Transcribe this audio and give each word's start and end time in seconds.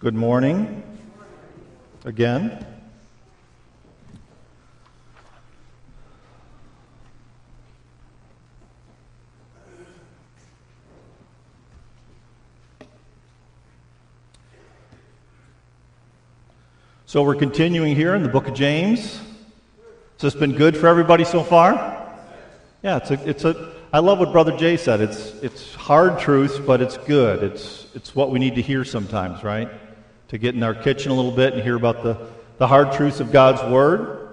Good 0.00 0.14
morning. 0.14 0.84
Again. 2.04 2.64
So 17.06 17.24
we're 17.24 17.34
continuing 17.34 17.96
here 17.96 18.14
in 18.14 18.22
the 18.22 18.28
book 18.28 18.46
of 18.46 18.54
James. 18.54 19.16
Has 19.16 19.22
this 20.20 20.34
been 20.36 20.52
good 20.52 20.76
for 20.76 20.86
everybody 20.86 21.24
so 21.24 21.42
far? 21.42 21.74
Yeah, 22.84 22.98
it's 22.98 23.10
a, 23.10 23.28
it's 23.28 23.44
a, 23.44 23.74
I 23.92 23.98
love 23.98 24.20
what 24.20 24.30
Brother 24.30 24.56
Jay 24.56 24.76
said. 24.76 25.00
It's, 25.00 25.32
it's 25.42 25.74
hard 25.74 26.20
truth, 26.20 26.62
but 26.64 26.80
it's 26.80 26.96
good. 26.98 27.42
It's, 27.42 27.88
it's 27.94 28.14
what 28.14 28.30
we 28.30 28.38
need 28.38 28.54
to 28.54 28.62
hear 28.62 28.84
sometimes, 28.84 29.42
right? 29.42 29.68
To 30.28 30.38
get 30.38 30.54
in 30.54 30.62
our 30.62 30.74
kitchen 30.74 31.10
a 31.10 31.14
little 31.14 31.32
bit 31.32 31.54
and 31.54 31.62
hear 31.62 31.76
about 31.76 32.02
the, 32.02 32.18
the 32.58 32.66
hard 32.66 32.92
truths 32.92 33.20
of 33.20 33.32
God's 33.32 33.62
Word. 33.70 34.28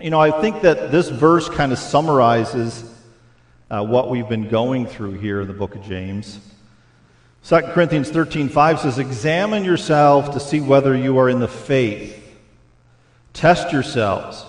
You 0.00 0.08
know, 0.08 0.20
I 0.20 0.30
think 0.40 0.62
that 0.62 0.90
this 0.90 1.10
verse 1.10 1.48
kind 1.48 1.72
of 1.72 1.78
summarizes 1.78 2.84
uh, 3.70 3.84
what 3.84 4.08
we've 4.08 4.28
been 4.28 4.48
going 4.48 4.86
through 4.86 5.12
here 5.18 5.42
in 5.42 5.46
the 5.46 5.54
book 5.54 5.74
of 5.74 5.82
James. 5.82 6.40
2 7.44 7.60
Corinthians 7.72 8.10
13:5 8.10 8.80
says, 8.80 8.98
"Examine 8.98 9.64
yourself 9.64 10.32
to 10.32 10.40
see 10.40 10.60
whether 10.60 10.96
you 10.96 11.18
are 11.18 11.28
in 11.28 11.38
the 11.38 11.48
faith. 11.48 12.16
Test 13.32 13.72
yourselves. 13.72 14.44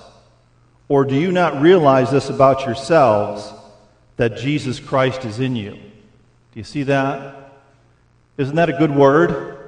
Or 0.87 1.05
do 1.05 1.15
you 1.15 1.31
not 1.31 1.61
realize 1.61 2.11
this 2.11 2.29
about 2.29 2.65
yourselves 2.65 3.53
that 4.17 4.37
Jesus 4.37 4.79
Christ 4.79 5.25
is 5.25 5.39
in 5.39 5.55
you?" 5.55 5.71
Do 5.71 6.59
you 6.59 6.63
see 6.63 6.83
that? 6.83 7.53
Isn't 8.37 8.55
that 8.55 8.69
a 8.69 8.77
good 8.77 8.95
word? 8.95 9.60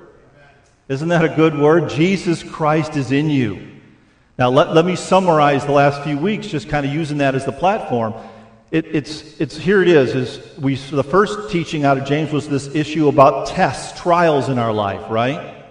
Isn't 0.93 1.09
that 1.09 1.25
a 1.25 1.29
good 1.29 1.57
word? 1.57 1.89
Jesus 1.89 2.43
Christ 2.43 2.95
is 2.95 3.11
in 3.11 3.27
you. 3.27 3.67
Now, 4.37 4.51
let, 4.51 4.75
let 4.75 4.85
me 4.85 4.95
summarize 4.95 5.65
the 5.65 5.71
last 5.71 6.03
few 6.03 6.19
weeks, 6.19 6.45
just 6.45 6.69
kind 6.69 6.85
of 6.85 6.93
using 6.93 7.17
that 7.17 7.33
as 7.33 7.45
the 7.45 7.51
platform. 7.51 8.13
It, 8.69 8.85
it's, 8.85 9.41
it's, 9.41 9.57
here 9.57 9.81
it 9.81 9.87
is. 9.87 10.13
is 10.13 10.59
we, 10.59 10.75
the 10.75 11.03
first 11.03 11.49
teaching 11.49 11.83
out 11.83 11.97
of 11.97 12.05
James 12.05 12.31
was 12.31 12.47
this 12.47 12.75
issue 12.75 13.07
about 13.07 13.47
tests, 13.47 13.99
trials 13.99 14.49
in 14.49 14.59
our 14.59 14.71
life, 14.71 15.09
right? 15.09 15.65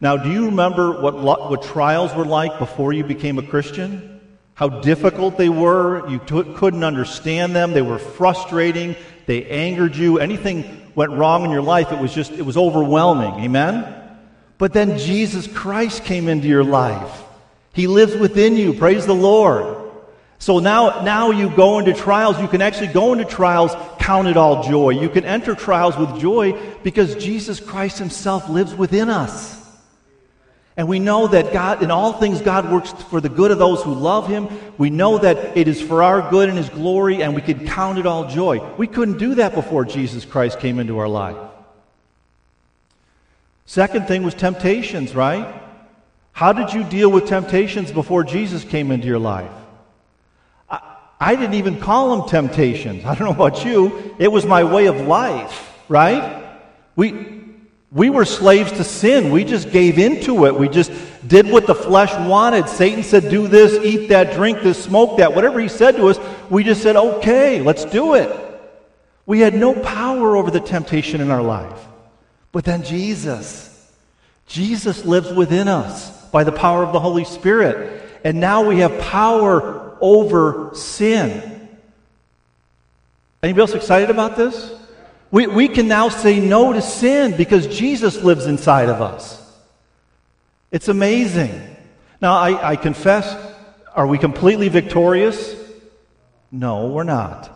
Now, 0.00 0.16
do 0.16 0.30
you 0.30 0.46
remember 0.46 1.00
what, 1.00 1.20
what 1.20 1.62
trials 1.64 2.14
were 2.14 2.24
like 2.24 2.60
before 2.60 2.92
you 2.92 3.02
became 3.02 3.40
a 3.40 3.42
Christian? 3.42 4.20
How 4.54 4.68
difficult 4.68 5.38
they 5.38 5.48
were. 5.48 6.08
You 6.08 6.20
t- 6.20 6.54
couldn't 6.54 6.84
understand 6.84 7.56
them. 7.56 7.72
They 7.72 7.82
were 7.82 7.98
frustrating. 7.98 8.94
They 9.26 9.44
angered 9.46 9.96
you. 9.96 10.20
Anything 10.20 10.92
went 10.94 11.10
wrong 11.10 11.44
in 11.44 11.50
your 11.50 11.62
life, 11.62 11.90
it 11.90 11.98
was 11.98 12.14
just, 12.14 12.30
it 12.30 12.42
was 12.42 12.56
overwhelming. 12.56 13.42
Amen? 13.42 14.01
But 14.62 14.72
then 14.72 14.96
Jesus 14.96 15.48
Christ 15.48 16.04
came 16.04 16.28
into 16.28 16.46
your 16.46 16.62
life. 16.62 17.24
He 17.72 17.88
lives 17.88 18.14
within 18.14 18.56
you. 18.56 18.74
Praise 18.74 19.04
the 19.04 19.12
Lord. 19.12 19.90
So 20.38 20.60
now, 20.60 21.02
now 21.02 21.32
you 21.32 21.50
go 21.50 21.80
into 21.80 21.92
trials. 21.92 22.40
You 22.40 22.46
can 22.46 22.62
actually 22.62 22.92
go 22.92 23.12
into 23.12 23.24
trials, 23.24 23.72
count 23.98 24.28
it 24.28 24.36
all 24.36 24.62
joy. 24.62 24.90
You 24.90 25.08
can 25.08 25.24
enter 25.24 25.56
trials 25.56 25.96
with 25.96 26.20
joy 26.20 26.56
because 26.84 27.16
Jesus 27.16 27.58
Christ 27.58 27.98
Himself 27.98 28.48
lives 28.48 28.72
within 28.72 29.10
us. 29.10 29.60
And 30.76 30.86
we 30.86 31.00
know 31.00 31.26
that 31.26 31.52
God, 31.52 31.82
in 31.82 31.90
all 31.90 32.12
things, 32.12 32.40
God 32.40 32.70
works 32.70 32.92
for 32.92 33.20
the 33.20 33.28
good 33.28 33.50
of 33.50 33.58
those 33.58 33.82
who 33.82 33.92
love 33.92 34.28
Him. 34.28 34.48
We 34.78 34.90
know 34.90 35.18
that 35.18 35.56
it 35.56 35.66
is 35.66 35.82
for 35.82 36.04
our 36.04 36.30
good 36.30 36.48
and 36.48 36.56
His 36.56 36.68
glory, 36.68 37.20
and 37.20 37.34
we 37.34 37.42
can 37.42 37.66
count 37.66 37.98
it 37.98 38.06
all 38.06 38.28
joy. 38.28 38.64
We 38.76 38.86
couldn't 38.86 39.18
do 39.18 39.34
that 39.34 39.56
before 39.56 39.84
Jesus 39.84 40.24
Christ 40.24 40.60
came 40.60 40.78
into 40.78 41.00
our 41.00 41.08
life. 41.08 41.51
Second 43.72 44.06
thing 44.06 44.22
was 44.22 44.34
temptations, 44.34 45.14
right? 45.14 45.50
How 46.32 46.52
did 46.52 46.74
you 46.74 46.84
deal 46.84 47.10
with 47.10 47.26
temptations 47.26 47.90
before 47.90 48.22
Jesus 48.22 48.64
came 48.64 48.90
into 48.90 49.06
your 49.06 49.18
life? 49.18 49.50
I 50.68 50.80
I 51.18 51.36
didn't 51.36 51.54
even 51.54 51.80
call 51.80 52.14
them 52.14 52.28
temptations. 52.28 53.02
I 53.06 53.14
don't 53.14 53.28
know 53.28 53.46
about 53.46 53.64
you. 53.64 54.14
It 54.18 54.30
was 54.30 54.44
my 54.44 54.62
way 54.62 54.88
of 54.88 55.00
life, 55.00 55.74
right? 55.88 56.54
We, 56.96 57.46
we 57.90 58.10
were 58.10 58.26
slaves 58.26 58.72
to 58.72 58.84
sin. 58.84 59.32
We 59.32 59.42
just 59.42 59.70
gave 59.70 59.98
into 59.98 60.44
it. 60.44 60.54
We 60.54 60.68
just 60.68 60.92
did 61.26 61.46
what 61.46 61.66
the 61.66 61.74
flesh 61.74 62.12
wanted. 62.28 62.68
Satan 62.68 63.02
said, 63.02 63.30
do 63.30 63.48
this, 63.48 63.82
eat 63.82 64.08
that, 64.08 64.34
drink 64.34 64.60
this, 64.60 64.84
smoke 64.84 65.16
that. 65.16 65.34
Whatever 65.34 65.58
he 65.60 65.68
said 65.68 65.96
to 65.96 66.08
us, 66.08 66.18
we 66.50 66.62
just 66.62 66.82
said, 66.82 66.96
okay, 66.96 67.62
let's 67.62 67.86
do 67.86 68.16
it. 68.16 68.30
We 69.24 69.40
had 69.40 69.54
no 69.54 69.72
power 69.72 70.36
over 70.36 70.50
the 70.50 70.60
temptation 70.60 71.22
in 71.22 71.30
our 71.30 71.42
life. 71.42 71.88
But 72.52 72.64
then 72.64 72.84
Jesus, 72.84 73.68
Jesus 74.46 75.04
lives 75.04 75.32
within 75.32 75.68
us 75.68 76.10
by 76.30 76.44
the 76.44 76.52
power 76.52 76.84
of 76.84 76.92
the 76.92 77.00
Holy 77.00 77.24
Spirit. 77.24 78.02
And 78.24 78.38
now 78.38 78.68
we 78.68 78.78
have 78.78 79.00
power 79.00 79.96
over 80.00 80.70
sin. 80.74 81.68
Anybody 83.42 83.60
else 83.60 83.74
excited 83.74 84.10
about 84.10 84.36
this? 84.36 84.72
We, 85.30 85.46
we 85.46 85.68
can 85.68 85.88
now 85.88 86.10
say 86.10 86.38
no 86.38 86.74
to 86.74 86.82
sin 86.82 87.36
because 87.36 87.66
Jesus 87.66 88.22
lives 88.22 88.46
inside 88.46 88.90
of 88.90 89.00
us. 89.00 89.40
It's 90.70 90.88
amazing. 90.88 91.58
Now, 92.20 92.34
I, 92.34 92.72
I 92.72 92.76
confess, 92.76 93.34
are 93.94 94.06
we 94.06 94.18
completely 94.18 94.68
victorious? 94.68 95.56
No, 96.50 96.88
we're 96.88 97.04
not. 97.04 97.50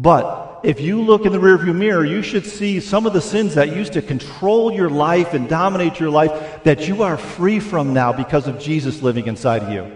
But 0.00 0.60
if 0.62 0.80
you 0.80 1.02
look 1.02 1.26
in 1.26 1.32
the 1.32 1.38
rearview 1.38 1.74
mirror, 1.74 2.06
you 2.06 2.22
should 2.22 2.46
see 2.46 2.80
some 2.80 3.04
of 3.04 3.12
the 3.12 3.20
sins 3.20 3.54
that 3.56 3.76
used 3.76 3.92
to 3.92 4.02
control 4.02 4.72
your 4.72 4.88
life 4.88 5.34
and 5.34 5.46
dominate 5.46 6.00
your 6.00 6.08
life 6.08 6.62
that 6.64 6.88
you 6.88 7.02
are 7.02 7.18
free 7.18 7.60
from 7.60 7.92
now 7.92 8.10
because 8.10 8.46
of 8.46 8.58
Jesus 8.58 9.02
living 9.02 9.26
inside 9.26 9.62
of 9.62 9.70
you. 9.70 9.94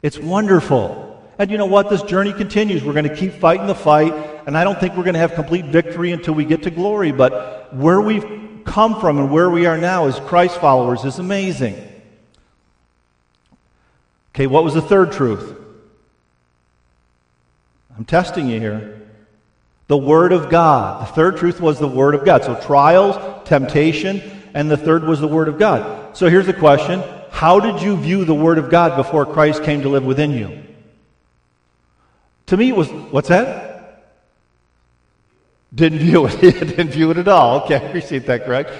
It's 0.00 0.18
wonderful. 0.18 1.22
And 1.38 1.50
you 1.50 1.58
know 1.58 1.66
what? 1.66 1.90
This 1.90 2.02
journey 2.02 2.32
continues. 2.32 2.82
We're 2.82 2.94
going 2.94 3.06
to 3.08 3.14
keep 3.14 3.34
fighting 3.34 3.66
the 3.66 3.74
fight, 3.74 4.14
and 4.46 4.56
I 4.56 4.64
don't 4.64 4.80
think 4.80 4.96
we're 4.96 5.04
going 5.04 5.12
to 5.12 5.20
have 5.20 5.34
complete 5.34 5.66
victory 5.66 6.12
until 6.12 6.32
we 6.32 6.46
get 6.46 6.62
to 6.62 6.70
glory. 6.70 7.12
But 7.12 7.74
where 7.74 8.00
we've 8.00 8.64
come 8.64 8.98
from 8.98 9.18
and 9.18 9.30
where 9.30 9.50
we 9.50 9.66
are 9.66 9.76
now 9.76 10.06
as 10.06 10.18
Christ 10.20 10.58
followers 10.58 11.04
is 11.04 11.18
amazing. 11.18 11.76
Okay, 14.34 14.46
what 14.46 14.64
was 14.64 14.72
the 14.72 14.80
third 14.80 15.12
truth? 15.12 15.54
I'm 17.94 18.06
testing 18.06 18.48
you 18.48 18.58
here. 18.58 18.97
The 19.88 19.96
Word 19.96 20.32
of 20.32 20.50
God. 20.50 21.02
The 21.02 21.12
third 21.12 21.38
truth 21.38 21.60
was 21.60 21.78
the 21.78 21.88
Word 21.88 22.14
of 22.14 22.24
God. 22.24 22.44
So 22.44 22.54
trials, 22.54 23.16
temptation, 23.46 24.22
and 24.54 24.70
the 24.70 24.76
third 24.76 25.04
was 25.04 25.20
the 25.20 25.28
Word 25.28 25.48
of 25.48 25.58
God. 25.58 26.16
So 26.16 26.28
here's 26.28 26.46
the 26.46 26.54
question 26.54 27.02
how 27.30 27.60
did 27.60 27.82
you 27.82 27.96
view 27.96 28.24
the 28.24 28.34
Word 28.34 28.58
of 28.58 28.70
God 28.70 28.96
before 28.96 29.26
Christ 29.26 29.64
came 29.64 29.82
to 29.82 29.88
live 29.88 30.04
within 30.04 30.32
you? 30.32 30.62
To 32.46 32.56
me, 32.56 32.70
it 32.70 32.76
was, 32.76 32.88
what's 32.90 33.28
that? 33.28 34.14
Didn't 35.74 35.98
view 35.98 36.26
it. 36.26 36.40
Didn't 36.40 36.88
view 36.88 37.10
it 37.10 37.18
at 37.18 37.28
all. 37.28 37.62
Okay, 37.62 37.76
I 37.76 37.78
appreciate 37.78 38.26
that, 38.26 38.44
correct? 38.44 38.70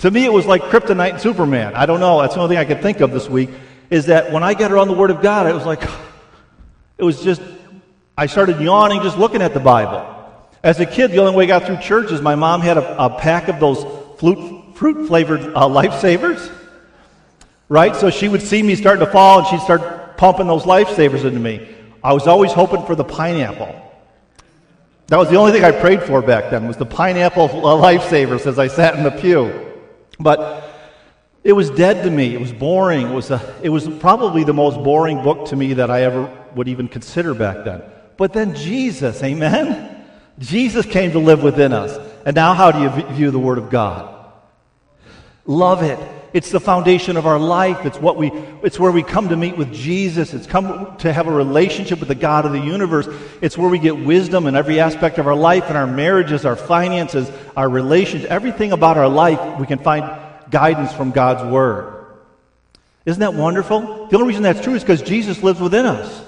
To 0.00 0.10
me, 0.10 0.24
it 0.24 0.32
was 0.32 0.46
like 0.46 0.62
Kryptonite 0.62 1.12
and 1.12 1.20
Superman. 1.20 1.74
I 1.74 1.86
don't 1.86 2.00
know. 2.00 2.20
That's 2.20 2.34
the 2.34 2.40
only 2.40 2.54
thing 2.56 2.58
I 2.58 2.64
could 2.64 2.82
think 2.82 3.00
of 3.00 3.10
this 3.10 3.28
week 3.28 3.50
is 3.90 4.06
that 4.06 4.32
when 4.32 4.42
I 4.42 4.54
got 4.54 4.70
around 4.70 4.88
the 4.88 4.94
Word 4.94 5.10
of 5.10 5.22
God, 5.22 5.46
it 5.46 5.54
was 5.54 5.66
like, 5.66 5.82
it 6.98 7.04
was 7.04 7.22
just, 7.22 7.42
I 8.16 8.26
started 8.26 8.60
yawning 8.60 9.02
just 9.02 9.18
looking 9.18 9.42
at 9.42 9.54
the 9.54 9.60
Bible. 9.60 10.17
As 10.62 10.80
a 10.80 10.86
kid, 10.86 11.12
the 11.12 11.18
only 11.18 11.36
way 11.36 11.44
I 11.44 11.46
got 11.46 11.66
through 11.66 11.78
church 11.78 12.10
is 12.10 12.20
my 12.20 12.34
mom 12.34 12.60
had 12.60 12.78
a, 12.78 13.04
a 13.04 13.10
pack 13.18 13.48
of 13.48 13.60
those 13.60 13.84
fruit 14.18 15.06
flavored 15.06 15.40
uh, 15.40 15.68
lifesavers 15.68 16.54
right? 17.68 17.94
So 17.96 18.10
she 18.10 18.28
would 18.28 18.42
see 18.42 18.62
me 18.62 18.74
starting 18.74 19.04
to 19.04 19.10
fall 19.10 19.40
and 19.40 19.48
she'd 19.48 19.60
start 19.60 20.16
pumping 20.16 20.46
those 20.46 20.64
lifesavers 20.64 21.24
into 21.24 21.40
me. 21.40 21.68
I 22.02 22.12
was 22.12 22.26
always 22.26 22.52
hoping 22.52 22.84
for 22.86 22.94
the 22.94 23.04
pineapple. 23.04 23.84
That 25.08 25.18
was 25.18 25.30
the 25.30 25.36
only 25.36 25.52
thing 25.52 25.64
I 25.64 25.72
prayed 25.72 26.02
for 26.02 26.20
back 26.20 26.50
then 26.50 26.66
was 26.66 26.76
the 26.76 26.86
pineapple 26.86 27.48
lifesavers 27.48 28.46
as 28.46 28.58
I 28.58 28.68
sat 28.68 28.94
in 28.94 29.02
the 29.02 29.10
pew. 29.10 29.74
But 30.20 30.64
it 31.44 31.52
was 31.52 31.70
dead 31.70 32.04
to 32.04 32.10
me. 32.10 32.34
It 32.34 32.40
was 32.40 32.52
boring. 32.52 33.08
It 33.08 33.14
was, 33.14 33.30
a, 33.30 33.54
it 33.62 33.70
was 33.70 33.88
probably 33.88 34.44
the 34.44 34.52
most 34.52 34.82
boring 34.82 35.22
book 35.22 35.48
to 35.48 35.56
me 35.56 35.74
that 35.74 35.90
I 35.90 36.02
ever 36.02 36.30
would 36.54 36.68
even 36.68 36.88
consider 36.88 37.32
back 37.34 37.64
then. 37.64 37.82
But 38.16 38.32
then 38.32 38.54
Jesus, 38.54 39.22
amen? 39.22 39.87
Jesus 40.38 40.86
came 40.86 41.12
to 41.12 41.18
live 41.18 41.42
within 41.42 41.72
us. 41.72 41.98
And 42.24 42.34
now, 42.34 42.54
how 42.54 42.70
do 42.70 42.80
you 42.80 42.90
view 43.14 43.30
the 43.30 43.38
Word 43.38 43.58
of 43.58 43.70
God? 43.70 44.14
Love 45.46 45.82
it. 45.82 45.98
It's 46.34 46.50
the 46.50 46.60
foundation 46.60 47.16
of 47.16 47.26
our 47.26 47.38
life. 47.38 47.86
It's 47.86 47.98
what 47.98 48.16
we 48.16 48.30
it's 48.62 48.78
where 48.78 48.92
we 48.92 49.02
come 49.02 49.30
to 49.30 49.36
meet 49.36 49.56
with 49.56 49.72
Jesus. 49.72 50.34
It's 50.34 50.46
come 50.46 50.96
to 50.98 51.12
have 51.12 51.26
a 51.26 51.32
relationship 51.32 52.00
with 52.00 52.08
the 52.08 52.14
God 52.14 52.44
of 52.44 52.52
the 52.52 52.60
universe. 52.60 53.08
It's 53.40 53.56
where 53.56 53.70
we 53.70 53.78
get 53.78 53.96
wisdom 53.96 54.46
in 54.46 54.54
every 54.54 54.78
aspect 54.78 55.18
of 55.18 55.26
our 55.26 55.34
life, 55.34 55.70
in 55.70 55.76
our 55.76 55.86
marriages, 55.86 56.44
our 56.44 56.56
finances, 56.56 57.30
our 57.56 57.68
relations, 57.68 58.26
everything 58.26 58.72
about 58.72 58.98
our 58.98 59.08
life, 59.08 59.58
we 59.58 59.66
can 59.66 59.78
find 59.78 60.04
guidance 60.50 60.92
from 60.92 61.12
God's 61.12 61.50
word. 61.50 62.04
Isn't 63.06 63.20
that 63.20 63.32
wonderful? 63.32 64.08
The 64.08 64.16
only 64.16 64.28
reason 64.28 64.42
that's 64.42 64.60
true 64.60 64.74
is 64.74 64.82
because 64.82 65.00
Jesus 65.00 65.42
lives 65.42 65.60
within 65.60 65.86
us. 65.86 66.27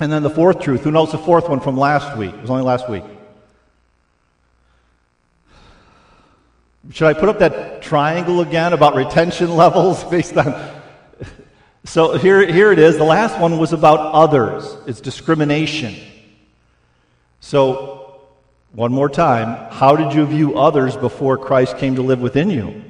And 0.00 0.10
then 0.10 0.22
the 0.22 0.30
fourth 0.30 0.60
truth, 0.60 0.82
who 0.82 0.90
knows 0.90 1.12
the 1.12 1.18
fourth 1.18 1.48
one 1.48 1.60
from 1.60 1.76
last 1.76 2.16
week? 2.16 2.34
It 2.34 2.40
was 2.40 2.48
only 2.48 2.62
last 2.62 2.88
week. 2.88 3.04
Should 6.90 7.06
I 7.06 7.12
put 7.12 7.28
up 7.28 7.38
that 7.40 7.82
triangle 7.82 8.40
again 8.40 8.72
about 8.72 8.94
retention 8.94 9.54
levels 9.56 10.02
based 10.04 10.36
on. 10.38 10.80
So 11.84 12.16
here, 12.16 12.50
here 12.50 12.72
it 12.72 12.78
is. 12.78 12.96
The 12.96 13.04
last 13.04 13.38
one 13.38 13.58
was 13.58 13.74
about 13.74 14.14
others, 14.14 14.76
it's 14.86 15.00
discrimination. 15.00 15.94
So, 17.42 18.20
one 18.72 18.92
more 18.92 19.08
time, 19.08 19.70
how 19.72 19.96
did 19.96 20.14
you 20.14 20.26
view 20.26 20.58
others 20.58 20.96
before 20.96 21.36
Christ 21.38 21.78
came 21.78 21.96
to 21.96 22.02
live 22.02 22.20
within 22.20 22.50
you? 22.50 22.82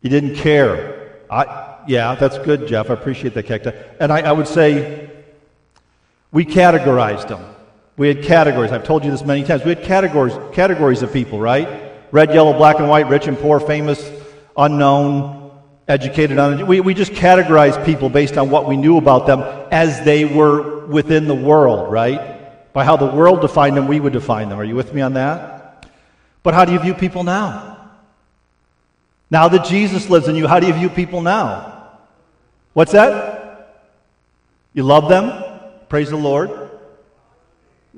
You 0.00 0.10
didn't 0.10 0.36
care. 0.36 1.20
I, 1.30 1.65
yeah, 1.86 2.14
that's 2.14 2.38
good, 2.38 2.66
Jeff. 2.66 2.90
I 2.90 2.94
appreciate 2.94 3.34
that. 3.34 3.96
And 4.00 4.12
I, 4.12 4.20
I 4.20 4.32
would 4.32 4.48
say 4.48 5.10
we 6.32 6.44
categorized 6.44 7.28
them. 7.28 7.44
We 7.96 8.08
had 8.08 8.22
categories. 8.22 8.72
I've 8.72 8.84
told 8.84 9.04
you 9.04 9.10
this 9.10 9.24
many 9.24 9.44
times. 9.44 9.64
We 9.64 9.70
had 9.70 9.82
categories, 9.82 10.34
categories 10.52 11.02
of 11.02 11.12
people, 11.12 11.38
right? 11.38 11.92
Red, 12.12 12.34
yellow, 12.34 12.52
black, 12.52 12.78
and 12.78 12.88
white, 12.88 13.08
rich 13.08 13.26
and 13.26 13.38
poor, 13.38 13.58
famous, 13.58 14.10
unknown, 14.56 15.50
educated, 15.88 16.32
uneducated. 16.32 16.68
We, 16.68 16.80
we 16.80 16.94
just 16.94 17.12
categorized 17.12 17.84
people 17.86 18.10
based 18.10 18.36
on 18.36 18.50
what 18.50 18.66
we 18.66 18.76
knew 18.76 18.98
about 18.98 19.26
them 19.26 19.40
as 19.70 20.04
they 20.04 20.24
were 20.24 20.86
within 20.86 21.26
the 21.26 21.34
world, 21.34 21.90
right? 21.90 22.72
By 22.72 22.84
how 22.84 22.96
the 22.96 23.06
world 23.06 23.40
defined 23.40 23.76
them, 23.76 23.88
we 23.88 23.98
would 23.98 24.12
define 24.12 24.50
them. 24.50 24.60
Are 24.60 24.64
you 24.64 24.76
with 24.76 24.92
me 24.92 25.00
on 25.00 25.14
that? 25.14 25.86
But 26.42 26.52
how 26.52 26.64
do 26.64 26.72
you 26.72 26.78
view 26.78 26.94
people 26.94 27.24
now? 27.24 27.90
Now 29.30 29.48
that 29.48 29.64
Jesus 29.64 30.10
lives 30.10 30.28
in 30.28 30.36
you, 30.36 30.46
how 30.46 30.60
do 30.60 30.66
you 30.66 30.74
view 30.74 30.90
people 30.90 31.22
now? 31.22 31.75
What's 32.76 32.92
that? 32.92 33.88
You 34.74 34.82
love 34.82 35.08
them? 35.08 35.32
Praise 35.88 36.10
the 36.10 36.16
Lord. 36.16 36.50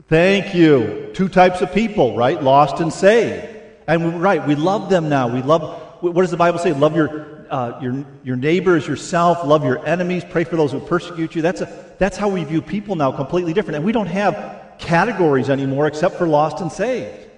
Thank 0.07 0.55
you. 0.55 1.11
Two 1.15 1.29
types 1.29 1.63
of 1.63 1.73
people, 1.73 2.15
right? 2.15 2.41
Lost 2.41 2.79
and 2.79 2.93
saved. 2.93 3.45
And 3.89 4.05
we, 4.05 4.21
right, 4.21 4.47
we 4.47 4.55
love 4.55 4.89
them 4.89 5.09
now. 5.09 5.27
We 5.27 5.43
love, 5.43 5.83
what 6.01 6.15
does 6.15 6.31
the 6.31 6.37
Bible 6.37 6.61
say? 6.61 6.73
Love 6.73 6.95
your, 6.95 7.45
uh, 7.51 7.81
your, 7.83 8.05
your 8.23 8.37
neighbors, 8.37 8.87
yourself, 8.87 9.45
love 9.45 9.65
your 9.65 9.85
enemies, 9.85 10.23
pray 10.31 10.45
for 10.45 10.55
those 10.55 10.71
who 10.71 10.79
persecute 10.79 11.35
you. 11.35 11.43
That's, 11.43 11.61
a, 11.61 11.95
that's 11.99 12.17
how 12.17 12.29
we 12.29 12.45
view 12.45 12.63
people 12.63 12.95
now, 12.95 13.11
completely 13.11 13.53
different. 13.53 13.79
And 13.79 13.85
we 13.85 13.91
don't 13.91 14.07
have 14.07 14.77
categories 14.79 15.51
anymore 15.51 15.89
except 15.89 16.19
for 16.19 16.29
lost 16.29 16.61
and 16.61 16.71
saved. 16.71 17.29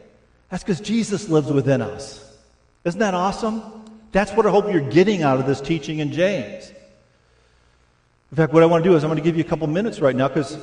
That's 0.51 0.63
because 0.63 0.83
Jesus 0.83 1.31
lives 1.31 1.51
within 1.51 1.81
us. 1.81 2.23
Isn't 2.85 3.01
that 3.01 3.15
awesome? 3.15 3.63
That's 4.13 4.31
what 4.33 4.45
I 4.45 4.51
hope 4.51 4.71
you're 4.71 4.91
getting 4.91 5.23
out 5.23 5.41
of 5.41 5.47
this 5.47 5.63
teaching 5.63 6.01
in 6.01 6.13
James. 6.13 6.71
In 8.31 8.37
fact, 8.37 8.53
what 8.53 8.63
I 8.63 8.67
want 8.67 8.85
to 8.85 8.91
do 8.91 8.97
is 8.97 9.03
I'm 9.03 9.11
going 9.11 9.19
to 9.19 9.25
give 9.25 9.37
you 9.37 9.43
a 9.43 9.47
couple 9.47 9.67
minutes 9.67 10.01
right 10.01 10.15
now 10.15 10.29
because 10.29 10.57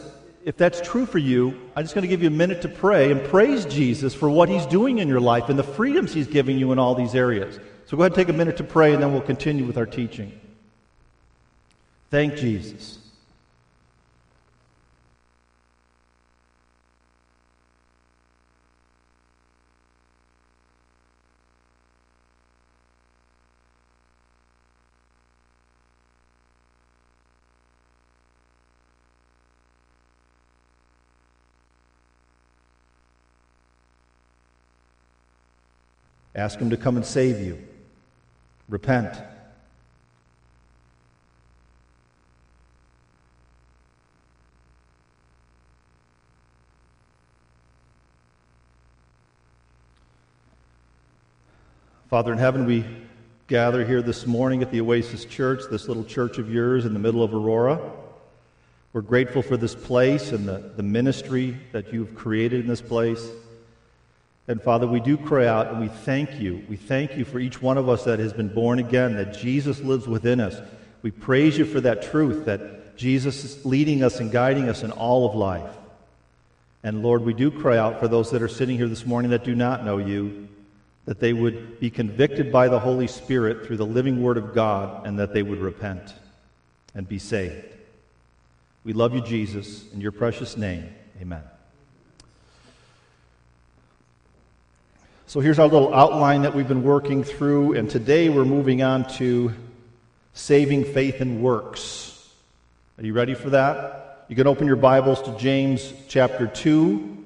if 0.46 0.56
that's 0.56 0.80
true 0.80 1.06
for 1.06 1.18
you, 1.18 1.60
I'm 1.76 1.84
just 1.84 1.94
going 1.94 2.04
to 2.04 2.08
give 2.08 2.22
you 2.22 2.28
a 2.28 2.32
minute 2.32 2.62
to 2.62 2.70
pray 2.70 3.12
and 3.12 3.22
praise 3.26 3.66
Jesus 3.66 4.14
for 4.14 4.30
what 4.30 4.48
he's 4.48 4.66
doing 4.66 5.00
in 5.00 5.10
your 5.10 5.20
life 5.20 5.50
and 5.50 5.60
the 5.60 5.64
freedoms 5.64 6.14
he's 6.14 6.28
giving 6.28 6.58
you 6.58 6.72
in 6.72 6.80
all 6.80 6.96
these 6.96 7.14
areas. 7.14 7.60
So 7.86 7.98
go 7.98 8.04
ahead 8.04 8.14
and 8.14 8.16
take 8.16 8.30
a 8.30 8.38
minute 8.38 8.56
to 8.58 8.64
pray 8.64 8.94
and 8.94 9.04
then 9.04 9.12
we'll 9.12 9.22
continue 9.22 9.66
with 9.66 9.78
our 9.78 9.86
teaching. 9.86 10.32
Thank 12.10 12.36
Jesus. 12.36 13.00
Ask 36.38 36.60
Him 36.60 36.70
to 36.70 36.78
come 36.78 36.98
and 36.98 37.06
save 37.06 37.40
you. 37.40 37.58
Repent. 38.70 39.18
Father 52.08 52.32
in 52.32 52.38
heaven, 52.38 52.66
we 52.68 52.86
gather 53.48 53.84
here 53.84 54.04
this 54.04 54.28
morning 54.28 54.62
at 54.62 54.72
the 54.72 54.80
Oasis 54.80 55.26
Church, 55.26 55.64
this 55.72 55.88
little 55.88 56.04
church 56.04 56.38
of 56.38 56.54
yours 56.54 56.86
in 56.86 56.94
the 56.94 57.00
middle 57.00 57.24
of 57.24 57.34
Aurora. 57.34 57.82
We're 58.94 59.02
grateful 59.02 59.42
for 59.42 59.58
this 59.58 59.74
place 59.74 60.32
and 60.32 60.48
the, 60.48 60.72
the 60.76 60.84
ministry 60.84 61.58
that 61.72 61.92
you've 61.92 62.16
created 62.16 62.62
in 62.62 62.68
this 62.68 62.80
place. 62.80 63.28
And 64.48 64.62
Father, 64.62 64.88
we 64.88 65.00
do 65.00 65.18
cry 65.18 65.46
out 65.46 65.68
and 65.68 65.82
we 65.82 65.90
thank 65.90 66.40
you. 66.40 66.64
We 66.70 66.78
thank 66.78 67.18
you 67.18 67.26
for 67.26 67.40
each 67.40 67.62
one 67.62 67.78
of 67.78 67.90
us 67.90 68.06
that 68.06 68.20
has 68.20 68.32
been 68.32 68.48
born 68.48 68.80
again, 68.80 69.16
that 69.18 69.38
Jesus 69.38 69.82
lives 69.82 70.08
within 70.08 70.40
us. 70.40 70.58
We 71.02 71.12
praise 71.12 71.58
you 71.58 71.66
for 71.66 71.82
that 71.82 72.04
truth, 72.04 72.46
that 72.46 72.98
Jesus 72.98 73.44
is 73.44 73.66
leading 73.66 74.04
us 74.04 74.20
and 74.20 74.32
guiding 74.32 74.70
us 74.70 74.84
in 74.84 74.92
all 74.92 75.30
of 75.30 75.36
life. 75.36 75.70
And 76.84 77.04
Lord, 77.04 77.24
we 77.24 77.34
do 77.34 77.52
cry 77.52 77.78
out 77.78 78.00
for 78.00 78.08
those 78.08 78.32
that 78.32 78.42
are 78.42 78.48
sitting 78.48 78.78
here 78.78 78.88
this 78.88 79.06
morning 79.06 79.32
that 79.32 79.44
do 79.44 79.54
not 79.54 79.84
know 79.84 79.98
you, 79.98 80.48
that 81.06 81.20
they 81.20 81.34
would 81.34 81.80
be 81.80 81.90
convicted 81.90 82.52
by 82.52 82.70
the 82.70 82.80
Holy 82.80 83.08
Spirit 83.08 83.66
through 83.66 83.78
the 83.78 83.86
living 83.86 84.24
Word 84.24 84.38
of 84.38 84.54
God, 84.54 85.06
and 85.06 85.20
that 85.20 85.34
they 85.34 85.44
would 85.44 85.60
repent 85.60 86.14
and 86.96 87.08
be 87.08 87.20
saved. 87.20 87.66
We 88.84 88.94
love 88.94 89.14
you, 89.14 89.22
Jesus. 89.22 89.92
In 89.94 90.00
your 90.00 90.14
precious 90.14 90.56
name, 90.56 90.90
amen. 91.22 91.44
So 95.30 95.42
here's 95.42 95.60
our 95.60 95.68
little 95.68 95.94
outline 95.94 96.44
that 96.44 96.56
we've 96.56 96.70
been 96.70 96.84
working 96.84 97.22
through, 97.22 97.74
and 97.74 97.90
today 97.90 98.30
we're 98.30 98.46
moving 98.46 98.82
on 98.82 99.06
to 99.16 99.52
saving 100.32 100.86
faith 100.86 101.20
and 101.20 101.44
works. 101.44 102.32
Are 102.98 103.04
you 103.04 103.12
ready 103.12 103.34
for 103.34 103.50
that? 103.50 104.24
You 104.30 104.38
can 104.38 104.48
open 104.48 104.68
your 104.68 104.78
Bibles 104.78 105.22
to 105.24 105.38
James 105.38 105.92
chapter 106.08 106.48
2, 106.48 107.26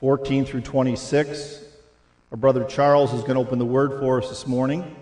14 0.00 0.46
through 0.46 0.62
26. 0.62 1.62
Our 2.30 2.38
brother 2.38 2.64
Charles 2.64 3.12
is 3.12 3.20
going 3.20 3.34
to 3.34 3.40
open 3.40 3.58
the 3.58 3.66
word 3.66 4.00
for 4.00 4.22
us 4.22 4.30
this 4.30 4.46
morning. 4.46 4.96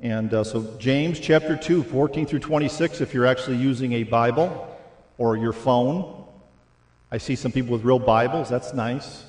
And 0.00 0.32
uh, 0.32 0.42
so, 0.42 0.74
James 0.78 1.20
chapter 1.20 1.58
2, 1.58 1.82
14 1.82 2.24
through 2.24 2.38
26, 2.38 3.02
if 3.02 3.12
you're 3.12 3.26
actually 3.26 3.58
using 3.58 3.92
a 3.92 4.04
Bible 4.04 4.74
or 5.18 5.36
your 5.36 5.52
phone. 5.52 6.24
I 7.12 7.18
see 7.18 7.36
some 7.36 7.52
people 7.52 7.72
with 7.72 7.84
real 7.84 7.98
Bibles. 7.98 8.48
That's 8.48 8.72
nice. 8.72 9.25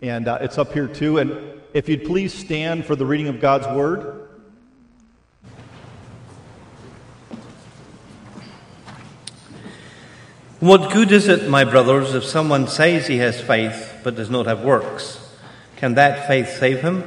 And 0.00 0.28
uh, 0.28 0.38
it's 0.40 0.58
up 0.58 0.72
here 0.72 0.86
too. 0.86 1.18
And 1.18 1.60
if 1.74 1.88
you'd 1.88 2.04
please 2.04 2.32
stand 2.32 2.84
for 2.84 2.94
the 2.94 3.04
reading 3.04 3.28
of 3.28 3.40
God's 3.40 3.66
Word. 3.66 4.28
What 10.60 10.92
good 10.92 11.12
is 11.12 11.28
it, 11.28 11.48
my 11.48 11.64
brothers, 11.64 12.14
if 12.14 12.24
someone 12.24 12.66
says 12.66 13.06
he 13.06 13.18
has 13.18 13.40
faith 13.40 14.00
but 14.02 14.16
does 14.16 14.28
not 14.28 14.46
have 14.46 14.62
works? 14.62 15.24
Can 15.76 15.94
that 15.94 16.26
faith 16.26 16.58
save 16.58 16.80
him? 16.80 17.04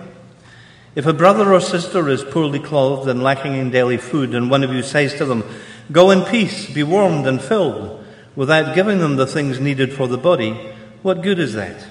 If 0.95 1.05
a 1.05 1.13
brother 1.13 1.53
or 1.53 1.59
sister 1.59 2.07
is 2.07 2.23
poorly 2.23 2.59
clothed 2.59 3.09
and 3.09 3.21
lacking 3.21 3.55
in 3.55 3.69
daily 3.69 3.97
food, 3.97 4.33
and 4.33 4.49
one 4.49 4.63
of 4.63 4.73
you 4.73 4.83
says 4.83 5.13
to 5.15 5.25
them, 5.25 5.43
Go 5.91 6.11
in 6.11 6.23
peace, 6.23 6.73
be 6.73 6.83
warmed 6.83 7.27
and 7.27 7.41
filled, 7.41 8.05
without 8.37 8.73
giving 8.73 8.99
them 8.99 9.17
the 9.17 9.27
things 9.27 9.59
needed 9.59 9.91
for 9.91 10.07
the 10.07 10.17
body, 10.17 10.53
what 11.01 11.21
good 11.21 11.39
is 11.39 11.53
that? 11.53 11.90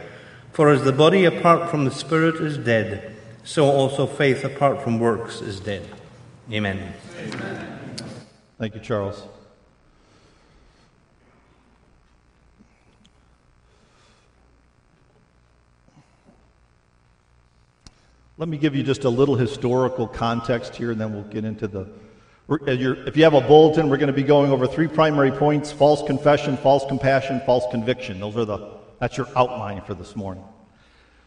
For 0.51 0.69
as 0.69 0.83
the 0.83 0.91
body 0.91 1.25
apart 1.25 1.69
from 1.69 1.85
the 1.85 1.91
spirit 1.91 2.35
is 2.35 2.57
dead, 2.57 3.15
so 3.43 3.65
also 3.65 4.05
faith 4.05 4.43
apart 4.43 4.81
from 4.81 4.99
works 4.99 5.41
is 5.41 5.59
dead. 5.59 5.87
Amen. 6.51 6.93
Amen. 7.17 7.95
Thank 8.59 8.75
you, 8.75 8.81
Charles. 8.81 9.23
Let 18.37 18.49
me 18.49 18.57
give 18.57 18.75
you 18.75 18.83
just 18.83 19.03
a 19.03 19.09
little 19.09 19.35
historical 19.35 20.07
context 20.07 20.75
here, 20.75 20.91
and 20.91 20.99
then 20.99 21.13
we'll 21.13 21.23
get 21.23 21.45
into 21.45 21.67
the. 21.67 21.81
Uh, 22.49 22.57
if 22.67 23.15
you 23.15 23.23
have 23.23 23.35
a 23.35 23.41
bulletin, 23.41 23.87
we're 23.87 23.97
going 23.97 24.07
to 24.07 24.13
be 24.13 24.23
going 24.23 24.51
over 24.51 24.67
three 24.67 24.87
primary 24.87 25.31
points 25.31 25.71
false 25.71 26.03
confession, 26.03 26.57
false 26.57 26.83
compassion, 26.87 27.39
false 27.45 27.63
conviction. 27.71 28.19
Those 28.19 28.35
are 28.35 28.45
the, 28.45 28.80
that's 29.01 29.17
your 29.17 29.27
outline 29.35 29.81
for 29.81 29.95
this 29.95 30.15
morning. 30.15 30.43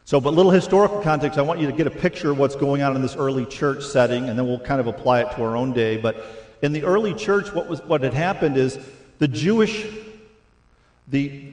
So, 0.04 0.20
but 0.20 0.32
little 0.32 0.52
historical 0.52 1.00
context, 1.00 1.40
I 1.40 1.42
want 1.42 1.58
you 1.58 1.66
to 1.66 1.72
get 1.72 1.88
a 1.88 1.90
picture 1.90 2.30
of 2.30 2.38
what's 2.38 2.54
going 2.54 2.82
on 2.82 2.94
in 2.94 3.02
this 3.02 3.16
early 3.16 3.44
church 3.44 3.84
setting, 3.84 4.28
and 4.28 4.38
then 4.38 4.46
we'll 4.46 4.60
kind 4.60 4.80
of 4.80 4.86
apply 4.86 5.22
it 5.22 5.32
to 5.32 5.42
our 5.42 5.56
own 5.56 5.72
day. 5.72 5.96
But 5.96 6.24
in 6.62 6.72
the 6.72 6.84
early 6.84 7.14
church, 7.14 7.52
what, 7.52 7.68
was, 7.68 7.82
what 7.82 8.04
had 8.04 8.14
happened 8.14 8.56
is 8.56 8.78
the 9.18 9.26
Jewish, 9.26 9.86
the 11.08 11.52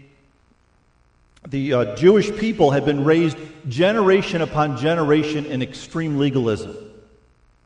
the 1.50 1.74
uh, 1.74 1.96
Jewish 1.96 2.32
people 2.38 2.70
had 2.70 2.86
been 2.86 3.04
raised 3.04 3.36
generation 3.68 4.44
upon 4.44 4.78
generation 4.78 5.48
in 5.48 5.63
extreme 5.63 6.20
legalism. 6.20 6.78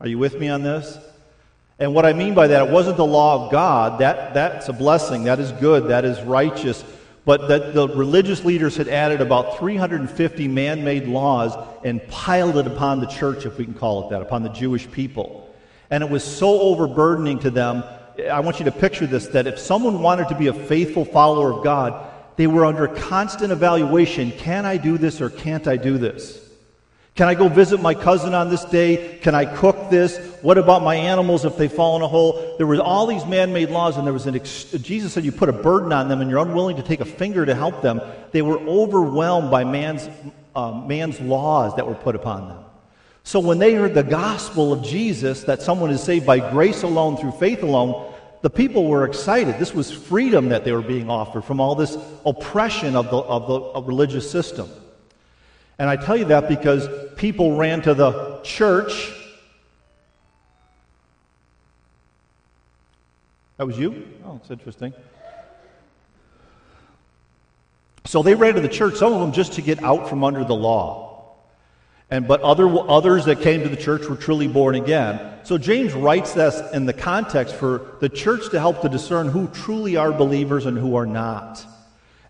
Are 0.00 0.08
you 0.08 0.16
with 0.16 0.38
me 0.38 0.48
on 0.48 0.62
this? 0.62 0.98
And 1.78 1.92
what 1.92 2.06
I 2.06 2.14
mean 2.14 2.32
by 2.32 2.46
that, 2.46 2.68
it 2.68 2.72
wasn't 2.72 2.96
the 2.96 3.04
law 3.04 3.44
of 3.44 3.52
God. 3.52 4.00
That, 4.00 4.32
that's 4.32 4.70
a 4.70 4.72
blessing. 4.72 5.24
That 5.24 5.40
is 5.40 5.52
good. 5.52 5.88
That 5.88 6.06
is 6.06 6.18
righteous. 6.22 6.82
But 7.26 7.48
that 7.48 7.74
the 7.74 7.88
religious 7.88 8.44
leaders 8.44 8.76
had 8.76 8.86
added 8.86 9.20
about 9.20 9.58
350 9.58 10.46
man 10.46 10.84
made 10.84 11.08
laws 11.08 11.54
and 11.84 12.06
piled 12.06 12.56
it 12.56 12.68
upon 12.68 13.00
the 13.00 13.06
church, 13.06 13.44
if 13.44 13.58
we 13.58 13.64
can 13.64 13.74
call 13.74 14.06
it 14.06 14.10
that, 14.10 14.22
upon 14.22 14.44
the 14.44 14.48
Jewish 14.48 14.88
people. 14.92 15.52
And 15.90 16.04
it 16.04 16.08
was 16.08 16.22
so 16.22 16.60
overburdening 16.60 17.40
to 17.40 17.50
them. 17.50 17.82
I 18.30 18.38
want 18.38 18.60
you 18.60 18.64
to 18.66 18.72
picture 18.72 19.08
this 19.08 19.26
that 19.28 19.48
if 19.48 19.58
someone 19.58 20.02
wanted 20.02 20.28
to 20.28 20.36
be 20.36 20.46
a 20.46 20.54
faithful 20.54 21.04
follower 21.04 21.52
of 21.52 21.64
God, 21.64 22.12
they 22.36 22.46
were 22.46 22.64
under 22.64 22.86
constant 22.86 23.50
evaluation 23.50 24.30
can 24.30 24.64
I 24.64 24.76
do 24.76 24.96
this 24.96 25.20
or 25.20 25.28
can't 25.28 25.66
I 25.66 25.76
do 25.76 25.98
this? 25.98 26.45
Can 27.16 27.28
I 27.28 27.34
go 27.34 27.48
visit 27.48 27.80
my 27.80 27.94
cousin 27.94 28.34
on 28.34 28.50
this 28.50 28.62
day? 28.66 29.18
Can 29.22 29.34
I 29.34 29.46
cook 29.46 29.88
this? 29.88 30.18
What 30.42 30.58
about 30.58 30.82
my 30.82 30.96
animals 30.96 31.46
if 31.46 31.56
they 31.56 31.66
fall 31.66 31.96
in 31.96 32.02
a 32.02 32.08
hole? 32.08 32.56
There 32.58 32.66
were 32.66 32.78
all 32.78 33.06
these 33.06 33.24
man 33.24 33.54
made 33.54 33.70
laws, 33.70 33.96
and 33.96 34.06
there 34.06 34.12
was 34.12 34.26
an 34.26 34.36
ex- 34.36 34.64
Jesus 34.72 35.14
said 35.14 35.24
you 35.24 35.32
put 35.32 35.48
a 35.48 35.52
burden 35.54 35.94
on 35.94 36.08
them 36.08 36.20
and 36.20 36.28
you're 36.28 36.40
unwilling 36.40 36.76
to 36.76 36.82
take 36.82 37.00
a 37.00 37.06
finger 37.06 37.46
to 37.46 37.54
help 37.54 37.80
them. 37.80 38.02
They 38.32 38.42
were 38.42 38.58
overwhelmed 38.58 39.50
by 39.50 39.64
man's, 39.64 40.10
uh, 40.54 40.72
man's 40.72 41.18
laws 41.18 41.74
that 41.76 41.86
were 41.86 41.94
put 41.94 42.14
upon 42.14 42.48
them. 42.48 42.58
So 43.24 43.40
when 43.40 43.58
they 43.58 43.72
heard 43.72 43.94
the 43.94 44.04
gospel 44.04 44.74
of 44.74 44.84
Jesus, 44.84 45.44
that 45.44 45.62
someone 45.62 45.90
is 45.90 46.02
saved 46.02 46.26
by 46.26 46.38
grace 46.50 46.82
alone 46.82 47.16
through 47.16 47.32
faith 47.32 47.62
alone, 47.62 48.12
the 48.42 48.50
people 48.50 48.84
were 48.84 49.06
excited. 49.06 49.58
This 49.58 49.72
was 49.72 49.90
freedom 49.90 50.50
that 50.50 50.64
they 50.66 50.72
were 50.72 50.82
being 50.82 51.08
offered 51.08 51.46
from 51.46 51.60
all 51.60 51.74
this 51.74 51.96
oppression 52.26 52.94
of 52.94 53.06
the, 53.06 53.16
of 53.16 53.48
the 53.48 53.54
of 53.54 53.88
religious 53.88 54.30
system. 54.30 54.68
And 55.78 55.90
I 55.90 55.96
tell 55.96 56.16
you 56.16 56.26
that 56.26 56.48
because 56.48 56.88
people 57.16 57.56
ran 57.56 57.82
to 57.82 57.94
the 57.94 58.40
church. 58.42 59.12
That 63.58 63.66
was 63.66 63.78
you? 63.78 64.06
Oh, 64.24 64.36
it's 64.36 64.50
interesting. 64.50 64.92
So 68.04 68.22
they 68.22 68.34
ran 68.34 68.54
to 68.54 68.60
the 68.60 68.68
church, 68.68 68.94
some 68.94 69.12
of 69.12 69.20
them 69.20 69.32
just 69.32 69.54
to 69.54 69.62
get 69.62 69.82
out 69.82 70.08
from 70.08 70.22
under 70.22 70.44
the 70.44 70.54
law. 70.54 71.06
And, 72.08 72.28
but 72.28 72.40
other, 72.42 72.68
others 72.88 73.24
that 73.24 73.40
came 73.40 73.62
to 73.64 73.68
the 73.68 73.76
church 73.76 74.06
were 74.06 74.16
truly 74.16 74.46
born 74.46 74.76
again. 74.76 75.20
So 75.42 75.58
James 75.58 75.92
writes 75.92 76.32
this 76.32 76.62
in 76.72 76.86
the 76.86 76.92
context 76.92 77.56
for 77.56 77.96
the 78.00 78.08
church 78.08 78.50
to 78.50 78.60
help 78.60 78.82
to 78.82 78.88
discern 78.88 79.28
who 79.28 79.48
truly 79.48 79.96
are 79.96 80.12
believers 80.12 80.66
and 80.66 80.78
who 80.78 80.94
are 80.94 81.06
not. 81.06 81.66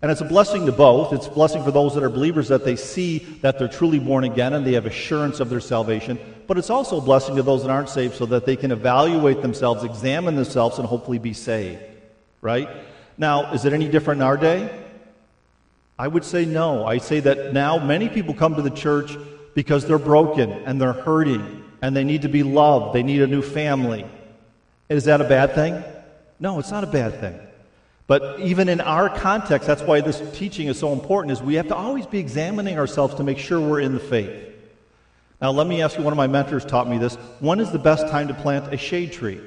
And 0.01 0.11
it's 0.11 0.21
a 0.21 0.25
blessing 0.25 0.65
to 0.67 0.71
both. 0.71 1.11
It's 1.11 1.25
a 1.25 1.31
blessing 1.31 1.63
for 1.63 1.71
those 1.71 1.95
that 1.95 2.03
are 2.03 2.09
believers 2.09 2.49
that 2.49 2.63
they 2.63 2.75
see 2.75 3.19
that 3.41 3.57
they're 3.57 3.67
truly 3.67 3.99
born 3.99 4.23
again 4.23 4.53
and 4.53 4.65
they 4.65 4.73
have 4.73 4.85
assurance 4.85 5.39
of 5.39 5.49
their 5.49 5.59
salvation. 5.59 6.19
But 6.45 6.57
it's 6.57 6.69
also 6.69 6.97
a 6.97 7.01
blessing 7.01 7.35
to 7.37 7.43
those 7.43 7.63
that 7.63 7.71
aren't 7.71 7.89
saved 7.89 8.15
so 8.15 8.25
that 8.27 8.45
they 8.45 8.55
can 8.55 8.71
evaluate 8.71 9.41
themselves, 9.41 9.83
examine 9.83 10.35
themselves, 10.35 10.77
and 10.77 10.87
hopefully 10.87 11.17
be 11.17 11.33
saved. 11.33 11.81
Right? 12.41 12.69
Now, 13.17 13.51
is 13.53 13.65
it 13.65 13.73
any 13.73 13.89
different 13.89 14.21
in 14.21 14.27
our 14.27 14.37
day? 14.37 14.69
I 15.97 16.07
would 16.07 16.23
say 16.23 16.45
no. 16.45 16.85
I 16.85 16.99
say 16.99 17.19
that 17.21 17.53
now 17.53 17.79
many 17.79 18.07
people 18.07 18.35
come 18.35 18.55
to 18.55 18.61
the 18.61 18.69
church 18.69 19.17
because 19.55 19.87
they're 19.87 19.97
broken 19.97 20.51
and 20.51 20.79
they're 20.79 20.93
hurting 20.93 21.63
and 21.81 21.95
they 21.95 22.03
need 22.03 22.21
to 22.21 22.29
be 22.29 22.43
loved. 22.43 22.93
They 22.95 23.01
need 23.01 23.23
a 23.23 23.27
new 23.27 23.41
family. 23.41 24.05
Is 24.89 25.05
that 25.05 25.21
a 25.21 25.23
bad 25.23 25.55
thing? 25.55 25.83
No, 26.39 26.59
it's 26.59 26.69
not 26.69 26.83
a 26.83 26.87
bad 26.87 27.19
thing. 27.19 27.39
But 28.07 28.39
even 28.39 28.69
in 28.69 28.79
our 28.79 29.09
context, 29.09 29.67
that's 29.67 29.81
why 29.81 29.99
this 29.99 30.21
teaching 30.33 30.67
is 30.67 30.79
so 30.79 30.93
important, 30.93 31.33
is 31.33 31.41
we 31.41 31.55
have 31.55 31.67
to 31.67 31.75
always 31.75 32.05
be 32.05 32.19
examining 32.19 32.79
ourselves 32.79 33.15
to 33.15 33.23
make 33.23 33.37
sure 33.37 33.59
we're 33.59 33.81
in 33.81 33.93
the 33.93 33.99
faith. 33.99 34.45
Now, 35.41 35.51
let 35.51 35.67
me 35.67 35.81
ask 35.81 35.97
you, 35.97 36.03
one 36.03 36.13
of 36.13 36.17
my 36.17 36.27
mentors 36.27 36.65
taught 36.65 36.89
me 36.89 36.97
this. 36.97 37.15
When 37.41 37.59
is 37.59 37.71
the 37.71 37.79
best 37.79 38.07
time 38.07 38.29
to 38.29 38.33
plant 38.33 38.73
a 38.73 38.77
shade 38.77 39.11
tree? 39.11 39.41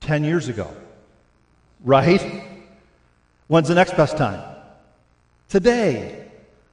10 0.00 0.24
years 0.24 0.48
ago. 0.48 0.74
Right? 1.84 2.42
When's 3.48 3.68
the 3.68 3.74
next 3.74 3.96
best 3.96 4.16
time? 4.16 4.42
Today. 5.48 6.28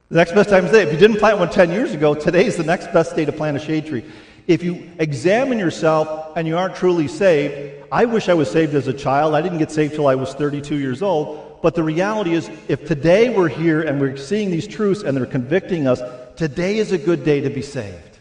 The 0.08 0.16
next 0.16 0.32
best 0.32 0.48
time 0.48 0.64
is 0.64 0.70
today. 0.70 0.84
If 0.84 0.92
you 0.92 0.98
didn't 0.98 1.18
plant 1.18 1.38
one 1.38 1.50
10 1.50 1.70
years 1.70 1.92
ago, 1.92 2.14
today 2.14 2.46
is 2.46 2.56
the 2.56 2.64
next 2.64 2.92
best 2.92 3.14
day 3.14 3.24
to 3.24 3.32
plant 3.32 3.56
a 3.56 3.60
shade 3.60 3.86
tree. 3.86 4.04
If 4.46 4.62
you 4.62 4.90
examine 4.98 5.58
yourself 5.58 6.36
and 6.36 6.46
you 6.46 6.58
aren't 6.58 6.76
truly 6.76 7.08
saved, 7.08 7.84
I 7.90 8.04
wish 8.04 8.28
I 8.28 8.34
was 8.34 8.50
saved 8.50 8.74
as 8.74 8.88
a 8.88 8.92
child. 8.92 9.34
I 9.34 9.40
didn't 9.40 9.58
get 9.58 9.70
saved 9.70 9.94
till 9.94 10.06
I 10.06 10.16
was 10.16 10.34
32 10.34 10.76
years 10.76 11.02
old. 11.02 11.60
But 11.62 11.74
the 11.74 11.82
reality 11.82 12.34
is, 12.34 12.50
if 12.68 12.86
today 12.86 13.30
we're 13.30 13.48
here 13.48 13.80
and 13.80 13.98
we're 13.98 14.18
seeing 14.18 14.50
these 14.50 14.66
truths 14.66 15.02
and 15.02 15.16
they're 15.16 15.24
convicting 15.24 15.86
us, 15.86 16.02
today 16.36 16.76
is 16.76 16.92
a 16.92 16.98
good 16.98 17.24
day 17.24 17.40
to 17.40 17.48
be 17.48 17.62
saved. 17.62 18.18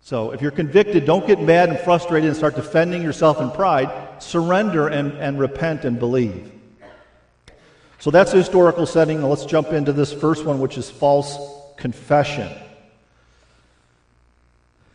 So 0.00 0.32
if 0.32 0.42
you're 0.42 0.50
convicted, 0.50 1.04
don't 1.04 1.26
get 1.28 1.40
mad 1.40 1.68
and 1.68 1.78
frustrated 1.78 2.28
and 2.28 2.36
start 2.36 2.56
defending 2.56 3.02
yourself 3.02 3.40
in 3.40 3.52
pride. 3.52 4.20
Surrender 4.20 4.88
and, 4.88 5.12
and 5.12 5.38
repent 5.38 5.84
and 5.84 5.98
believe. 6.00 6.50
So 8.00 8.10
that's 8.10 8.32
the 8.32 8.38
historical 8.38 8.84
setting. 8.84 9.22
Let's 9.22 9.46
jump 9.46 9.68
into 9.68 9.92
this 9.92 10.12
first 10.12 10.44
one, 10.44 10.58
which 10.58 10.76
is 10.76 10.90
false 10.90 11.38
confession. 11.76 12.50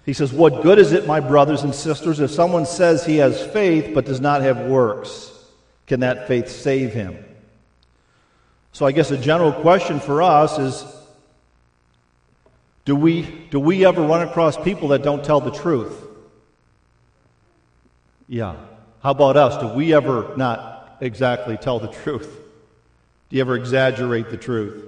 He 0.08 0.14
says, 0.14 0.32
What 0.32 0.64
good 0.64 0.80
is 0.80 0.94
it, 0.94 1.06
my 1.06 1.20
brothers 1.20 1.64
and 1.64 1.76
sisters, 1.76 2.22
if 2.22 2.32
someone 2.32 2.66
says 2.66 3.06
he 3.06 3.18
has 3.18 3.46
faith 3.48 3.94
but 3.94 4.06
does 4.06 4.22
not 4.22 4.42
have 4.42 4.62
works? 4.62 5.34
Can 5.86 6.00
that 6.00 6.30
faith 6.30 6.48
save 6.48 6.94
him? 6.94 7.24
So 8.72 8.86
I 8.86 8.94
guess 8.94 9.12
a 9.12 9.18
general 9.18 9.52
question 9.52 10.00
for 10.00 10.24
us 10.24 10.58
is 10.58 10.86
do 12.86 12.96
we, 12.96 13.24
do 13.52 13.60
we 13.60 13.86
ever 13.86 14.02
run 14.02 14.26
across 14.26 14.56
people 14.56 14.88
that 14.90 15.04
don't 15.04 15.26
tell 15.26 15.42
the 15.42 15.52
truth? 15.52 15.94
Yeah. 18.30 18.56
How 19.04 19.12
about 19.12 19.36
us? 19.36 19.58
Do 19.58 19.68
we 19.68 19.94
ever 19.94 20.34
not 20.38 21.00
exactly 21.02 21.58
tell 21.58 21.80
the 21.80 21.90
truth? 21.90 22.34
Do 23.30 23.36
you 23.36 23.42
ever 23.42 23.58
exaggerate 23.58 24.30
the 24.30 24.38
truth? 24.38 24.86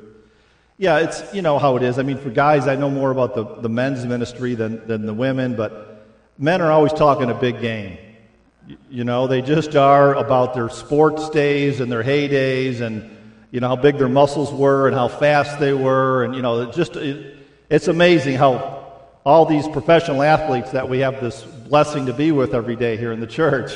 Yeah, 0.79 0.99
it's, 0.99 1.33
you 1.33 1.41
know 1.41 1.59
how 1.59 1.75
it 1.75 1.83
is. 1.83 1.99
I 1.99 2.03
mean, 2.03 2.17
for 2.17 2.29
guys, 2.29 2.65
I 2.65 2.77
know 2.77 2.89
more 2.89 3.11
about 3.11 3.35
the, 3.35 3.43
the 3.43 3.67
men's 3.67 4.05
ministry 4.05 4.55
than, 4.55 4.87
than 4.87 5.05
the 5.05 5.13
women, 5.13 5.57
but 5.57 6.07
men 6.37 6.61
are 6.61 6.71
always 6.71 6.93
talking 6.93 7.29
a 7.29 7.33
big 7.33 7.59
game. 7.59 7.97
You 8.89 9.03
know, 9.03 9.27
they 9.27 9.41
just 9.41 9.75
are 9.75 10.15
about 10.15 10.53
their 10.53 10.69
sports 10.69 11.29
days 11.31 11.81
and 11.81 11.91
their 11.91 12.01
heydays 12.01 12.79
and, 12.79 13.11
you 13.51 13.59
know, 13.59 13.67
how 13.67 13.75
big 13.75 13.97
their 13.97 14.07
muscles 14.07 14.53
were 14.53 14.87
and 14.87 14.95
how 14.95 15.09
fast 15.09 15.59
they 15.59 15.73
were. 15.73 16.23
And, 16.23 16.33
you 16.33 16.41
know, 16.41 16.61
it 16.61 16.73
just, 16.73 16.95
it, 16.95 17.35
it's 17.69 17.89
amazing 17.89 18.37
how 18.37 18.93
all 19.25 19.45
these 19.45 19.67
professional 19.67 20.23
athletes 20.23 20.71
that 20.71 20.87
we 20.87 20.99
have 20.99 21.19
this 21.19 21.43
blessing 21.43 22.05
to 22.05 22.13
be 22.13 22.31
with 22.31 22.53
every 22.53 22.77
day 22.77 22.95
here 22.95 23.11
in 23.11 23.19
the 23.19 23.27
church 23.27 23.73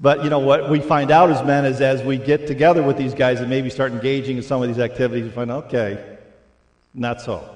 but 0.00 0.24
you 0.24 0.30
know 0.30 0.40
what 0.40 0.70
we 0.70 0.80
find 0.80 1.10
out 1.10 1.30
as 1.30 1.44
men 1.44 1.64
is 1.64 1.80
as 1.80 2.02
we 2.02 2.18
get 2.18 2.46
together 2.46 2.82
with 2.82 2.96
these 2.96 3.14
guys 3.14 3.40
and 3.40 3.48
maybe 3.48 3.70
start 3.70 3.92
engaging 3.92 4.36
in 4.36 4.42
some 4.42 4.62
of 4.62 4.68
these 4.68 4.78
activities, 4.78 5.24
we 5.24 5.30
find 5.30 5.50
okay, 5.50 6.18
not 6.92 7.20
so. 7.20 7.48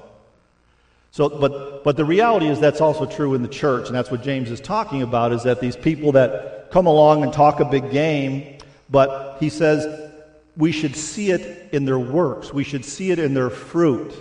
So, 1.10 1.28
but 1.28 1.82
but 1.84 1.96
the 1.96 2.04
reality 2.04 2.46
is 2.46 2.60
that's 2.60 2.80
also 2.80 3.06
true 3.06 3.34
in 3.34 3.42
the 3.42 3.48
church, 3.48 3.88
and 3.88 3.96
that's 3.96 4.10
what 4.10 4.22
James 4.22 4.50
is 4.50 4.60
talking 4.60 5.02
about. 5.02 5.32
Is 5.32 5.42
that 5.44 5.60
these 5.60 5.76
people 5.76 6.12
that 6.12 6.70
come 6.70 6.86
along 6.86 7.22
and 7.22 7.32
talk 7.32 7.60
a 7.60 7.64
big 7.64 7.90
game, 7.90 8.58
but 8.90 9.38
he 9.40 9.48
says 9.48 10.10
we 10.56 10.72
should 10.72 10.96
see 10.96 11.30
it 11.30 11.72
in 11.72 11.84
their 11.84 11.98
works. 11.98 12.52
We 12.52 12.64
should 12.64 12.84
see 12.84 13.10
it 13.10 13.18
in 13.18 13.32
their 13.32 13.50
fruit. 13.50 14.12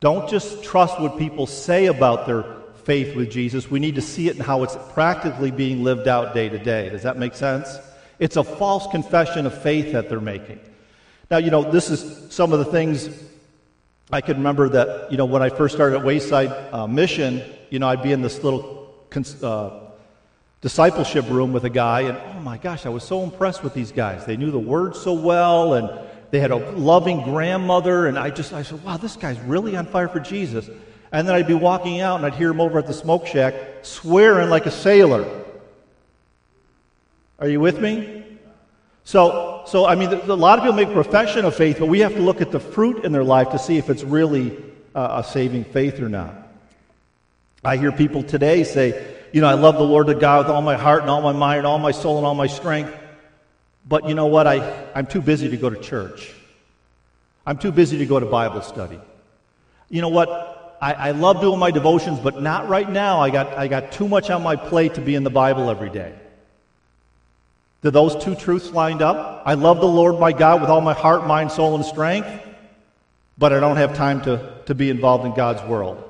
Don't 0.00 0.28
just 0.28 0.64
trust 0.64 0.98
what 1.00 1.18
people 1.18 1.46
say 1.46 1.86
about 1.86 2.26
their 2.26 2.42
faith 2.88 3.14
with 3.14 3.30
Jesus, 3.30 3.70
we 3.70 3.78
need 3.78 3.96
to 3.96 4.00
see 4.00 4.28
it 4.28 4.36
in 4.36 4.42
how 4.42 4.62
it's 4.62 4.78
practically 4.94 5.50
being 5.50 5.84
lived 5.84 6.08
out 6.08 6.32
day 6.32 6.48
to 6.48 6.58
day. 6.58 6.88
Does 6.88 7.02
that 7.02 7.18
make 7.18 7.34
sense? 7.34 7.78
It's 8.18 8.36
a 8.36 8.42
false 8.42 8.86
confession 8.86 9.44
of 9.44 9.52
faith 9.62 9.92
that 9.92 10.08
they're 10.08 10.22
making. 10.22 10.58
Now, 11.30 11.36
you 11.36 11.50
know, 11.50 11.70
this 11.70 11.90
is 11.90 12.32
some 12.32 12.54
of 12.54 12.60
the 12.60 12.64
things 12.64 13.10
I 14.10 14.22
can 14.22 14.38
remember 14.38 14.70
that, 14.70 15.12
you 15.12 15.18
know, 15.18 15.26
when 15.26 15.42
I 15.42 15.50
first 15.50 15.74
started 15.74 15.98
at 15.98 16.04
Wayside 16.06 16.50
uh, 16.72 16.86
Mission, 16.86 17.42
you 17.68 17.78
know, 17.78 17.88
I'd 17.88 18.02
be 18.02 18.12
in 18.12 18.22
this 18.22 18.42
little 18.42 18.94
uh, 19.42 19.80
discipleship 20.62 21.28
room 21.28 21.52
with 21.52 21.64
a 21.66 21.70
guy, 21.70 22.00
and 22.00 22.16
oh 22.16 22.40
my 22.40 22.56
gosh, 22.56 22.86
I 22.86 22.88
was 22.88 23.04
so 23.04 23.22
impressed 23.22 23.62
with 23.62 23.74
these 23.74 23.92
guys. 23.92 24.24
They 24.24 24.38
knew 24.38 24.50
the 24.50 24.58
word 24.58 24.96
so 24.96 25.12
well, 25.12 25.74
and 25.74 25.90
they 26.30 26.40
had 26.40 26.52
a 26.52 26.70
loving 26.70 27.22
grandmother, 27.22 28.06
and 28.06 28.18
I 28.18 28.30
just, 28.30 28.54
I 28.54 28.62
said, 28.62 28.82
wow, 28.82 28.96
this 28.96 29.16
guy's 29.16 29.38
really 29.40 29.76
on 29.76 29.84
fire 29.84 30.08
for 30.08 30.20
Jesus. 30.20 30.70
And 31.10 31.26
then 31.26 31.34
I'd 31.34 31.46
be 31.46 31.54
walking 31.54 32.00
out, 32.00 32.16
and 32.16 32.26
I'd 32.26 32.34
hear 32.34 32.50
him 32.50 32.60
over 32.60 32.78
at 32.78 32.86
the 32.86 32.94
smoke 32.94 33.26
shack 33.26 33.54
swearing 33.82 34.50
like 34.50 34.66
a 34.66 34.70
sailor. 34.70 35.26
Are 37.38 37.48
you 37.48 37.60
with 37.60 37.80
me? 37.80 38.24
So, 39.04 39.62
so 39.66 39.86
I 39.86 39.94
mean, 39.94 40.12
a 40.12 40.34
lot 40.34 40.58
of 40.58 40.64
people 40.64 40.76
make 40.76 40.92
profession 40.92 41.44
of 41.44 41.54
faith, 41.54 41.78
but 41.78 41.86
we 41.86 42.00
have 42.00 42.12
to 42.14 42.20
look 42.20 42.42
at 42.42 42.50
the 42.50 42.60
fruit 42.60 43.04
in 43.04 43.12
their 43.12 43.24
life 43.24 43.50
to 43.50 43.58
see 43.58 43.78
if 43.78 43.88
it's 43.88 44.02
really 44.02 44.54
uh, 44.94 45.22
a 45.24 45.24
saving 45.24 45.64
faith 45.64 46.00
or 46.00 46.08
not. 46.08 46.34
I 47.64 47.76
hear 47.76 47.90
people 47.90 48.22
today 48.22 48.64
say, 48.64 49.16
you 49.32 49.40
know, 49.40 49.48
I 49.48 49.54
love 49.54 49.76
the 49.76 49.84
Lord 49.84 50.08
the 50.08 50.14
God 50.14 50.46
with 50.46 50.54
all 50.54 50.62
my 50.62 50.76
heart 50.76 51.02
and 51.02 51.10
all 51.10 51.22
my 51.22 51.32
mind 51.32 51.58
and 51.58 51.66
all 51.66 51.78
my 51.78 51.90
soul 51.90 52.18
and 52.18 52.26
all 52.26 52.34
my 52.34 52.46
strength. 52.46 52.94
But 53.86 54.08
you 54.08 54.14
know 54.14 54.26
what? 54.26 54.46
I, 54.46 54.86
I'm 54.94 55.06
too 55.06 55.22
busy 55.22 55.48
to 55.48 55.56
go 55.56 55.70
to 55.70 55.80
church. 55.80 56.34
I'm 57.46 57.56
too 57.56 57.72
busy 57.72 57.98
to 57.98 58.06
go 58.06 58.20
to 58.20 58.26
Bible 58.26 58.60
study. 58.60 59.00
You 59.88 60.02
know 60.02 60.10
what? 60.10 60.57
I, 60.80 60.92
I 60.92 61.10
love 61.10 61.40
doing 61.40 61.58
my 61.58 61.70
devotions, 61.70 62.20
but 62.20 62.40
not 62.40 62.68
right 62.68 62.88
now. 62.88 63.20
I 63.20 63.30
got, 63.30 63.58
I 63.58 63.68
got 63.68 63.92
too 63.92 64.08
much 64.08 64.30
on 64.30 64.42
my 64.42 64.56
plate 64.56 64.94
to 64.94 65.00
be 65.00 65.14
in 65.14 65.24
the 65.24 65.30
Bible 65.30 65.70
every 65.70 65.90
day. 65.90 66.14
Do 67.82 67.90
those 67.90 68.16
two 68.22 68.34
truths 68.34 68.70
lined 68.70 69.02
up? 69.02 69.42
I 69.44 69.54
love 69.54 69.80
the 69.80 69.88
Lord 69.88 70.18
my 70.18 70.32
God 70.32 70.60
with 70.60 70.70
all 70.70 70.80
my 70.80 70.94
heart, 70.94 71.26
mind, 71.26 71.52
soul, 71.52 71.74
and 71.74 71.84
strength, 71.84 72.28
but 73.36 73.52
I 73.52 73.60
don't 73.60 73.76
have 73.76 73.96
time 73.96 74.22
to, 74.22 74.52
to 74.66 74.74
be 74.74 74.90
involved 74.90 75.24
in 75.24 75.34
God's 75.34 75.62
world. 75.62 76.04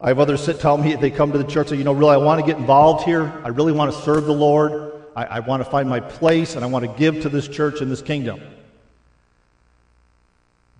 I 0.00 0.08
have 0.08 0.20
others 0.20 0.42
sit, 0.44 0.60
tell 0.60 0.78
me 0.78 0.94
they 0.94 1.10
come 1.10 1.32
to 1.32 1.38
the 1.38 1.44
church, 1.44 1.68
say, 1.68 1.76
you 1.76 1.84
know, 1.84 1.92
really, 1.92 2.14
I 2.14 2.18
want 2.18 2.40
to 2.40 2.46
get 2.46 2.58
involved 2.58 3.04
here. 3.04 3.32
I 3.44 3.48
really 3.48 3.72
want 3.72 3.92
to 3.92 4.00
serve 4.02 4.26
the 4.26 4.32
Lord. 4.32 4.92
I, 5.16 5.24
I 5.24 5.40
want 5.40 5.62
to 5.62 5.68
find 5.68 5.88
my 5.88 6.00
place, 6.00 6.54
and 6.54 6.64
I 6.64 6.68
want 6.68 6.84
to 6.84 6.98
give 6.98 7.22
to 7.22 7.28
this 7.28 7.48
church 7.48 7.80
and 7.80 7.90
this 7.90 8.00
kingdom. 8.00 8.40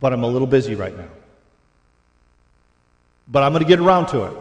But 0.01 0.13
I'm 0.13 0.23
a 0.23 0.29
little 0.29 0.47
busy 0.47 0.75
right 0.75 0.97
now. 0.97 1.09
But 3.27 3.43
I'm 3.43 3.53
going 3.53 3.63
to 3.63 3.69
get 3.69 3.81
around 3.81 4.07
to 4.09 4.25
it. 4.25 4.37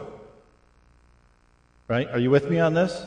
Right? 1.88 2.10
Are 2.10 2.20
you 2.20 2.30
with 2.30 2.50
me 2.50 2.60
on 2.60 2.74
this? 2.74 3.02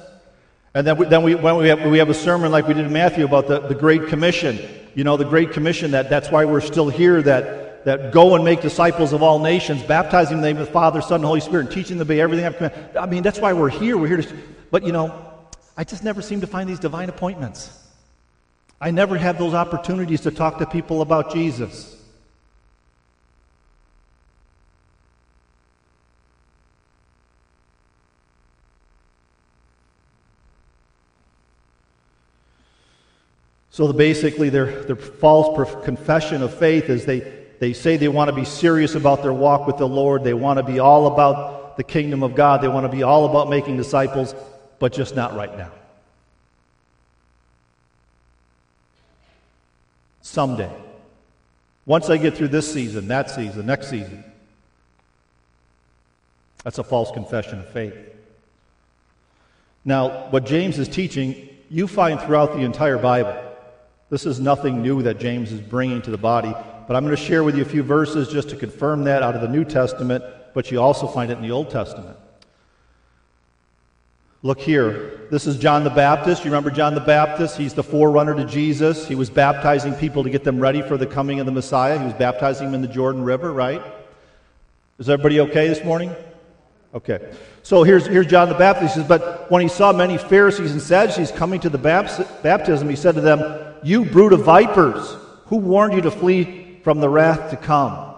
And 0.75 0.87
then, 0.87 0.97
we, 0.97 1.07
then 1.07 1.23
we, 1.23 1.35
when 1.35 1.57
we, 1.57 1.69
have, 1.69 1.85
we 1.85 1.99
have 1.99 2.11
a 2.11 2.15
sermon 2.15 2.53
like 2.53 2.69
we 2.69 2.75
did 2.75 2.87
in 2.87 2.93
Matthew 2.93 3.25
about 3.25 3.49
the, 3.49 3.61
the 3.61 3.75
Great 3.75 4.07
Commission. 4.09 4.59
You 4.95 5.05
know, 5.05 5.17
the 5.17 5.25
Great 5.25 5.53
Commission, 5.53 5.91
that, 5.93 6.09
that's 6.09 6.31
why 6.31 6.45
we're 6.45 6.61
still 6.61 6.89
here, 6.89 7.21
that, 7.23 7.85
that 7.85 8.13
go 8.13 8.35
and 8.35 8.45
make 8.45 8.61
disciples 8.61 9.13
of 9.13 9.23
all 9.23 9.39
nations, 9.39 9.83
baptizing 9.83 10.37
them 10.37 10.39
in 10.39 10.43
the 10.43 10.49
name 10.55 10.61
of 10.61 10.67
the 10.67 10.73
Father, 10.73 11.01
Son, 11.01 11.17
and 11.17 11.25
Holy 11.25 11.41
Spirit, 11.41 11.67
and 11.67 11.75
teaching 11.75 11.99
them 11.99 12.07
to 12.07 12.13
obey 12.13 12.21
everything 12.21 12.47
I've 12.47 12.57
commanded. 12.57 12.97
I 12.97 13.07
mean, 13.07 13.23
that's 13.23 13.39
why 13.39 13.53
we're 13.53 13.69
here. 13.69 13.97
We're 13.97 14.09
here 14.09 14.23
to. 14.23 14.37
But, 14.71 14.85
you 14.85 14.93
know, 14.93 15.13
I 15.77 15.85
just 15.85 16.05
never 16.05 16.23
seem 16.23 16.41
to 16.43 16.47
find 16.47 16.69
these 16.69 16.79
divine 16.79 17.09
appointments. 17.09 17.77
I 18.81 18.91
never 18.93 19.19
have 19.19 19.39
those 19.39 19.55
opportunities 19.55 20.23
to 20.23 20.31
talk 20.31 20.59
to 20.59 20.67
people 20.67 21.03
about 21.03 21.33
Jesus. 21.33 22.00
So 33.81 33.87
the, 33.87 33.95
basically, 33.95 34.51
their, 34.51 34.83
their 34.83 34.95
false 34.95 35.75
confession 35.87 36.43
of 36.43 36.53
faith 36.53 36.91
is 36.91 37.07
they, 37.07 37.21
they 37.61 37.73
say 37.73 37.97
they 37.97 38.09
want 38.09 38.29
to 38.29 38.37
be 38.37 38.45
serious 38.45 38.95
about 38.95 39.23
their 39.23 39.33
walk 39.33 39.67
with 39.67 39.79
the 39.79 39.89
Lord. 39.89 40.23
They 40.23 40.35
want 40.35 40.59
to 40.59 40.63
be 40.63 40.81
all 40.81 41.07
about 41.07 41.79
the 41.79 41.83
kingdom 41.83 42.23
of 42.23 42.35
God. 42.35 42.61
They 42.61 42.69
want 42.69 42.85
to 42.85 42.95
be 42.95 43.03
all 43.03 43.25
about 43.25 43.49
making 43.49 43.79
disciples, 43.79 44.35
but 44.81 44.93
just 44.93 45.17
not 45.17 45.35
right 45.35 45.57
now. 45.57 45.71
Someday. 50.21 50.71
Once 51.87 52.11
I 52.11 52.19
get 52.19 52.37
through 52.37 52.49
this 52.49 52.71
season, 52.71 53.09
that 53.09 53.31
season, 53.31 53.65
next 53.65 53.89
season. 53.89 54.23
That's 56.65 56.77
a 56.77 56.85
false 56.85 57.11
confession 57.13 57.61
of 57.61 57.69
faith. 57.71 57.97
Now, 59.87 60.29
what 60.29 60.45
James 60.45 60.79
is 60.79 60.87
teaching, 60.87 61.49
you 61.71 61.89
find 61.89 62.21
throughout 62.21 62.53
the 62.53 62.59
entire 62.59 62.99
Bible. 62.99 63.47
This 64.11 64.27
is 64.27 64.41
nothing 64.41 64.83
new 64.83 65.03
that 65.03 65.19
James 65.19 65.53
is 65.53 65.61
bringing 65.61 66.03
to 66.03 66.11
the 66.11 66.19
body, 66.19 66.53
but 66.87 66.97
I'm 66.97 67.05
going 67.05 67.17
to 67.17 67.23
share 67.23 67.45
with 67.45 67.57
you 67.57 67.63
a 67.63 67.67
few 67.67 67.85
verses 67.85 68.29
just 68.29 68.51
to 68.51 68.57
confirm 68.57 69.05
that 69.05 69.23
out 69.23 69.37
of 69.37 69.41
the 69.41 69.49
New 69.49 69.65
Testament, 69.65 70.25
but 70.53 70.71
you 70.73 70.81
also 70.81 71.07
find 71.07 71.31
it 71.31 71.37
in 71.39 71.43
the 71.43 71.53
Old 71.53 71.71
Testament. 71.71 72.17
Look 74.43 74.59
here. 74.59 75.29
This 75.31 75.47
is 75.47 75.59
John 75.59 75.85
the 75.85 75.91
Baptist. 75.91 76.45
You 76.45 76.51
remember 76.51 76.71
John 76.71 76.95
the 76.95 77.01
Baptist? 77.01 77.57
He's 77.57 77.75
the 77.75 77.83
forerunner 77.83 78.35
to 78.35 78.47
Jesus. 78.47 79.07
He 79.07 79.15
was 79.15 79.31
baptizing 79.31 79.95
people 79.95 80.25
to 80.25 80.31
get 80.31 80.45
them 80.45 80.59
ready 80.59 80.83
for 80.83 80.97
the 80.97 81.07
coming 81.07 81.41
of 81.41 81.47
the 81.47 81.53
Messiah. 81.53 81.99
He 81.99 82.05
was 82.05 82.15
baptizing 82.15 82.67
them 82.67 82.75
in 82.75 82.83
the 82.83 82.89
Jordan 82.89 83.23
River, 83.23 83.53
right? 83.53 83.83
Is 84.99 85.09
everybody 85.09 85.41
okay 85.41 85.69
this 85.69 85.85
morning? 85.85 86.15
Okay. 86.95 87.33
So 87.63 87.83
here's, 87.83 88.07
here's 88.07 88.27
John 88.27 88.49
the 88.49 88.55
Baptist. 88.55 88.95
He 88.95 89.01
says, 89.01 89.09
But 89.09 89.51
when 89.51 89.63
he 89.63 89.69
saw 89.69 89.93
many 89.93 90.19
Pharisees 90.19 90.73
and 90.73 90.81
Sadducees 90.81 91.31
coming 91.31 91.61
to 91.61 91.69
the 91.69 91.79
baptism, 91.79 92.89
he 92.89 92.97
said 92.97 93.15
to 93.15 93.21
them, 93.21 93.71
you 93.83 94.05
brood 94.05 94.33
of 94.33 94.45
vipers, 94.45 95.17
who 95.47 95.57
warned 95.57 95.95
you 95.95 96.03
to 96.03 96.11
flee 96.11 96.81
from 96.83 97.01
the 97.01 97.09
wrath 97.09 97.51
to 97.51 97.57
come? 97.57 98.15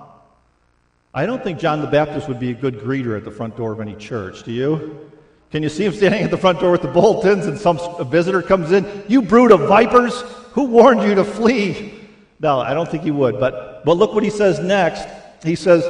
I 1.14 1.26
don't 1.26 1.42
think 1.42 1.58
John 1.58 1.80
the 1.80 1.86
Baptist 1.86 2.28
would 2.28 2.40
be 2.40 2.50
a 2.50 2.54
good 2.54 2.80
greeter 2.80 3.16
at 3.16 3.24
the 3.24 3.30
front 3.30 3.56
door 3.56 3.72
of 3.72 3.80
any 3.80 3.94
church, 3.94 4.42
do 4.44 4.52
you? 4.52 5.10
Can 5.50 5.62
you 5.62 5.68
see 5.68 5.84
him 5.84 5.92
standing 5.92 6.22
at 6.22 6.30
the 6.30 6.38
front 6.38 6.60
door 6.60 6.72
with 6.72 6.82
the 6.82 6.88
bulletins 6.88 7.46
and 7.46 7.58
some 7.58 7.78
visitor 8.10 8.40
comes 8.40 8.72
in? 8.72 9.04
You 9.08 9.20
brood 9.20 9.52
of 9.52 9.68
vipers, 9.68 10.22
who 10.52 10.64
warned 10.64 11.02
you 11.02 11.14
to 11.14 11.24
flee? 11.24 11.92
No, 12.40 12.58
I 12.58 12.72
don't 12.72 12.90
think 12.90 13.02
he 13.02 13.10
would. 13.10 13.38
But, 13.38 13.84
but 13.84 13.98
look 13.98 14.14
what 14.14 14.24
he 14.24 14.30
says 14.30 14.58
next. 14.58 15.06
He 15.44 15.54
says, 15.54 15.84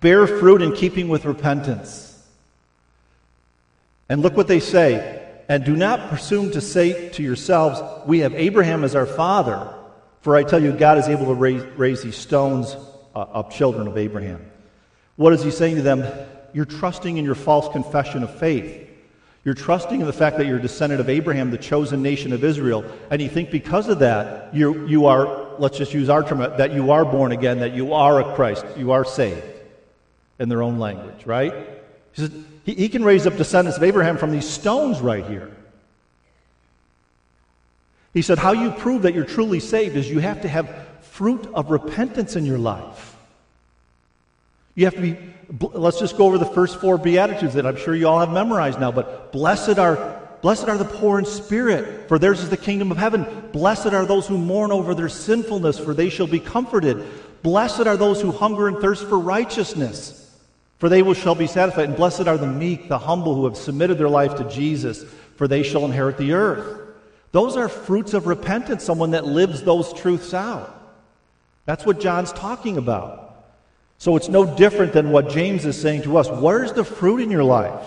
bear 0.00 0.26
fruit 0.26 0.62
in 0.62 0.74
keeping 0.74 1.08
with 1.08 1.24
repentance. 1.24 2.09
And 4.10 4.22
look 4.22 4.36
what 4.36 4.48
they 4.48 4.58
say 4.60 5.18
and 5.48 5.64
do 5.64 5.74
not 5.74 6.08
presume 6.08 6.50
to 6.50 6.60
say 6.60 7.08
to 7.10 7.22
yourselves, 7.22 7.80
We 8.06 8.18
have 8.20 8.34
Abraham 8.34 8.84
as 8.84 8.94
our 8.94 9.06
father. 9.06 9.72
For 10.20 10.36
I 10.36 10.42
tell 10.42 10.62
you, 10.62 10.72
God 10.72 10.98
is 10.98 11.08
able 11.08 11.26
to 11.26 11.34
raise, 11.34 11.62
raise 11.78 12.02
these 12.02 12.16
stones 12.16 12.76
uh, 13.14 13.20
up 13.20 13.52
children 13.52 13.86
of 13.86 13.96
Abraham. 13.96 14.44
What 15.16 15.32
is 15.32 15.42
he 15.42 15.50
saying 15.50 15.76
to 15.76 15.82
them? 15.82 16.04
You're 16.52 16.66
trusting 16.66 17.16
in 17.16 17.24
your 17.24 17.36
false 17.36 17.72
confession 17.72 18.24
of 18.24 18.36
faith. 18.38 18.88
You're 19.44 19.54
trusting 19.54 20.00
in 20.00 20.06
the 20.06 20.12
fact 20.12 20.38
that 20.38 20.46
you're 20.46 20.58
a 20.58 20.62
descendant 20.62 21.00
of 21.00 21.08
Abraham, 21.08 21.50
the 21.50 21.56
chosen 21.58 22.02
nation 22.02 22.32
of 22.32 22.42
Israel. 22.42 22.84
And 23.10 23.22
you 23.22 23.28
think 23.28 23.50
because 23.50 23.88
of 23.88 24.00
that, 24.00 24.52
you 24.54 24.86
you 24.88 25.06
are, 25.06 25.56
let's 25.58 25.78
just 25.78 25.94
use 25.94 26.08
our 26.08 26.24
term, 26.24 26.38
that 26.38 26.72
you 26.72 26.90
are 26.90 27.04
born 27.04 27.30
again, 27.30 27.60
that 27.60 27.74
you 27.74 27.94
are 27.94 28.20
a 28.20 28.34
Christ, 28.34 28.66
you 28.76 28.90
are 28.90 29.04
saved 29.04 29.42
in 30.40 30.48
their 30.48 30.62
own 30.62 30.78
language, 30.78 31.26
right? 31.26 31.54
He 32.12 32.22
says, 32.22 32.32
he, 32.64 32.74
he 32.74 32.88
can 32.88 33.04
raise 33.04 33.26
up 33.26 33.36
descendants 33.36 33.76
of 33.76 33.84
Abraham 33.84 34.16
from 34.16 34.32
these 34.32 34.48
stones 34.48 35.00
right 35.00 35.24
here. 35.24 35.50
He 38.12 38.22
said, 38.22 38.38
How 38.38 38.52
you 38.52 38.70
prove 38.70 39.02
that 39.02 39.14
you're 39.14 39.24
truly 39.24 39.60
saved 39.60 39.96
is 39.96 40.10
you 40.10 40.18
have 40.18 40.42
to 40.42 40.48
have 40.48 40.86
fruit 41.02 41.48
of 41.54 41.70
repentance 41.70 42.36
in 42.36 42.44
your 42.44 42.58
life. 42.58 43.16
You 44.74 44.86
have 44.86 44.94
to 44.94 45.00
be, 45.00 45.16
let's 45.74 45.98
just 45.98 46.16
go 46.16 46.26
over 46.26 46.38
the 46.38 46.46
first 46.46 46.80
four 46.80 46.96
Beatitudes 46.98 47.54
that 47.54 47.66
I'm 47.66 47.76
sure 47.76 47.94
you 47.94 48.08
all 48.08 48.20
have 48.20 48.32
memorized 48.32 48.80
now, 48.80 48.92
but 48.92 49.32
blessed 49.32 49.78
are. 49.78 50.18
Blessed 50.40 50.68
are 50.68 50.78
the 50.78 50.86
poor 50.86 51.18
in 51.18 51.26
spirit, 51.26 52.08
for 52.08 52.18
theirs 52.18 52.40
is 52.40 52.48
the 52.48 52.56
kingdom 52.56 52.90
of 52.90 52.96
heaven. 52.96 53.26
Blessed 53.52 53.88
are 53.88 54.06
those 54.06 54.26
who 54.26 54.38
mourn 54.38 54.72
over 54.72 54.94
their 54.94 55.10
sinfulness, 55.10 55.78
for 55.78 55.92
they 55.92 56.08
shall 56.08 56.26
be 56.26 56.40
comforted. 56.40 57.06
Blessed 57.42 57.86
are 57.86 57.98
those 57.98 58.22
who 58.22 58.32
hunger 58.32 58.66
and 58.66 58.78
thirst 58.78 59.06
for 59.06 59.18
righteousness, 59.18 60.19
for 60.80 60.88
they 60.88 61.02
will, 61.02 61.14
shall 61.14 61.34
be 61.34 61.46
satisfied. 61.46 61.84
And 61.84 61.96
blessed 61.96 62.26
are 62.26 62.38
the 62.38 62.46
meek, 62.46 62.88
the 62.88 62.98
humble, 62.98 63.34
who 63.34 63.44
have 63.44 63.56
submitted 63.56 63.98
their 63.98 64.08
life 64.08 64.34
to 64.36 64.44
Jesus, 64.44 65.04
for 65.36 65.46
they 65.46 65.62
shall 65.62 65.84
inherit 65.84 66.16
the 66.16 66.32
earth. 66.32 66.80
Those 67.32 67.56
are 67.56 67.68
fruits 67.68 68.14
of 68.14 68.26
repentance, 68.26 68.82
someone 68.82 69.10
that 69.10 69.26
lives 69.26 69.62
those 69.62 69.92
truths 69.92 70.32
out. 70.32 70.74
That's 71.66 71.84
what 71.84 72.00
John's 72.00 72.32
talking 72.32 72.78
about. 72.78 73.44
So 73.98 74.16
it's 74.16 74.30
no 74.30 74.56
different 74.56 74.94
than 74.94 75.10
what 75.10 75.28
James 75.28 75.66
is 75.66 75.78
saying 75.78 76.02
to 76.02 76.16
us. 76.16 76.30
Where's 76.30 76.72
the 76.72 76.82
fruit 76.82 77.20
in 77.20 77.30
your 77.30 77.44
life? 77.44 77.86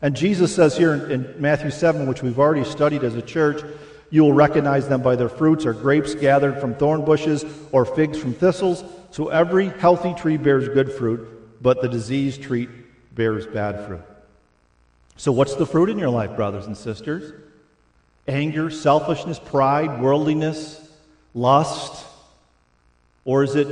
And 0.00 0.14
Jesus 0.14 0.54
says 0.54 0.76
here 0.76 0.94
in, 0.94 1.10
in 1.10 1.34
Matthew 1.42 1.72
7, 1.72 2.06
which 2.06 2.22
we've 2.22 2.38
already 2.38 2.64
studied 2.64 3.02
as 3.02 3.16
a 3.16 3.22
church, 3.22 3.62
you 4.10 4.22
will 4.22 4.32
recognize 4.32 4.88
them 4.88 5.02
by 5.02 5.16
their 5.16 5.28
fruits. 5.28 5.66
Are 5.66 5.72
grapes 5.72 6.14
gathered 6.14 6.60
from 6.60 6.76
thorn 6.76 7.04
bushes 7.04 7.44
or 7.72 7.84
figs 7.84 8.16
from 8.16 8.32
thistles? 8.32 8.84
So 9.10 9.28
every 9.28 9.70
healthy 9.70 10.14
tree 10.14 10.36
bears 10.36 10.68
good 10.68 10.92
fruit 10.92 11.39
but 11.60 11.82
the 11.82 11.88
disease 11.88 12.38
tree 12.38 12.68
bears 13.12 13.46
bad 13.46 13.86
fruit. 13.86 14.02
So, 15.16 15.32
what's 15.32 15.54
the 15.54 15.66
fruit 15.66 15.90
in 15.90 15.98
your 15.98 16.08
life, 16.08 16.34
brothers 16.36 16.66
and 16.66 16.76
sisters? 16.76 17.32
Anger, 18.26 18.70
selfishness, 18.70 19.38
pride, 19.38 20.00
worldliness, 20.00 20.80
lust? 21.34 22.06
Or 23.24 23.44
is 23.44 23.54
it, 23.54 23.68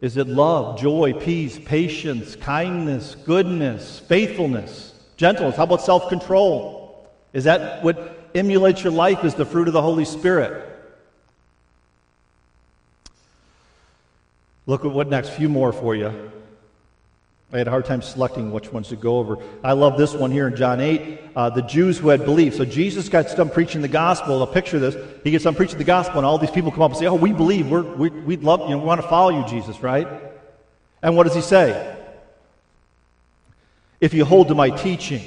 is 0.00 0.16
it 0.16 0.26
love, 0.26 0.78
joy, 0.78 1.14
peace, 1.14 1.58
patience, 1.58 2.36
kindness, 2.36 3.14
goodness, 3.24 4.00
faithfulness, 4.00 4.92
gentleness? 5.16 5.56
How 5.56 5.64
about 5.64 5.80
self 5.80 6.08
control? 6.08 7.08
Is 7.32 7.44
that 7.44 7.82
what 7.82 8.30
emulates 8.34 8.84
your 8.84 8.92
life 8.92 9.24
as 9.24 9.34
the 9.34 9.46
fruit 9.46 9.68
of 9.68 9.74
the 9.74 9.82
Holy 9.82 10.04
Spirit? 10.04 10.70
Look 14.66 14.84
at 14.84 14.90
what 14.90 15.08
next, 15.08 15.30
few 15.30 15.48
more 15.48 15.72
for 15.72 15.94
you. 15.94 16.30
I 17.54 17.58
had 17.58 17.68
a 17.68 17.70
hard 17.70 17.84
time 17.84 18.02
selecting 18.02 18.50
which 18.50 18.72
ones 18.72 18.88
to 18.88 18.96
go 18.96 19.18
over. 19.18 19.38
I 19.62 19.74
love 19.74 19.96
this 19.96 20.12
one 20.12 20.32
here 20.32 20.48
in 20.48 20.56
John 20.56 20.80
8. 20.80 21.20
Uh, 21.36 21.50
the 21.50 21.62
Jews 21.62 21.96
who 21.96 22.08
had 22.08 22.24
believed. 22.24 22.56
So 22.56 22.64
Jesus 22.64 23.08
got 23.08 23.28
done 23.36 23.48
preaching 23.48 23.80
the 23.80 23.86
gospel. 23.86 24.40
I'll 24.40 24.46
picture 24.48 24.80
this. 24.80 24.96
He 25.22 25.30
gets 25.30 25.44
done 25.44 25.54
preaching 25.54 25.78
the 25.78 25.84
gospel, 25.84 26.18
and 26.18 26.26
all 26.26 26.36
these 26.36 26.50
people 26.50 26.72
come 26.72 26.82
up 26.82 26.90
and 26.90 26.98
say, 26.98 27.06
Oh, 27.06 27.14
we 27.14 27.32
believe. 27.32 27.70
We're, 27.70 27.82
we, 27.82 28.10
we 28.10 28.36
love 28.38 28.62
you. 28.62 28.70
Know, 28.70 28.78
we 28.78 28.84
want 28.84 29.02
to 29.02 29.06
follow 29.06 29.30
you, 29.30 29.46
Jesus, 29.46 29.80
right? 29.84 30.08
And 31.00 31.16
what 31.16 31.28
does 31.28 31.36
he 31.36 31.42
say? 31.42 31.96
If 34.00 34.14
you 34.14 34.24
hold 34.24 34.48
to 34.48 34.56
my 34.56 34.70
teaching, 34.70 35.22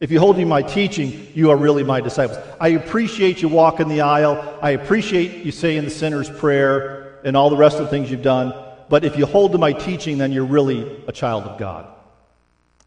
if 0.00 0.10
you 0.10 0.18
hold 0.18 0.36
to 0.36 0.46
my 0.46 0.62
teaching, 0.62 1.28
you 1.34 1.50
are 1.50 1.58
really 1.58 1.84
my 1.84 2.00
disciples. 2.00 2.38
I 2.58 2.68
appreciate 2.68 3.42
you 3.42 3.48
walking 3.48 3.88
the 3.88 4.00
aisle. 4.00 4.58
I 4.62 4.70
appreciate 4.70 5.44
you 5.44 5.52
saying 5.52 5.84
the 5.84 5.90
sinner's 5.90 6.30
prayer 6.30 7.20
and 7.22 7.36
all 7.36 7.50
the 7.50 7.56
rest 7.58 7.76
of 7.76 7.82
the 7.82 7.90
things 7.90 8.10
you've 8.10 8.22
done 8.22 8.54
but 8.88 9.04
if 9.04 9.16
you 9.16 9.26
hold 9.26 9.52
to 9.52 9.58
my 9.58 9.72
teaching, 9.72 10.18
then 10.18 10.32
you're 10.32 10.44
really 10.44 11.04
a 11.06 11.12
child 11.12 11.44
of 11.44 11.58
God. 11.58 11.86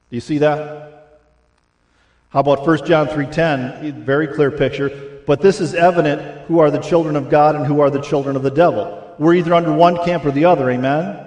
Do 0.10 0.16
you 0.16 0.22
see 0.22 0.40
that? 0.40 0.90
How 2.30 2.42
about 2.42 2.66
1 2.66 2.86
John 2.86 3.08
3:10? 3.08 4.04
Very 4.06 4.28
clear 4.28 4.52
picture. 4.52 5.22
But 5.26 5.42
this 5.42 5.60
is 5.60 5.76
evident 5.76 6.48
who 6.48 6.60
are 6.60 6.72
the 6.72 6.80
children 6.80 7.16
of 7.16 7.30
God 7.30 7.56
and 7.56 7.66
who 7.66 7.82
are 7.82 7.90
the 7.90 8.02
children 8.02 8.36
of 8.36 8.44
the 8.44 8.52
devil. 8.52 8.96
We're 9.20 9.36
either 9.36 9.54
under 9.54 9.74
one 9.74 9.98
camp 10.04 10.26
or 10.26 10.32
the 10.32 10.46
other, 10.46 10.70
amen? 10.70 11.26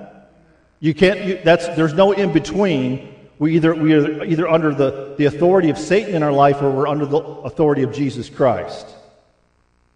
You 0.81 0.95
can't 0.95 1.21
you, 1.21 1.41
that's 1.45 1.69
there's 1.77 1.95
no 1.95 2.13
in 2.13 2.33
between. 2.33 3.15
We 3.39 3.57
either 3.57 3.75
we 3.75 3.95
are 3.95 4.25
either 4.25 4.49
under 4.49 4.75
the, 4.75 5.15
the 5.19 5.27
authority 5.27 5.71
of 5.71 5.79
Satan 5.79 6.15
in 6.15 6.23
our 6.23 6.33
life 6.33 6.63
or 6.63 6.71
we're 6.71 6.89
under 6.89 7.07
the 7.07 7.19
authority 7.19 7.83
of 7.83 7.93
Jesus 7.93 8.29
Christ. 8.29 8.87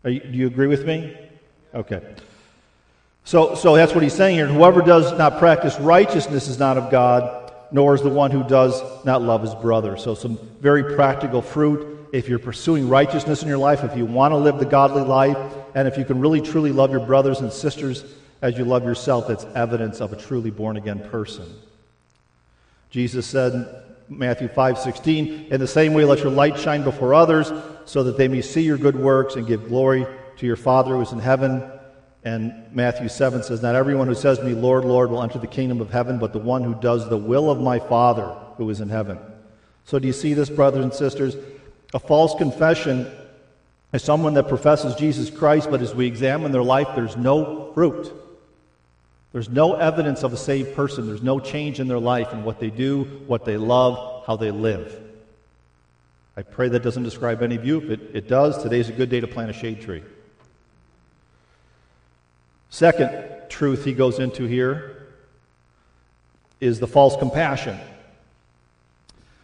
You, 0.04 0.20
do 0.20 0.38
you 0.38 0.46
agree 0.46 0.68
with 0.68 0.84
me? 0.84 1.16
Okay. 1.74 2.00
So, 3.26 3.56
so 3.56 3.74
that's 3.74 3.92
what 3.92 4.04
he's 4.04 4.14
saying 4.14 4.36
here. 4.36 4.46
Whoever 4.46 4.82
does 4.82 5.10
not 5.18 5.40
practice 5.40 5.78
righteousness 5.80 6.46
is 6.46 6.60
not 6.60 6.78
of 6.78 6.92
God, 6.92 7.52
nor 7.72 7.96
is 7.96 8.00
the 8.00 8.08
one 8.08 8.30
who 8.30 8.44
does 8.44 8.80
not 9.04 9.20
love 9.20 9.42
his 9.42 9.54
brother. 9.56 9.96
So, 9.96 10.14
some 10.14 10.38
very 10.60 10.94
practical 10.94 11.42
fruit. 11.42 12.08
If 12.12 12.28
you're 12.28 12.38
pursuing 12.38 12.88
righteousness 12.88 13.42
in 13.42 13.48
your 13.48 13.58
life, 13.58 13.82
if 13.82 13.96
you 13.96 14.06
want 14.06 14.30
to 14.30 14.36
live 14.36 14.60
the 14.60 14.64
godly 14.64 15.02
life, 15.02 15.36
and 15.74 15.88
if 15.88 15.98
you 15.98 16.04
can 16.04 16.20
really 16.20 16.40
truly 16.40 16.70
love 16.70 16.92
your 16.92 17.04
brothers 17.04 17.40
and 17.40 17.52
sisters 17.52 18.04
as 18.42 18.56
you 18.56 18.64
love 18.64 18.84
yourself, 18.84 19.26
that's 19.26 19.44
evidence 19.56 20.00
of 20.00 20.12
a 20.12 20.16
truly 20.16 20.52
born 20.52 20.76
again 20.76 21.00
person. 21.10 21.52
Jesus 22.90 23.26
said 23.26 23.82
Matthew 24.08 24.46
5 24.46 24.78
16, 24.78 25.48
In 25.50 25.58
the 25.58 25.66
same 25.66 25.94
way, 25.94 26.04
let 26.04 26.20
your 26.20 26.30
light 26.30 26.60
shine 26.60 26.84
before 26.84 27.12
others, 27.12 27.50
so 27.86 28.04
that 28.04 28.16
they 28.16 28.28
may 28.28 28.40
see 28.40 28.62
your 28.62 28.78
good 28.78 28.94
works 28.94 29.34
and 29.34 29.48
give 29.48 29.66
glory 29.66 30.06
to 30.36 30.46
your 30.46 30.54
Father 30.54 30.94
who 30.94 31.00
is 31.00 31.10
in 31.10 31.18
heaven. 31.18 31.72
And 32.26 32.66
Matthew 32.72 33.08
7 33.08 33.44
says, 33.44 33.62
Not 33.62 33.76
everyone 33.76 34.08
who 34.08 34.14
says 34.16 34.38
to 34.38 34.44
me, 34.44 34.52
Lord, 34.52 34.84
Lord, 34.84 35.10
will 35.10 35.22
enter 35.22 35.38
the 35.38 35.46
kingdom 35.46 35.80
of 35.80 35.92
heaven, 35.92 36.18
but 36.18 36.32
the 36.32 36.40
one 36.40 36.64
who 36.64 36.74
does 36.74 37.08
the 37.08 37.16
will 37.16 37.48
of 37.52 37.60
my 37.60 37.78
Father 37.78 38.34
who 38.56 38.68
is 38.68 38.80
in 38.80 38.88
heaven. 38.88 39.16
So, 39.84 40.00
do 40.00 40.08
you 40.08 40.12
see 40.12 40.34
this, 40.34 40.50
brothers 40.50 40.82
and 40.82 40.92
sisters? 40.92 41.36
A 41.94 42.00
false 42.00 42.34
confession 42.34 43.08
is 43.92 44.02
someone 44.02 44.34
that 44.34 44.48
professes 44.48 44.96
Jesus 44.96 45.30
Christ, 45.30 45.70
but 45.70 45.80
as 45.80 45.94
we 45.94 46.08
examine 46.08 46.50
their 46.50 46.64
life, 46.64 46.88
there's 46.96 47.16
no 47.16 47.70
fruit. 47.74 48.12
There's 49.30 49.48
no 49.48 49.74
evidence 49.74 50.24
of 50.24 50.32
a 50.32 50.36
saved 50.36 50.74
person. 50.74 51.06
There's 51.06 51.22
no 51.22 51.38
change 51.38 51.78
in 51.78 51.86
their 51.86 52.00
life 52.00 52.32
and 52.32 52.44
what 52.44 52.58
they 52.58 52.70
do, 52.70 53.04
what 53.28 53.44
they 53.44 53.56
love, 53.56 54.26
how 54.26 54.34
they 54.34 54.50
live. 54.50 55.00
I 56.36 56.42
pray 56.42 56.70
that 56.70 56.82
doesn't 56.82 57.04
describe 57.04 57.40
any 57.40 57.54
of 57.54 57.64
you. 57.64 57.82
If 57.82 57.90
it, 57.90 58.00
it 58.14 58.28
does, 58.28 58.60
today's 58.60 58.88
a 58.88 58.92
good 58.92 59.10
day 59.10 59.20
to 59.20 59.28
plant 59.28 59.50
a 59.50 59.52
shade 59.52 59.80
tree. 59.80 60.02
Second 62.70 63.48
truth 63.48 63.84
he 63.84 63.92
goes 63.92 64.18
into 64.18 64.44
here 64.44 65.08
is 66.60 66.80
the 66.80 66.86
false 66.86 67.16
compassion. 67.16 67.78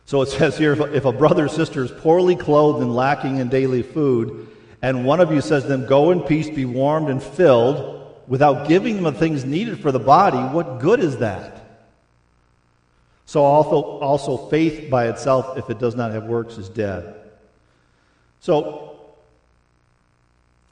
So 0.06 0.22
it 0.22 0.26
says 0.26 0.58
here 0.58 0.72
if 0.92 1.04
a 1.04 1.12
brother 1.12 1.46
or 1.46 1.48
sister 1.48 1.84
is 1.84 1.90
poorly 1.90 2.36
clothed 2.36 2.82
and 2.82 2.94
lacking 2.94 3.38
in 3.38 3.48
daily 3.48 3.82
food, 3.82 4.48
and 4.82 5.04
one 5.04 5.20
of 5.20 5.32
you 5.32 5.40
says 5.40 5.62
to 5.62 5.68
them, 5.68 5.86
Go 5.86 6.10
in 6.10 6.20
peace, 6.20 6.50
be 6.50 6.64
warmed 6.64 7.08
and 7.08 7.22
filled, 7.22 8.14
without 8.26 8.68
giving 8.68 8.96
them 8.96 9.04
the 9.04 9.12
things 9.12 9.44
needed 9.44 9.80
for 9.80 9.92
the 9.92 10.00
body, 10.00 10.38
what 10.38 10.80
good 10.80 11.00
is 11.00 11.18
that? 11.18 11.62
So 13.26 13.42
also, 13.44 13.80
also 14.00 14.48
faith 14.48 14.90
by 14.90 15.08
itself, 15.08 15.56
if 15.56 15.70
it 15.70 15.78
does 15.78 15.94
not 15.94 16.12
have 16.12 16.24
works, 16.24 16.58
is 16.58 16.68
dead. 16.68 17.14
So, 18.40 19.00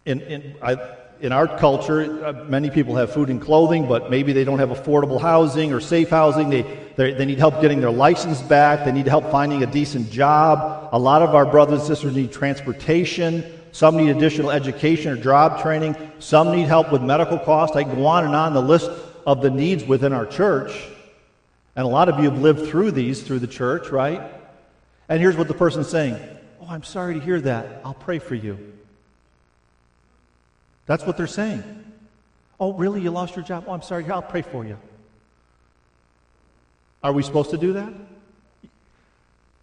in, 0.05 0.21
in, 0.23 0.57
I, 0.61 0.77
in 1.21 1.33
our 1.33 1.47
culture, 1.59 2.25
uh, 2.25 2.33
many 2.45 2.71
people 2.71 2.97
have 2.97 3.13
food 3.13 3.29
and 3.29 3.41
clothing, 3.41 3.87
but 3.87 4.11
maybe 4.11 4.33
they 4.33 4.45
don't 4.45 4.59
have 4.59 4.71
affordable 4.71 5.21
housing 5.21 5.73
or 5.73 5.81
safe 5.81 6.09
housing. 6.09 6.49
They, 6.49 6.63
they 6.97 7.27
need 7.27 7.39
help 7.39 7.61
getting 7.61 7.81
their 7.81 7.91
license 7.91 8.41
back. 8.41 8.85
They 8.85 8.93
need 8.93 9.07
help 9.07 9.31
finding 9.31 9.63
a 9.63 9.67
decent 9.67 10.11
job. 10.11 10.89
A 10.93 10.99
lot 10.99 11.23
of 11.23 11.35
our 11.35 11.45
brothers 11.45 11.81
and 11.81 11.89
sisters 11.89 12.17
need 12.17 12.33
transportation. 12.33 13.45
Some 13.73 13.99
need 13.99 14.09
additional 14.09 14.51
education 14.51 15.13
or 15.13 15.17
job 15.17 15.61
training. 15.61 15.95
Some 16.19 16.53
need 16.53 16.67
help 16.67 16.91
with 16.91 17.03
medical 17.03 17.39
costs. 17.39 17.77
I 17.77 17.83
go 17.83 18.07
on 18.07 18.25
and 18.25 18.35
on 18.35 18.55
the 18.55 18.63
list 18.63 18.91
of 19.27 19.43
the 19.43 19.51
needs 19.51 19.85
within 19.85 20.13
our 20.13 20.27
church. 20.27 20.73
And 21.77 21.85
a 21.85 21.89
lot 21.89 22.09
of 22.09 22.19
you 22.19 22.31
have 22.31 22.41
lived 22.41 22.69
through 22.69 22.93
these 22.93 23.23
through 23.23 23.41
the 23.41 23.47
church, 23.47 23.91
right? 23.91 24.23
And 25.09 25.21
here's 25.21 25.37
what 25.37 25.49
the 25.49 25.55
person's 25.55 25.89
saying 25.89 26.17
Oh, 26.61 26.67
I'm 26.69 26.83
sorry 26.83 27.15
to 27.15 27.21
hear 27.21 27.41
that. 27.43 27.83
I'll 27.85 27.95
pray 27.95 28.19
for 28.19 28.35
you. 28.35 28.80
That's 30.91 31.07
what 31.07 31.17
they're 31.17 31.29
saying. 31.29 31.63
Oh, 32.59 32.73
really? 32.73 33.01
You 33.01 33.13
lost 33.13 33.37
your 33.37 33.45
job? 33.45 33.67
Oh, 33.69 33.73
I'm 33.73 33.81
sorry. 33.81 34.05
I'll 34.11 34.21
pray 34.21 34.43
for 34.43 34.65
you. 34.65 34.77
Are 37.05 37.13
we 37.13 37.23
supposed 37.23 37.51
to 37.51 37.59
do 37.59 37.75
that? 37.75 37.93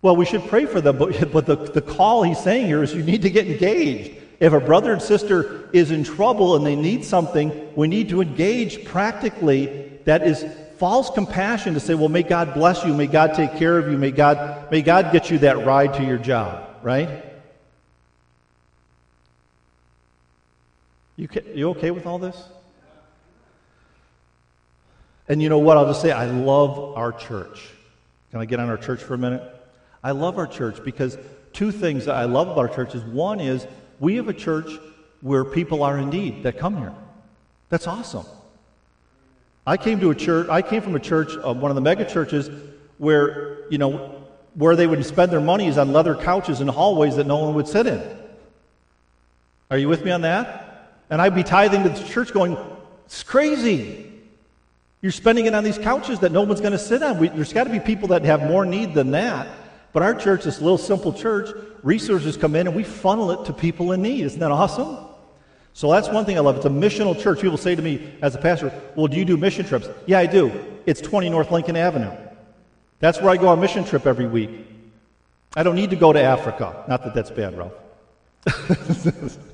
Well, 0.01 0.15
we 0.15 0.23
should 0.23 0.47
pray 0.47 0.65
for 0.65 0.79
them, 0.79 0.97
but, 0.97 1.29
but 1.33 1.45
the, 1.45 1.57
the 1.57 1.81
call 1.81 2.23
he's 2.23 2.39
saying 2.39 2.67
here 2.67 2.81
is 2.81 2.93
you 2.93 3.03
need 3.03 3.23
to 3.23 3.29
get 3.29 3.45
engaged. 3.45 4.15
If 4.39 4.53
a 4.53 4.61
brother 4.61 4.93
and 4.93 5.01
sister 5.01 5.69
is 5.73 5.91
in 5.91 6.05
trouble 6.05 6.55
and 6.55 6.65
they 6.65 6.77
need 6.77 7.03
something, 7.03 7.75
we 7.75 7.89
need 7.89 8.07
to 8.07 8.21
engage 8.21 8.85
practically. 8.85 9.99
That 10.05 10.25
is 10.25 10.45
false 10.77 11.09
compassion 11.09 11.73
to 11.73 11.81
say, 11.81 11.93
well, 11.93 12.07
may 12.07 12.23
God 12.23 12.53
bless 12.53 12.85
you, 12.85 12.93
may 12.93 13.07
God 13.07 13.33
take 13.33 13.57
care 13.57 13.77
of 13.77 13.91
you, 13.91 13.97
may 13.97 14.11
God, 14.11 14.71
may 14.71 14.81
God 14.81 15.11
get 15.11 15.29
you 15.29 15.39
that 15.39 15.65
ride 15.65 15.95
to 15.95 16.05
your 16.05 16.19
job, 16.19 16.69
right? 16.81 17.36
You, 21.17 21.27
you 21.53 21.69
okay 21.71 21.91
with 21.91 22.05
all 22.05 22.19
this? 22.19 22.37
And 25.27 25.41
you 25.41 25.49
know 25.49 25.57
what? 25.57 25.75
I'll 25.77 25.87
just 25.87 26.01
say, 26.01 26.11
I 26.11 26.27
love 26.27 26.95
our 26.95 27.11
church. 27.11 27.67
Can 28.31 28.39
I 28.39 28.45
get 28.45 28.59
on 28.59 28.69
our 28.69 28.77
church 28.77 29.01
for 29.01 29.15
a 29.15 29.17
minute? 29.17 29.43
I 30.03 30.11
love 30.11 30.37
our 30.37 30.47
church 30.47 30.81
because 30.83 31.17
two 31.53 31.71
things 31.71 32.05
that 32.05 32.15
I 32.15 32.25
love 32.25 32.47
about 32.47 32.69
our 32.69 32.73
church 32.73 32.95
is 32.95 33.03
one 33.03 33.39
is 33.39 33.67
we 33.99 34.15
have 34.15 34.29
a 34.29 34.33
church 34.33 34.71
where 35.21 35.43
people 35.43 35.83
are 35.83 35.97
in 35.97 36.09
need 36.09 36.43
that 36.43 36.57
come 36.57 36.77
here. 36.77 36.93
That's 37.69 37.87
awesome. 37.87 38.25
I 39.65 39.75
came 39.75 39.99
to 39.99 40.11
a 40.11 40.15
church, 40.15 40.47
I 40.49 40.61
came 40.61 40.81
from 40.81 40.95
a 40.95 40.99
church, 40.99 41.33
uh, 41.43 41.53
one 41.53 41.71
of 41.71 41.75
the 41.75 41.81
mega 41.81 42.05
churches, 42.05 42.49
where, 42.99 43.69
you 43.69 43.77
know, 43.77 44.23
where 44.53 44.75
they 44.75 44.87
would 44.87 45.05
spend 45.05 45.31
their 45.31 45.41
money 45.41 45.67
is 45.67 45.77
on 45.77 45.91
leather 45.91 46.15
couches 46.15 46.61
in 46.61 46.67
hallways 46.67 47.17
that 47.17 47.27
no 47.27 47.37
one 47.37 47.53
would 47.55 47.67
sit 47.67 47.85
in. 47.85 48.01
Are 49.69 49.77
you 49.77 49.89
with 49.89 50.05
me 50.05 50.11
on 50.11 50.21
that? 50.21 50.66
And 51.09 51.21
I'd 51.21 51.35
be 51.35 51.43
tithing 51.43 51.83
to 51.83 51.89
the 51.89 52.03
church 52.03 52.33
going, 52.33 52.57
it's 53.05 53.23
crazy. 53.23 54.11
You're 55.01 55.11
spending 55.11 55.45
it 55.45 55.53
on 55.53 55.63
these 55.63 55.77
couches 55.77 56.19
that 56.19 56.31
no 56.31 56.41
one's 56.41 56.59
going 56.59 56.73
to 56.73 56.79
sit 56.79 57.01
on. 57.03 57.19
We, 57.19 57.29
there's 57.29 57.53
got 57.53 57.65
to 57.65 57.69
be 57.69 57.79
people 57.79 58.09
that 58.09 58.23
have 58.25 58.43
more 58.43 58.65
need 58.65 58.93
than 58.93 59.11
that. 59.11 59.47
But 59.93 60.03
our 60.03 60.13
church, 60.13 60.43
this 60.43 60.59
little 60.59 60.77
simple 60.77 61.13
church, 61.13 61.49
resources 61.83 62.35
come 62.35 62.55
in 62.55 62.67
and 62.67 62.75
we 62.75 62.83
funnel 62.83 63.31
it 63.31 63.45
to 63.45 63.53
people 63.53 63.93
in 63.93 64.01
need. 64.01 64.21
Isn't 64.21 64.39
that 64.39 64.51
awesome? 64.51 64.97
So 65.73 65.91
that's 65.91 66.09
one 66.09 66.25
thing 66.25 66.37
I 66.37 66.41
love. 66.41 66.57
It's 66.57 66.65
a 66.65 66.69
missional 66.69 67.19
church. 67.19 67.39
People 67.39 67.57
say 67.57 67.75
to 67.75 67.81
me 67.81 68.13
as 68.21 68.35
a 68.35 68.39
pastor, 68.39 68.73
Well, 68.95 69.07
do 69.07 69.17
you 69.17 69.25
do 69.25 69.37
mission 69.37 69.65
trips? 69.65 69.87
Yeah, 70.07 70.19
I 70.19 70.25
do. 70.25 70.51
It's 70.85 71.01
20 71.01 71.29
North 71.29 71.51
Lincoln 71.51 71.75
Avenue. 71.75 72.11
That's 72.99 73.21
where 73.21 73.29
I 73.29 73.37
go 73.37 73.47
on 73.47 73.59
mission 73.59 73.85
trip 73.85 74.07
every 74.07 74.25
week. 74.25 74.49
I 75.55 75.63
don't 75.63 75.75
need 75.75 75.91
to 75.91 75.95
go 75.95 76.11
to 76.11 76.21
Africa. 76.21 76.83
Not 76.87 77.03
that 77.03 77.13
that's 77.13 77.29
bad, 77.29 77.57
Ralph. 77.57 77.73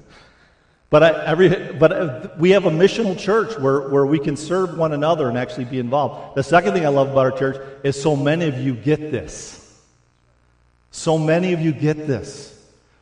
But, 0.94 1.02
I, 1.02 1.26
every, 1.26 1.50
but 1.74 1.92
uh, 1.92 2.28
we 2.38 2.52
have 2.52 2.68
a 2.68 2.70
missional 2.70 3.18
church 3.18 3.58
where, 3.58 3.90
where 3.90 4.06
we 4.06 4.20
can 4.20 4.38
serve 4.38 4.78
one 4.78 4.94
another 4.94 5.28
and 5.28 5.40
actually 5.40 5.66
be 5.66 5.80
involved. 5.80 6.36
The 6.36 6.44
second 6.44 6.74
thing 6.74 6.86
I 6.86 6.90
love 6.90 7.10
about 7.10 7.32
our 7.32 7.32
church 7.32 7.58
is 7.84 8.00
so 8.00 8.16
many 8.16 8.46
of 8.46 8.60
you 8.60 8.76
get 8.76 9.10
this. 9.10 9.60
So 10.92 11.18
many 11.18 11.54
of 11.54 11.62
you 11.62 11.72
get 11.72 12.06
this. 12.06 12.56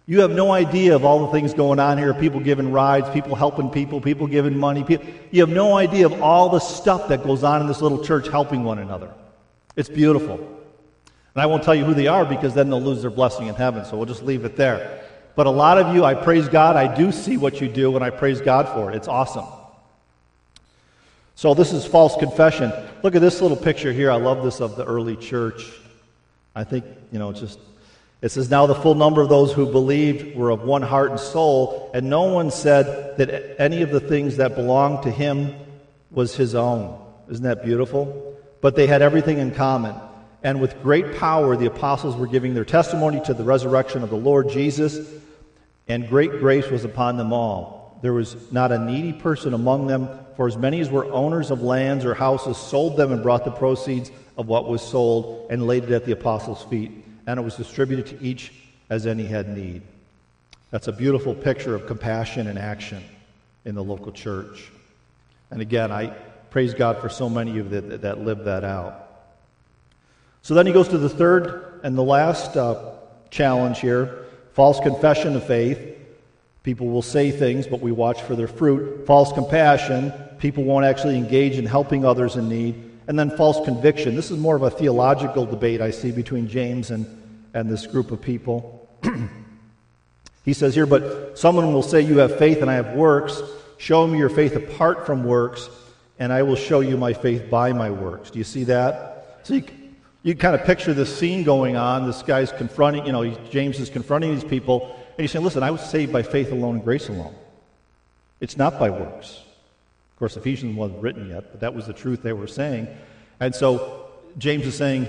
You 0.07 0.21
have 0.21 0.31
no 0.31 0.53
idea 0.53 0.95
of 0.95 1.03
all 1.03 1.25
the 1.25 1.33
things 1.33 1.53
going 1.53 1.79
on 1.79 1.97
here 1.97 2.13
people 2.13 2.39
giving 2.39 2.71
rides, 2.71 3.09
people 3.09 3.35
helping 3.35 3.69
people, 3.69 3.99
people 3.99 4.25
giving 4.25 4.57
money. 4.57 4.85
People, 4.85 5.07
you 5.31 5.41
have 5.41 5.49
no 5.49 5.75
idea 5.75 6.05
of 6.05 6.21
all 6.21 6.47
the 6.47 6.59
stuff 6.59 7.09
that 7.09 7.25
goes 7.25 7.43
on 7.43 7.59
in 7.59 7.67
this 7.67 7.81
little 7.81 8.01
church 8.01 8.29
helping 8.29 8.63
one 8.63 8.79
another. 8.79 9.11
It's 9.75 9.89
beautiful. 9.89 10.35
And 10.35 11.41
I 11.41 11.45
won't 11.45 11.63
tell 11.63 11.75
you 11.75 11.83
who 11.83 11.93
they 11.93 12.07
are 12.07 12.23
because 12.23 12.53
then 12.53 12.69
they'll 12.69 12.81
lose 12.81 13.01
their 13.01 13.11
blessing 13.11 13.47
in 13.47 13.55
heaven, 13.55 13.83
so 13.83 13.97
we'll 13.97 14.05
just 14.05 14.23
leave 14.23 14.45
it 14.45 14.55
there. 14.55 15.03
But 15.35 15.47
a 15.47 15.51
lot 15.51 15.77
of 15.77 15.95
you, 15.95 16.03
I 16.03 16.13
praise 16.13 16.47
God. 16.47 16.75
I 16.75 16.93
do 16.93 17.11
see 17.11 17.37
what 17.37 17.61
you 17.61 17.67
do, 17.67 17.95
and 17.95 18.03
I 18.03 18.09
praise 18.09 18.41
God 18.41 18.67
for 18.69 18.91
it. 18.91 18.95
It's 18.95 19.07
awesome. 19.07 19.45
So, 21.35 21.53
this 21.53 21.73
is 21.73 21.85
false 21.85 22.15
confession. 22.17 22.71
Look 23.01 23.15
at 23.15 23.21
this 23.21 23.41
little 23.41 23.57
picture 23.57 23.91
here. 23.91 24.11
I 24.11 24.17
love 24.17 24.43
this 24.43 24.59
of 24.59 24.75
the 24.75 24.85
early 24.85 25.15
church. 25.15 25.65
I 26.53 26.63
think, 26.63 26.85
you 27.11 27.19
know, 27.19 27.31
just 27.31 27.57
it 28.21 28.29
says, 28.29 28.49
Now 28.49 28.67
the 28.67 28.75
full 28.75 28.95
number 28.95 29.21
of 29.21 29.29
those 29.29 29.51
who 29.51 29.65
believed 29.65 30.35
were 30.35 30.51
of 30.51 30.61
one 30.61 30.81
heart 30.81 31.11
and 31.11 31.19
soul, 31.19 31.89
and 31.93 32.09
no 32.09 32.23
one 32.23 32.51
said 32.51 33.17
that 33.17 33.59
any 33.59 33.81
of 33.81 33.89
the 33.89 33.99
things 33.99 34.37
that 34.37 34.55
belonged 34.55 35.03
to 35.03 35.11
him 35.11 35.55
was 36.11 36.35
his 36.35 36.53
own. 36.53 36.99
Isn't 37.29 37.43
that 37.43 37.63
beautiful? 37.63 38.37
But 38.61 38.75
they 38.75 38.85
had 38.85 39.01
everything 39.01 39.39
in 39.39 39.51
common. 39.51 39.95
And 40.43 40.59
with 40.59 40.81
great 40.81 41.17
power, 41.17 41.55
the 41.55 41.67
apostles 41.67 42.15
were 42.15 42.27
giving 42.27 42.53
their 42.53 42.65
testimony 42.65 43.21
to 43.21 43.33
the 43.33 43.43
resurrection 43.43 44.03
of 44.03 44.09
the 44.09 44.15
Lord 44.15 44.49
Jesus, 44.49 45.07
and 45.87 46.07
great 46.07 46.31
grace 46.31 46.69
was 46.69 46.83
upon 46.83 47.17
them 47.17 47.31
all. 47.31 47.99
There 48.01 48.13
was 48.13 48.51
not 48.51 48.71
a 48.71 48.79
needy 48.79 49.13
person 49.13 49.53
among 49.53 49.87
them, 49.87 50.09
for 50.35 50.47
as 50.47 50.57
many 50.57 50.79
as 50.79 50.89
were 50.89 51.05
owners 51.11 51.51
of 51.51 51.61
lands 51.61 52.05
or 52.05 52.15
houses 52.15 52.57
sold 52.57 52.97
them 52.97 53.11
and 53.11 53.21
brought 53.21 53.45
the 53.45 53.51
proceeds 53.51 54.11
of 54.37 54.47
what 54.47 54.67
was 54.67 54.81
sold 54.81 55.47
and 55.51 55.67
laid 55.67 55.83
it 55.83 55.91
at 55.91 56.05
the 56.05 56.13
apostles' 56.13 56.63
feet, 56.63 56.91
and 57.27 57.39
it 57.39 57.43
was 57.43 57.55
distributed 57.55 58.07
to 58.07 58.25
each 58.25 58.51
as 58.89 59.05
any 59.05 59.25
had 59.25 59.47
need. 59.49 59.83
That's 60.71 60.87
a 60.87 60.91
beautiful 60.91 61.35
picture 61.35 61.75
of 61.75 61.85
compassion 61.85 62.47
and 62.47 62.57
action 62.57 63.03
in 63.65 63.75
the 63.75 63.83
local 63.83 64.11
church. 64.11 64.71
And 65.51 65.61
again, 65.61 65.91
I 65.91 66.07
praise 66.49 66.73
God 66.73 66.99
for 66.99 67.09
so 67.09 67.29
many 67.29 67.59
of 67.59 67.71
you 67.71 67.81
that, 67.81 68.01
that 68.01 68.19
live 68.19 68.45
that 68.45 68.63
out. 68.63 69.00
So 70.41 70.53
then 70.53 70.65
he 70.65 70.73
goes 70.73 70.87
to 70.89 70.97
the 70.97 71.09
third 71.09 71.79
and 71.83 71.97
the 71.97 72.03
last 72.03 72.57
uh, 72.57 72.93
challenge 73.29 73.79
here 73.79 74.17
false 74.53 74.79
confession 74.79 75.35
of 75.35 75.45
faith. 75.45 75.97
People 76.63 76.87
will 76.87 77.01
say 77.01 77.31
things, 77.31 77.65
but 77.65 77.79
we 77.79 77.91
watch 77.91 78.21
for 78.21 78.35
their 78.35 78.47
fruit. 78.47 79.05
False 79.07 79.31
compassion. 79.31 80.13
People 80.39 80.63
won't 80.63 80.85
actually 80.85 81.17
engage 81.17 81.57
in 81.57 81.65
helping 81.65 82.05
others 82.05 82.35
in 82.35 82.49
need. 82.49 82.75
And 83.07 83.17
then 83.17 83.35
false 83.35 83.63
conviction. 83.65 84.15
This 84.15 84.29
is 84.29 84.37
more 84.37 84.55
of 84.55 84.61
a 84.61 84.69
theological 84.69 85.45
debate 85.45 85.81
I 85.81 85.91
see 85.91 86.11
between 86.11 86.47
James 86.47 86.91
and, 86.91 87.05
and 87.53 87.69
this 87.69 87.87
group 87.87 88.11
of 88.11 88.21
people. 88.21 88.87
he 90.45 90.53
says 90.53 90.75
here, 90.75 90.85
but 90.85 91.37
someone 91.39 91.73
will 91.73 91.81
say, 91.81 92.01
You 92.01 92.19
have 92.19 92.37
faith 92.37 92.61
and 92.61 92.69
I 92.69 92.75
have 92.75 92.93
works. 92.93 93.41
Show 93.77 94.05
me 94.05 94.19
your 94.19 94.29
faith 94.29 94.55
apart 94.55 95.07
from 95.07 95.23
works, 95.23 95.67
and 96.19 96.31
I 96.31 96.43
will 96.43 96.55
show 96.55 96.81
you 96.81 96.97
my 96.97 97.13
faith 97.13 97.49
by 97.49 97.73
my 97.73 97.89
works. 97.89 98.29
Do 98.29 98.37
you 98.37 98.45
see 98.45 98.65
that? 98.65 99.39
So 99.43 99.55
you, 99.55 99.63
you 100.23 100.35
kind 100.35 100.55
of 100.55 100.65
picture 100.65 100.93
this 100.93 101.15
scene 101.15 101.43
going 101.43 101.75
on. 101.75 102.05
This 102.05 102.21
guy's 102.21 102.51
confronting, 102.51 103.05
you 103.05 103.11
know, 103.11 103.29
James 103.49 103.79
is 103.79 103.89
confronting 103.89 104.33
these 104.33 104.43
people, 104.43 104.95
and 104.95 105.19
he's 105.19 105.31
saying, 105.31 105.43
Listen, 105.43 105.63
I 105.63 105.71
was 105.71 105.81
saved 105.81 106.13
by 106.13 106.23
faith 106.23 106.51
alone 106.51 106.75
and 106.75 106.83
grace 106.83 107.09
alone. 107.09 107.35
It's 108.39 108.57
not 108.57 108.79
by 108.79 108.89
works. 108.89 109.41
Of 110.11 110.19
course, 110.19 110.37
Ephesians 110.37 110.75
wasn't 110.75 111.01
written 111.01 111.29
yet, 111.29 111.51
but 111.51 111.61
that 111.61 111.73
was 111.73 111.87
the 111.87 111.93
truth 111.93 112.21
they 112.21 112.33
were 112.33 112.47
saying. 112.47 112.87
And 113.39 113.53
so 113.55 114.07
James 114.37 114.65
is 114.65 114.75
saying, 114.75 115.07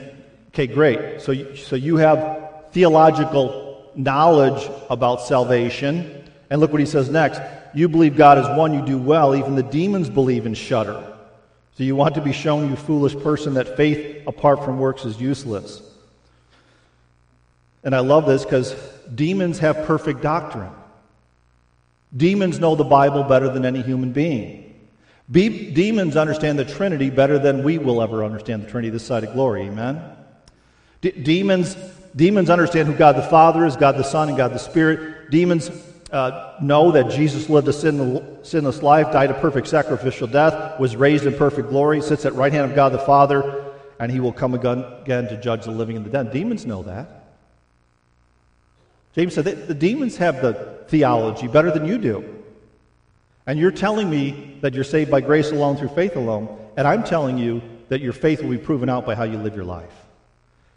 Okay, 0.48 0.66
great. 0.66 1.20
So, 1.20 1.55
so 1.55 1.77
you 1.77 1.96
have 1.96 2.70
theological 2.72 3.90
knowledge 3.94 4.70
about 4.90 5.22
salvation. 5.22 6.25
And 6.51 6.61
look 6.61 6.72
what 6.72 6.81
he 6.81 6.87
says 6.87 7.09
next. 7.09 7.40
You 7.75 7.88
believe 7.88 8.16
God 8.16 8.38
is 8.38 8.46
one, 8.57 8.75
you 8.75 8.83
do 8.83 8.98
well. 8.98 9.35
Even 9.35 9.55
the 9.55 9.62
demons 9.62 10.11
believe 10.11 10.44
and 10.44 10.57
shudder. 10.57 11.12
So 11.76 11.85
you 11.85 11.96
want 11.96 12.14
to 12.16 12.20
be 12.20 12.32
shown, 12.32 12.68
you 12.68 12.76
foolish 12.76 13.16
person, 13.16 13.54
that 13.54 13.76
faith 13.76 14.26
apart 14.26 14.64
from 14.64 14.78
works 14.78 15.04
is 15.04 15.20
useless. 15.20 15.82
And 17.82 17.94
I 17.94 18.00
love 18.00 18.26
this 18.26 18.44
because 18.44 18.74
demons 19.14 19.58
have 19.61 19.87
perfect 19.87 20.22
doctrine. 20.22 20.70
Demons 22.14 22.58
know 22.58 22.74
the 22.74 22.85
Bible 22.85 23.24
better 23.24 23.48
than 23.48 23.64
any 23.64 23.82
human 23.82 24.12
being. 24.12 24.74
Be- 25.30 25.70
demons 25.72 26.16
understand 26.16 26.58
the 26.58 26.64
Trinity 26.64 27.08
better 27.08 27.38
than 27.38 27.62
we 27.62 27.78
will 27.78 28.02
ever 28.02 28.22
understand 28.24 28.64
the 28.64 28.70
Trinity 28.70 28.90
this 28.90 29.06
side 29.06 29.24
of 29.24 29.32
glory. 29.32 29.62
Amen? 29.62 30.02
demons, 31.00 31.74
demons 32.14 32.48
understand 32.48 32.87
who 32.87 32.94
God 32.94 33.16
the 33.16 33.22
Father 33.22 33.64
is, 33.64 33.76
God 33.76 33.96
the 33.96 34.04
Son, 34.04 34.28
and 34.28 34.37
God 34.37 34.52
the 34.52 34.58
Spirit. 34.58 35.30
Demons 35.30 35.70
uh, 36.12 36.55
know 36.61 36.92
that 36.92 37.11
Jesus 37.11 37.48
lived 37.48 37.68
a 37.68 37.72
sinless 37.72 38.83
life, 38.83 39.11
died 39.12 39.31
a 39.31 39.40
perfect 39.40 39.66
sacrificial 39.66 40.27
death, 40.27 40.79
was 40.79 40.94
raised 40.94 41.25
in 41.25 41.35
perfect 41.35 41.70
glory, 41.70 42.03
sits 42.03 42.27
at 42.27 42.35
right 42.35 42.53
hand 42.53 42.70
of 42.70 42.77
God 42.77 42.92
the 42.92 42.98
Father, 42.98 43.64
and 43.98 44.12
he 44.12 44.20
will 44.20 44.33
come 44.33 44.55
again, 44.55 44.85
again 45.03 45.27
to 45.29 45.40
judge 45.40 45.64
the 45.64 45.70
living 45.70 45.96
and 45.96 46.05
the 46.05 46.11
dead. 46.11 46.31
Demons 46.31 46.66
know 46.66 46.83
that. 46.83 47.25
James 49.14 49.35
said 49.35 49.44
the 49.44 49.75
demons 49.75 50.16
have 50.18 50.42
the 50.42 50.85
theology 50.88 51.48
better 51.48 51.70
than 51.70 51.87
you 51.87 51.98
do. 51.98 52.42
And 53.46 53.59
you're 53.59 53.72
telling 53.72 54.09
me 54.09 54.59
that 54.61 54.75
you're 54.75 54.85
saved 54.85 55.11
by 55.11 55.20
grace 55.20 55.51
alone 55.51 55.77
through 55.77 55.88
faith 55.88 56.16
alone, 56.16 56.59
and 56.77 56.87
I'm 56.87 57.05
telling 57.05 57.38
you 57.38 57.62
that 57.88 58.01
your 58.01 58.12
faith 58.12 58.42
will 58.42 58.51
be 58.51 58.59
proven 58.59 58.88
out 58.88 59.05
by 59.05 59.14
how 59.14 59.25
you 59.25 59.38
live 59.38 59.55
your 59.55 59.64
life. 59.64 60.01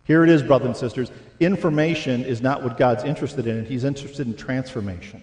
Here 0.06 0.24
it 0.24 0.30
is, 0.30 0.44
brothers 0.44 0.68
and 0.68 0.78
sisters. 0.78 1.12
Information 1.40 2.24
is 2.24 2.42
not 2.42 2.64
what 2.64 2.78
God's 2.78 3.04
interested 3.04 3.48
in. 3.48 3.66
He's 3.66 3.84
interested 3.84 4.28
in 4.28 4.36
transformation. 4.36 5.22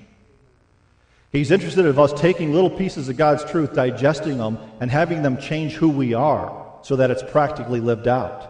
He's 1.30 1.50
interested 1.50 1.86
in 1.86 1.98
us 1.98 2.12
taking 2.12 2.52
little 2.52 2.68
pieces 2.68 3.08
of 3.08 3.16
God's 3.16 3.44
truth, 3.44 3.72
digesting 3.72 4.36
them, 4.36 4.58
and 4.80 4.90
having 4.90 5.22
them 5.22 5.38
change 5.38 5.74
who 5.74 5.88
we 5.88 6.12
are 6.12 6.66
so 6.82 6.96
that 6.96 7.10
it's 7.10 7.22
practically 7.22 7.80
lived 7.80 8.06
out. 8.06 8.48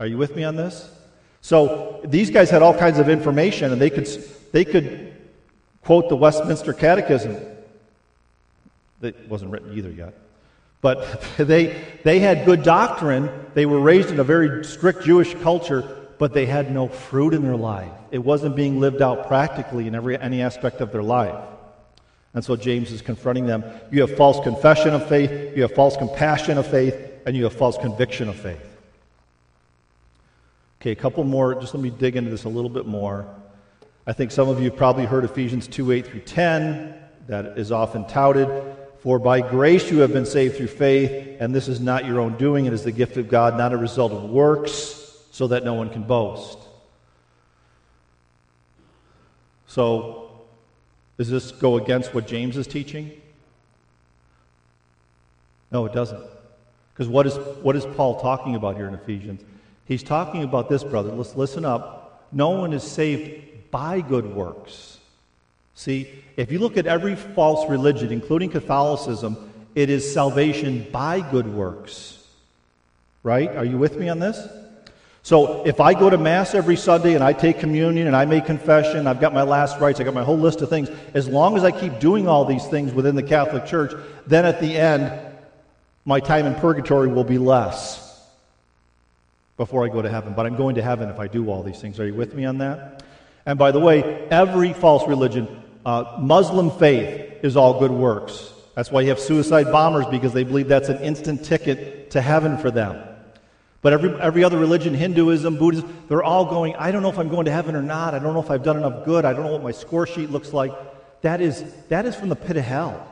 Are 0.00 0.06
you 0.06 0.18
with 0.18 0.34
me 0.34 0.42
on 0.42 0.56
this? 0.56 0.90
So 1.42 2.00
these 2.04 2.30
guys 2.30 2.50
had 2.50 2.62
all 2.62 2.74
kinds 2.74 2.98
of 2.98 3.08
information, 3.08 3.72
and 3.72 3.80
they 3.80 3.90
could, 3.90 4.06
they 4.52 4.64
could 4.64 5.14
quote 5.84 6.08
the 6.08 6.16
Westminster 6.16 6.72
Catechism. 6.72 7.36
That 9.00 9.28
wasn't 9.28 9.52
written 9.52 9.76
either 9.76 9.90
yet. 9.90 10.14
But 10.80 11.22
they, 11.36 11.76
they 12.04 12.20
had 12.20 12.44
good 12.44 12.62
doctrine. 12.62 13.30
They 13.54 13.66
were 13.66 13.80
raised 13.80 14.10
in 14.10 14.20
a 14.20 14.24
very 14.24 14.64
strict 14.64 15.04
Jewish 15.04 15.34
culture, 15.34 16.08
but 16.18 16.32
they 16.32 16.46
had 16.46 16.72
no 16.72 16.88
fruit 16.88 17.34
in 17.34 17.42
their 17.42 17.56
life. 17.56 17.92
It 18.10 18.18
wasn't 18.18 18.56
being 18.56 18.80
lived 18.80 19.02
out 19.02 19.26
practically 19.28 19.86
in 19.86 19.94
every, 19.94 20.18
any 20.18 20.42
aspect 20.42 20.80
of 20.80 20.92
their 20.92 21.02
life. 21.02 21.44
And 22.32 22.44
so 22.44 22.56
James 22.56 22.92
is 22.92 23.02
confronting 23.02 23.46
them. 23.46 23.64
You 23.90 24.02
have 24.02 24.16
false 24.16 24.42
confession 24.42 24.94
of 24.94 25.08
faith, 25.08 25.56
you 25.56 25.62
have 25.62 25.72
false 25.72 25.96
compassion 25.96 26.58
of 26.58 26.66
faith, 26.66 26.94
and 27.26 27.36
you 27.36 27.44
have 27.44 27.52
false 27.52 27.76
conviction 27.76 28.28
of 28.28 28.36
faith. 28.36 28.66
Okay, 30.80 30.92
a 30.92 30.96
couple 30.96 31.24
more. 31.24 31.54
Just 31.60 31.74
let 31.74 31.82
me 31.82 31.90
dig 31.90 32.16
into 32.16 32.30
this 32.30 32.44
a 32.44 32.48
little 32.48 32.70
bit 32.70 32.86
more. 32.86 33.26
I 34.06 34.12
think 34.12 34.30
some 34.30 34.48
of 34.48 34.62
you 34.62 34.70
probably 34.70 35.04
heard 35.04 35.24
Ephesians 35.24 35.68
2 35.68 35.92
8 35.92 36.06
through 36.06 36.20
10. 36.20 36.94
That 37.26 37.58
is 37.58 37.70
often 37.70 38.06
touted. 38.06 38.48
For 39.00 39.18
by 39.18 39.40
grace 39.40 39.90
you 39.90 40.00
have 40.00 40.12
been 40.12 40.26
saved 40.26 40.56
through 40.56 40.66
faith, 40.66 41.38
and 41.40 41.54
this 41.54 41.68
is 41.68 41.80
not 41.80 42.04
your 42.04 42.20
own 42.20 42.36
doing, 42.36 42.66
it 42.66 42.72
is 42.72 42.84
the 42.84 42.92
gift 42.92 43.16
of 43.16 43.28
God, 43.28 43.56
not 43.56 43.72
a 43.72 43.76
result 43.76 44.12
of 44.12 44.24
works, 44.24 45.16
so 45.30 45.46
that 45.48 45.64
no 45.64 45.74
one 45.74 45.88
can 45.88 46.02
boast. 46.02 46.58
So, 49.66 50.42
does 51.16 51.30
this 51.30 51.50
go 51.50 51.76
against 51.78 52.12
what 52.12 52.26
James 52.26 52.56
is 52.56 52.66
teaching? 52.66 53.12
No, 55.70 55.86
it 55.86 55.92
doesn't. 55.92 56.22
Because 56.92 57.08
what 57.08 57.26
is, 57.26 57.36
what 57.62 57.76
is 57.76 57.86
Paul 57.86 58.20
talking 58.20 58.54
about 58.54 58.76
here 58.76 58.88
in 58.88 58.94
Ephesians? 58.94 59.42
He's 59.86 60.02
talking 60.02 60.42
about 60.42 60.68
this, 60.68 60.84
brother. 60.84 61.10
Let's 61.12 61.36
listen 61.36 61.64
up. 61.64 62.28
No 62.32 62.50
one 62.50 62.72
is 62.72 62.82
saved 62.82 63.70
by 63.70 64.02
good 64.02 64.26
works. 64.34 64.98
See, 65.74 66.10
if 66.36 66.52
you 66.52 66.58
look 66.58 66.76
at 66.76 66.86
every 66.86 67.16
false 67.16 67.68
religion, 67.68 68.12
including 68.12 68.50
Catholicism, 68.50 69.50
it 69.74 69.90
is 69.90 70.12
salvation 70.12 70.86
by 70.92 71.20
good 71.20 71.46
works. 71.46 72.24
Right? 73.22 73.54
Are 73.54 73.64
you 73.64 73.78
with 73.78 73.96
me 73.96 74.08
on 74.08 74.18
this? 74.18 74.48
So 75.22 75.66
if 75.66 75.80
I 75.80 75.92
go 75.92 76.08
to 76.08 76.16
Mass 76.16 76.54
every 76.54 76.76
Sunday 76.76 77.14
and 77.14 77.22
I 77.22 77.34
take 77.34 77.58
communion 77.60 78.06
and 78.06 78.16
I 78.16 78.24
make 78.24 78.46
confession, 78.46 79.06
I've 79.06 79.20
got 79.20 79.34
my 79.34 79.42
last 79.42 79.78
rites, 79.78 80.00
I've 80.00 80.06
got 80.06 80.14
my 80.14 80.24
whole 80.24 80.38
list 80.38 80.62
of 80.62 80.70
things, 80.70 80.88
as 81.12 81.28
long 81.28 81.56
as 81.56 81.64
I 81.64 81.70
keep 81.70 81.98
doing 81.98 82.26
all 82.26 82.46
these 82.46 82.66
things 82.66 82.94
within 82.94 83.14
the 83.14 83.22
Catholic 83.22 83.66
Church, 83.66 83.92
then 84.26 84.46
at 84.46 84.60
the 84.60 84.76
end, 84.76 85.12
my 86.06 86.20
time 86.20 86.46
in 86.46 86.54
purgatory 86.54 87.08
will 87.08 87.24
be 87.24 87.36
less 87.36 88.26
before 89.58 89.84
I 89.84 89.88
go 89.88 90.00
to 90.00 90.08
heaven. 90.08 90.32
But 90.34 90.46
I'm 90.46 90.56
going 90.56 90.76
to 90.76 90.82
heaven 90.82 91.10
if 91.10 91.18
I 91.18 91.28
do 91.28 91.50
all 91.50 91.62
these 91.62 91.78
things. 91.78 92.00
Are 92.00 92.06
you 92.06 92.14
with 92.14 92.34
me 92.34 92.46
on 92.46 92.58
that? 92.58 93.02
And 93.44 93.58
by 93.58 93.72
the 93.72 93.80
way, 93.80 94.26
every 94.30 94.72
false 94.72 95.06
religion 95.06 95.59
uh, 95.84 96.18
Muslim 96.20 96.70
faith 96.70 97.44
is 97.44 97.56
all 97.56 97.78
good 97.78 97.90
works. 97.90 98.52
That's 98.74 98.90
why 98.90 99.02
you 99.02 99.08
have 99.08 99.20
suicide 99.20 99.70
bombers 99.72 100.06
because 100.06 100.32
they 100.32 100.44
believe 100.44 100.68
that's 100.68 100.88
an 100.88 101.02
instant 101.02 101.44
ticket 101.44 102.10
to 102.12 102.20
heaven 102.20 102.58
for 102.58 102.70
them. 102.70 103.02
But 103.82 103.94
every, 103.94 104.20
every 104.20 104.44
other 104.44 104.58
religion, 104.58 104.94
Hinduism, 104.94 105.56
Buddhism, 105.56 106.04
they're 106.08 106.22
all 106.22 106.44
going, 106.44 106.76
I 106.76 106.90
don't 106.90 107.02
know 107.02 107.08
if 107.08 107.18
I'm 107.18 107.28
going 107.28 107.46
to 107.46 107.50
heaven 107.50 107.74
or 107.74 107.82
not. 107.82 108.14
I 108.14 108.18
don't 108.18 108.34
know 108.34 108.40
if 108.40 108.50
I've 108.50 108.62
done 108.62 108.76
enough 108.76 109.04
good. 109.04 109.24
I 109.24 109.32
don't 109.32 109.44
know 109.44 109.52
what 109.52 109.62
my 109.62 109.70
score 109.70 110.06
sheet 110.06 110.30
looks 110.30 110.52
like. 110.52 110.72
That 111.22 111.40
is, 111.40 111.64
that 111.88 112.04
is 112.04 112.14
from 112.14 112.28
the 112.28 112.36
pit 112.36 112.56
of 112.56 112.64
hell. 112.64 113.06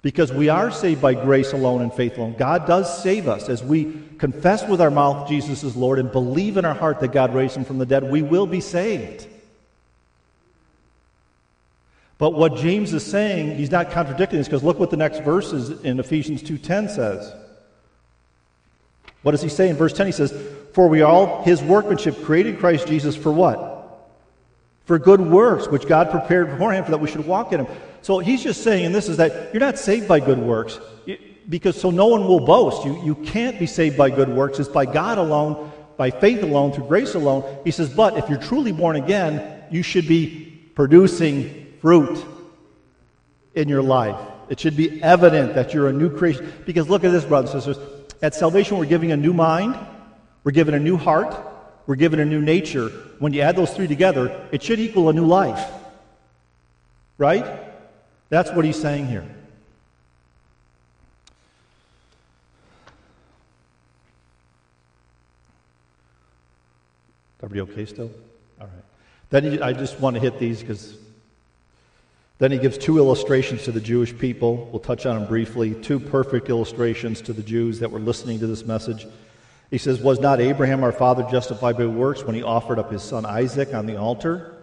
Because 0.00 0.32
we 0.32 0.48
are 0.48 0.70
saved 0.70 1.02
by 1.02 1.14
grace 1.14 1.52
alone 1.52 1.82
and 1.82 1.92
faith 1.92 2.16
alone. 2.16 2.36
God 2.38 2.66
does 2.66 3.02
save 3.02 3.28
us. 3.28 3.48
As 3.48 3.62
we 3.62 4.00
confess 4.18 4.66
with 4.66 4.80
our 4.80 4.90
mouth 4.90 5.28
Jesus 5.28 5.64
is 5.64 5.76
Lord 5.76 5.98
and 5.98 6.10
believe 6.10 6.56
in 6.56 6.64
our 6.64 6.74
heart 6.74 7.00
that 7.00 7.12
God 7.12 7.34
raised 7.34 7.56
him 7.56 7.64
from 7.64 7.78
the 7.78 7.86
dead, 7.86 8.04
we 8.04 8.22
will 8.22 8.46
be 8.46 8.60
saved. 8.60 9.26
But 12.18 12.30
what 12.32 12.56
James 12.56 12.94
is 12.94 13.04
saying, 13.04 13.56
he's 13.56 13.70
not 13.70 13.90
contradicting 13.90 14.38
this 14.38 14.48
because 14.48 14.64
look 14.64 14.78
what 14.78 14.90
the 14.90 14.96
next 14.96 15.20
verses 15.20 15.82
in 15.82 16.00
Ephesians 16.00 16.42
2:10 16.42 16.88
says. 16.88 17.32
What 19.22 19.32
does 19.32 19.42
he 19.42 19.48
say 19.48 19.68
in 19.68 19.76
verse 19.76 19.92
10? 19.92 20.06
He 20.06 20.12
says, 20.12 20.32
"For 20.72 20.88
we 20.88 21.02
all 21.02 21.42
his 21.42 21.62
workmanship 21.62 22.24
created 22.24 22.58
Christ 22.58 22.86
Jesus 22.86 23.16
for 23.16 23.32
what? 23.32 23.72
For 24.84 24.98
good 24.98 25.20
works 25.20 25.68
which 25.68 25.86
God 25.86 26.10
prepared 26.10 26.50
beforehand 26.50 26.84
for 26.84 26.92
that 26.92 27.00
we 27.00 27.08
should 27.08 27.26
walk 27.26 27.52
in 27.52 27.64
them." 27.64 27.74
So 28.02 28.20
he's 28.20 28.42
just 28.42 28.62
saying, 28.62 28.86
and 28.86 28.94
this 28.94 29.08
is 29.08 29.16
that 29.18 29.50
you're 29.52 29.60
not 29.60 29.78
saved 29.78 30.08
by 30.08 30.20
good 30.20 30.38
works 30.38 30.78
because 31.48 31.78
so 31.78 31.90
no 31.90 32.06
one 32.06 32.26
will 32.26 32.40
boast. 32.40 32.84
You, 32.84 33.00
you 33.02 33.14
can't 33.14 33.58
be 33.58 33.66
saved 33.66 33.96
by 33.96 34.10
good 34.10 34.28
works. 34.28 34.58
It's 34.58 34.68
by 34.68 34.86
God 34.86 35.18
alone, 35.18 35.72
by 35.96 36.10
faith 36.10 36.42
alone, 36.42 36.72
through 36.72 36.86
grace 36.86 37.14
alone. 37.14 37.44
He 37.64 37.70
says, 37.70 37.88
but 37.88 38.16
if 38.16 38.28
you're 38.28 38.40
truly 38.40 38.72
born 38.72 38.96
again, 38.96 39.64
you 39.70 39.82
should 39.82 40.08
be 40.08 40.70
producing 40.74 41.65
fruit 41.86 42.18
in 43.54 43.68
your 43.68 43.80
life. 43.80 44.18
It 44.48 44.58
should 44.58 44.76
be 44.76 45.00
evident 45.04 45.54
that 45.54 45.72
you're 45.72 45.86
a 45.86 45.92
new 45.92 46.10
creation. 46.10 46.52
Because 46.64 46.88
look 46.88 47.04
at 47.04 47.12
this, 47.12 47.24
brothers 47.24 47.54
and 47.54 47.62
sisters. 47.62 47.88
At 48.22 48.34
salvation, 48.34 48.76
we're 48.76 48.86
giving 48.86 49.12
a 49.12 49.16
new 49.16 49.32
mind, 49.32 49.78
we're 50.42 50.50
given 50.50 50.74
a 50.74 50.80
new 50.80 50.96
heart, 50.96 51.32
we're 51.86 51.94
given 51.94 52.18
a 52.18 52.24
new 52.24 52.40
nature. 52.40 52.88
When 53.20 53.32
you 53.32 53.42
add 53.42 53.54
those 53.54 53.72
three 53.72 53.86
together, 53.86 54.48
it 54.50 54.64
should 54.64 54.80
equal 54.80 55.10
a 55.10 55.12
new 55.12 55.26
life. 55.26 55.64
Right? 57.18 57.46
That's 58.30 58.50
what 58.50 58.64
he's 58.64 58.80
saying 58.80 59.06
here. 59.06 59.24
Everybody 67.40 67.72
okay 67.72 67.86
still? 67.86 68.10
All 68.60 68.66
right. 68.66 68.84
Then 69.30 69.62
I 69.62 69.72
just 69.72 70.00
want 70.00 70.14
to 70.14 70.20
hit 70.20 70.40
these 70.40 70.62
because 70.62 71.05
then 72.38 72.52
he 72.52 72.58
gives 72.58 72.76
two 72.76 72.98
illustrations 72.98 73.64
to 73.64 73.72
the 73.72 73.80
Jewish 73.80 74.16
people. 74.16 74.68
We'll 74.70 74.80
touch 74.80 75.06
on 75.06 75.18
them 75.18 75.28
briefly. 75.28 75.74
Two 75.74 75.98
perfect 75.98 76.50
illustrations 76.50 77.22
to 77.22 77.32
the 77.32 77.42
Jews 77.42 77.80
that 77.80 77.90
were 77.90 77.98
listening 77.98 78.40
to 78.40 78.46
this 78.46 78.64
message. 78.64 79.06
He 79.70 79.78
says, 79.78 80.00
Was 80.00 80.20
not 80.20 80.40
Abraham 80.40 80.84
our 80.84 80.92
father 80.92 81.26
justified 81.30 81.78
by 81.78 81.86
works 81.86 82.24
when 82.24 82.34
he 82.34 82.42
offered 82.42 82.78
up 82.78 82.92
his 82.92 83.02
son 83.02 83.24
Isaac 83.24 83.72
on 83.72 83.86
the 83.86 83.96
altar? 83.96 84.54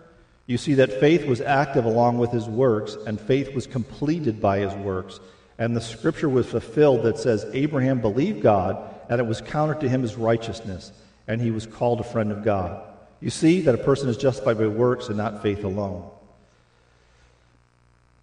You 0.45 0.57
see 0.57 0.75
that 0.75 0.99
faith 0.99 1.25
was 1.25 1.41
active 1.41 1.85
along 1.85 2.19
with 2.19 2.31
his 2.31 2.47
works, 2.47 2.95
and 3.07 3.19
faith 3.19 3.55
was 3.55 3.65
completed 3.65 4.39
by 4.41 4.59
his 4.59 4.73
works. 4.75 5.19
And 5.57 5.75
the 5.75 5.81
scripture 5.81 6.29
was 6.29 6.45
fulfilled 6.45 7.03
that 7.03 7.17
says, 7.17 7.45
Abraham 7.53 8.01
believed 8.01 8.41
God, 8.41 8.77
and 9.09 9.19
it 9.19 9.25
was 9.25 9.41
counted 9.41 9.79
to 9.79 9.89
him 9.89 10.03
as 10.03 10.15
righteousness, 10.15 10.91
and 11.27 11.41
he 11.41 11.51
was 11.51 11.65
called 11.65 12.01
a 12.01 12.03
friend 12.03 12.31
of 12.31 12.43
God. 12.43 12.83
You 13.19 13.29
see 13.29 13.61
that 13.61 13.75
a 13.75 13.79
person 13.79 14.09
is 14.09 14.17
justified 14.17 14.57
by 14.57 14.67
works 14.67 15.07
and 15.07 15.17
not 15.17 15.41
faith 15.41 15.63
alone. 15.63 16.09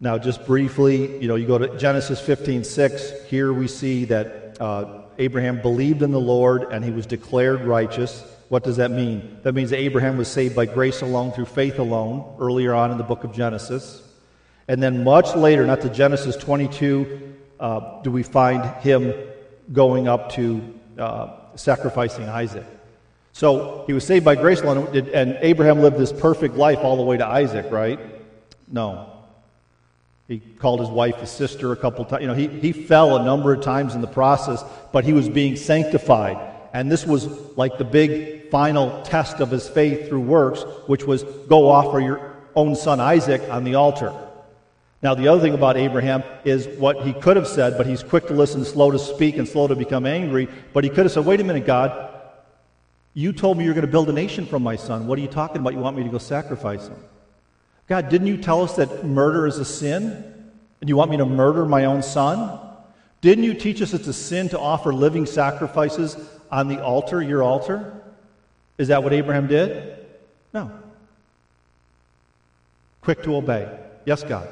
Now, 0.00 0.16
just 0.16 0.46
briefly, 0.46 1.20
you 1.20 1.28
know, 1.28 1.34
you 1.34 1.46
go 1.46 1.58
to 1.58 1.76
Genesis 1.76 2.20
15 2.20 2.64
6. 2.64 3.24
Here 3.28 3.52
we 3.52 3.68
see 3.68 4.06
that 4.06 4.56
uh, 4.58 5.02
Abraham 5.18 5.60
believed 5.60 6.02
in 6.02 6.10
the 6.10 6.20
Lord 6.20 6.62
and 6.72 6.84
he 6.84 6.90
was 6.90 7.06
declared 7.06 7.62
righteous. 7.62 8.24
What 8.48 8.64
does 8.64 8.78
that 8.78 8.90
mean? 8.90 9.38
That 9.42 9.54
means 9.54 9.70
that 9.70 9.78
Abraham 9.78 10.16
was 10.16 10.28
saved 10.28 10.56
by 10.56 10.66
grace 10.66 11.02
alone, 11.02 11.32
through 11.32 11.44
faith 11.44 11.78
alone, 11.78 12.36
earlier 12.40 12.74
on 12.74 12.90
in 12.90 12.98
the 12.98 13.04
book 13.04 13.24
of 13.24 13.32
Genesis. 13.32 14.02
And 14.66 14.82
then 14.82 15.04
much 15.04 15.36
later, 15.36 15.66
not 15.66 15.82
to 15.82 15.90
Genesis 15.90 16.36
22, 16.36 17.36
uh, 17.60 18.02
do 18.02 18.10
we 18.10 18.22
find 18.22 18.64
him 18.82 19.12
going 19.72 20.08
up 20.08 20.32
to 20.32 20.74
uh, 20.98 21.36
sacrificing 21.56 22.28
Isaac. 22.28 22.66
So 23.32 23.84
he 23.86 23.92
was 23.92 24.04
saved 24.04 24.24
by 24.24 24.34
grace 24.34 24.60
alone, 24.60 24.94
and 25.14 25.38
Abraham 25.40 25.80
lived 25.80 25.98
this 25.98 26.12
perfect 26.12 26.56
life 26.56 26.78
all 26.78 26.96
the 26.96 27.02
way 27.02 27.16
to 27.16 27.26
Isaac, 27.26 27.70
right? 27.70 28.00
No. 28.68 29.09
He 30.30 30.38
called 30.38 30.78
his 30.78 30.88
wife 30.88 31.16
his 31.16 31.28
sister 31.28 31.72
a 31.72 31.76
couple 31.76 32.04
times. 32.04 32.22
You 32.22 32.28
know, 32.28 32.34
he, 32.34 32.46
he 32.46 32.72
fell 32.72 33.16
a 33.16 33.24
number 33.24 33.52
of 33.52 33.64
times 33.64 33.96
in 33.96 34.00
the 34.00 34.06
process, 34.06 34.62
but 34.92 35.04
he 35.04 35.12
was 35.12 35.28
being 35.28 35.56
sanctified. 35.56 36.38
And 36.72 36.88
this 36.88 37.04
was 37.04 37.26
like 37.56 37.78
the 37.78 37.84
big 37.84 38.48
final 38.48 39.02
test 39.02 39.40
of 39.40 39.50
his 39.50 39.68
faith 39.68 40.08
through 40.08 40.20
works, 40.20 40.62
which 40.86 41.02
was 41.02 41.24
go 41.24 41.68
offer 41.68 41.98
your 41.98 42.36
own 42.54 42.76
son 42.76 43.00
Isaac 43.00 43.42
on 43.50 43.64
the 43.64 43.74
altar. 43.74 44.14
Now, 45.02 45.16
the 45.16 45.26
other 45.26 45.40
thing 45.40 45.54
about 45.54 45.76
Abraham 45.76 46.22
is 46.44 46.68
what 46.78 47.04
he 47.04 47.12
could 47.12 47.36
have 47.36 47.48
said, 47.48 47.76
but 47.76 47.88
he's 47.88 48.04
quick 48.04 48.28
to 48.28 48.32
listen, 48.32 48.64
slow 48.64 48.92
to 48.92 49.00
speak, 49.00 49.36
and 49.36 49.48
slow 49.48 49.66
to 49.66 49.74
become 49.74 50.06
angry. 50.06 50.46
But 50.72 50.84
he 50.84 50.90
could 50.90 51.06
have 51.06 51.10
said, 51.10 51.26
Wait 51.26 51.40
a 51.40 51.44
minute, 51.44 51.66
God, 51.66 52.08
you 53.14 53.32
told 53.32 53.58
me 53.58 53.64
you're 53.64 53.74
going 53.74 53.84
to 53.84 53.90
build 53.90 54.08
a 54.08 54.12
nation 54.12 54.46
from 54.46 54.62
my 54.62 54.76
son. 54.76 55.08
What 55.08 55.18
are 55.18 55.22
you 55.22 55.26
talking 55.28 55.56
about? 55.56 55.72
You 55.72 55.80
want 55.80 55.96
me 55.96 56.04
to 56.04 56.08
go 56.08 56.18
sacrifice 56.18 56.86
him? 56.86 56.98
God, 57.90 58.08
didn't 58.08 58.28
you 58.28 58.36
tell 58.36 58.62
us 58.62 58.76
that 58.76 59.04
murder 59.04 59.48
is 59.48 59.58
a 59.58 59.64
sin? 59.64 60.24
And 60.80 60.88
you 60.88 60.96
want 60.96 61.10
me 61.10 61.16
to 61.16 61.26
murder 61.26 61.66
my 61.66 61.86
own 61.86 62.04
son? 62.04 62.60
Didn't 63.20 63.42
you 63.42 63.52
teach 63.52 63.82
us 63.82 63.92
it's 63.92 64.06
a 64.06 64.12
sin 64.12 64.48
to 64.50 64.60
offer 64.60 64.94
living 64.94 65.26
sacrifices 65.26 66.16
on 66.52 66.68
the 66.68 66.80
altar, 66.80 67.20
your 67.20 67.42
altar? 67.42 68.00
Is 68.78 68.88
that 68.88 69.02
what 69.02 69.12
Abraham 69.12 69.48
did? 69.48 69.98
No. 70.54 70.70
Quick 73.00 73.24
to 73.24 73.34
obey. 73.34 73.68
Yes, 74.04 74.22
God. 74.22 74.48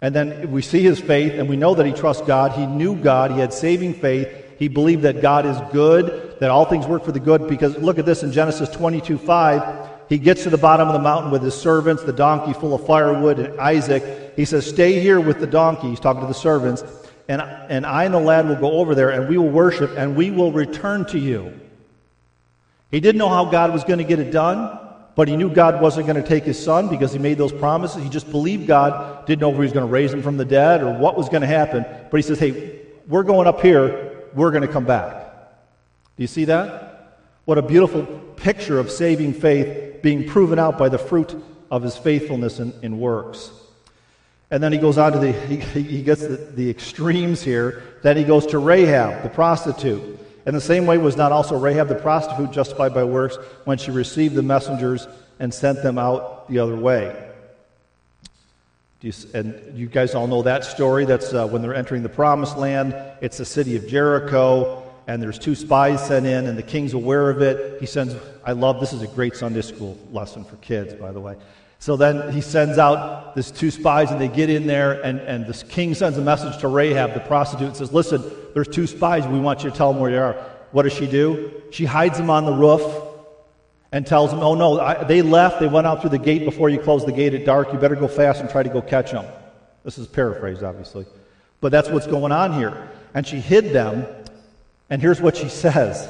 And 0.00 0.12
then 0.12 0.50
we 0.50 0.60
see 0.60 0.82
his 0.82 0.98
faith, 0.98 1.34
and 1.34 1.48
we 1.48 1.56
know 1.56 1.76
that 1.76 1.86
he 1.86 1.92
trusts 1.92 2.26
God. 2.26 2.50
He 2.50 2.66
knew 2.66 2.96
God. 2.96 3.30
He 3.30 3.38
had 3.38 3.52
saving 3.52 3.94
faith. 3.94 4.28
He 4.58 4.66
believed 4.66 5.02
that 5.02 5.22
God 5.22 5.46
is 5.46 5.56
good, 5.72 6.40
that 6.40 6.50
all 6.50 6.64
things 6.64 6.84
work 6.88 7.04
for 7.04 7.12
the 7.12 7.20
good. 7.20 7.46
Because 7.46 7.78
look 7.78 8.00
at 8.00 8.06
this 8.06 8.24
in 8.24 8.32
Genesis 8.32 8.68
22 8.70 9.18
5. 9.18 9.95
He 10.08 10.18
gets 10.18 10.44
to 10.44 10.50
the 10.50 10.58
bottom 10.58 10.86
of 10.88 10.94
the 10.94 11.00
mountain 11.00 11.30
with 11.30 11.42
his 11.42 11.54
servants, 11.54 12.02
the 12.04 12.12
donkey 12.12 12.52
full 12.52 12.74
of 12.74 12.86
firewood, 12.86 13.38
and 13.38 13.60
Isaac. 13.60 14.34
He 14.36 14.44
says, 14.44 14.66
Stay 14.66 15.00
here 15.00 15.20
with 15.20 15.40
the 15.40 15.46
donkey. 15.46 15.88
He's 15.88 16.00
talking 16.00 16.20
to 16.20 16.28
the 16.28 16.34
servants. 16.34 16.84
And, 17.28 17.42
and 17.42 17.84
I 17.84 18.04
and 18.04 18.14
the 18.14 18.20
lad 18.20 18.48
will 18.48 18.56
go 18.56 18.72
over 18.72 18.94
there, 18.94 19.10
and 19.10 19.28
we 19.28 19.36
will 19.36 19.48
worship, 19.48 19.90
and 19.96 20.14
we 20.14 20.30
will 20.30 20.52
return 20.52 21.06
to 21.06 21.18
you. 21.18 21.58
He 22.90 23.00
didn't 23.00 23.18
know 23.18 23.28
how 23.28 23.46
God 23.46 23.72
was 23.72 23.82
going 23.82 23.98
to 23.98 24.04
get 24.04 24.20
it 24.20 24.30
done, 24.30 24.78
but 25.16 25.26
he 25.26 25.36
knew 25.36 25.50
God 25.50 25.82
wasn't 25.82 26.06
going 26.06 26.22
to 26.22 26.28
take 26.28 26.44
his 26.44 26.62
son 26.62 26.88
because 26.88 27.12
he 27.12 27.18
made 27.18 27.36
those 27.36 27.52
promises. 27.52 28.02
He 28.02 28.08
just 28.08 28.30
believed 28.30 28.68
God, 28.68 29.26
didn't 29.26 29.40
know 29.40 29.50
if 29.50 29.56
he 29.56 29.62
was 29.62 29.72
going 29.72 29.86
to 29.86 29.92
raise 29.92 30.12
him 30.12 30.22
from 30.22 30.36
the 30.36 30.44
dead 30.44 30.82
or 30.82 30.92
what 30.92 31.16
was 31.16 31.28
going 31.28 31.40
to 31.40 31.48
happen. 31.48 31.84
But 32.10 32.16
he 32.16 32.22
says, 32.22 32.38
Hey, 32.38 32.82
we're 33.08 33.24
going 33.24 33.48
up 33.48 33.60
here, 33.60 34.24
we're 34.34 34.52
going 34.52 34.62
to 34.62 34.72
come 34.72 34.84
back. 34.84 35.24
Do 36.16 36.22
you 36.22 36.28
see 36.28 36.44
that? 36.44 37.22
What 37.44 37.58
a 37.58 37.62
beautiful 37.62 38.04
picture 38.36 38.78
of 38.78 38.90
saving 38.90 39.34
faith 39.34 39.85
being 40.06 40.24
proven 40.24 40.56
out 40.56 40.78
by 40.78 40.88
the 40.88 40.98
fruit 40.98 41.34
of 41.68 41.82
his 41.82 41.96
faithfulness 41.96 42.60
in, 42.60 42.72
in 42.80 43.00
works. 43.00 43.50
And 44.52 44.62
then 44.62 44.72
he 44.72 44.78
goes 44.78 44.98
on 44.98 45.10
to 45.10 45.18
the, 45.18 45.32
he, 45.32 45.56
he 45.82 46.00
gets 46.00 46.20
the, 46.20 46.36
the 46.36 46.70
extremes 46.70 47.42
here. 47.42 47.82
Then 48.04 48.16
he 48.16 48.22
goes 48.22 48.46
to 48.46 48.60
Rahab, 48.60 49.24
the 49.24 49.28
prostitute. 49.28 50.20
In 50.46 50.54
the 50.54 50.60
same 50.60 50.86
way, 50.86 50.96
was 50.96 51.16
not 51.16 51.32
also 51.32 51.58
Rahab 51.58 51.88
the 51.88 51.96
prostitute 51.96 52.52
justified 52.52 52.94
by 52.94 53.02
works 53.02 53.36
when 53.64 53.78
she 53.78 53.90
received 53.90 54.36
the 54.36 54.44
messengers 54.44 55.08
and 55.40 55.52
sent 55.52 55.82
them 55.82 55.98
out 55.98 56.48
the 56.48 56.60
other 56.60 56.76
way? 56.76 57.28
You, 59.00 59.12
and 59.34 59.76
you 59.76 59.88
guys 59.88 60.14
all 60.14 60.28
know 60.28 60.42
that 60.42 60.62
story. 60.62 61.04
That's 61.04 61.34
uh, 61.34 61.48
when 61.48 61.62
they're 61.62 61.74
entering 61.74 62.04
the 62.04 62.08
promised 62.08 62.56
land. 62.56 62.94
It's 63.20 63.38
the 63.38 63.44
city 63.44 63.74
of 63.74 63.88
Jericho 63.88 64.85
and 65.06 65.22
there's 65.22 65.38
two 65.38 65.54
spies 65.54 66.04
sent 66.04 66.26
in, 66.26 66.46
and 66.46 66.58
the 66.58 66.62
king's 66.62 66.92
aware 66.92 67.30
of 67.30 67.40
it. 67.40 67.80
He 67.80 67.86
sends, 67.86 68.14
I 68.44 68.52
love 68.52 68.80
this 68.80 68.92
is 68.92 69.02
a 69.02 69.06
great 69.06 69.36
Sunday 69.36 69.62
school 69.62 69.96
lesson 70.10 70.44
for 70.44 70.56
kids, 70.56 70.94
by 70.94 71.12
the 71.12 71.20
way. 71.20 71.36
So 71.78 71.96
then 71.96 72.32
he 72.32 72.40
sends 72.40 72.78
out 72.78 73.36
these 73.36 73.50
two 73.50 73.70
spies, 73.70 74.10
and 74.10 74.20
they 74.20 74.28
get 74.28 74.50
in 74.50 74.66
there, 74.66 75.00
and, 75.02 75.20
and 75.20 75.46
this 75.46 75.62
king 75.62 75.94
sends 75.94 76.18
a 76.18 76.22
message 76.22 76.58
to 76.60 76.68
Rahab, 76.68 77.14
the 77.14 77.20
prostitute, 77.20 77.68
and 77.68 77.76
says, 77.76 77.92
Listen, 77.92 78.22
there's 78.54 78.68
two 78.68 78.86
spies. 78.86 79.26
We 79.26 79.38
want 79.38 79.62
you 79.62 79.70
to 79.70 79.76
tell 79.76 79.92
them 79.92 80.00
where 80.00 80.10
you 80.10 80.18
are. 80.18 80.32
What 80.72 80.82
does 80.82 80.92
she 80.92 81.06
do? 81.06 81.62
She 81.70 81.84
hides 81.84 82.18
them 82.18 82.30
on 82.30 82.44
the 82.44 82.52
roof 82.52 82.82
and 83.92 84.06
tells 84.06 84.30
them, 84.30 84.40
Oh, 84.40 84.54
no, 84.54 84.80
I, 84.80 85.04
they 85.04 85.22
left. 85.22 85.60
They 85.60 85.68
went 85.68 85.86
out 85.86 86.00
through 86.00 86.10
the 86.10 86.18
gate 86.18 86.44
before 86.44 86.68
you 86.68 86.80
closed 86.80 87.06
the 87.06 87.12
gate 87.12 87.34
at 87.34 87.44
dark. 87.44 87.72
You 87.72 87.78
better 87.78 87.94
go 87.94 88.08
fast 88.08 88.40
and 88.40 88.50
try 88.50 88.62
to 88.62 88.68
go 88.68 88.82
catch 88.82 89.12
them. 89.12 89.26
This 89.84 89.98
is 89.98 90.08
paraphrased, 90.08 90.64
obviously. 90.64 91.06
But 91.60 91.70
that's 91.70 91.88
what's 91.90 92.06
going 92.06 92.32
on 92.32 92.54
here. 92.54 92.88
And 93.14 93.26
she 93.26 93.38
hid 93.38 93.72
them 93.72 94.06
and 94.88 95.02
here's 95.02 95.20
what 95.20 95.36
she 95.36 95.48
says 95.48 96.08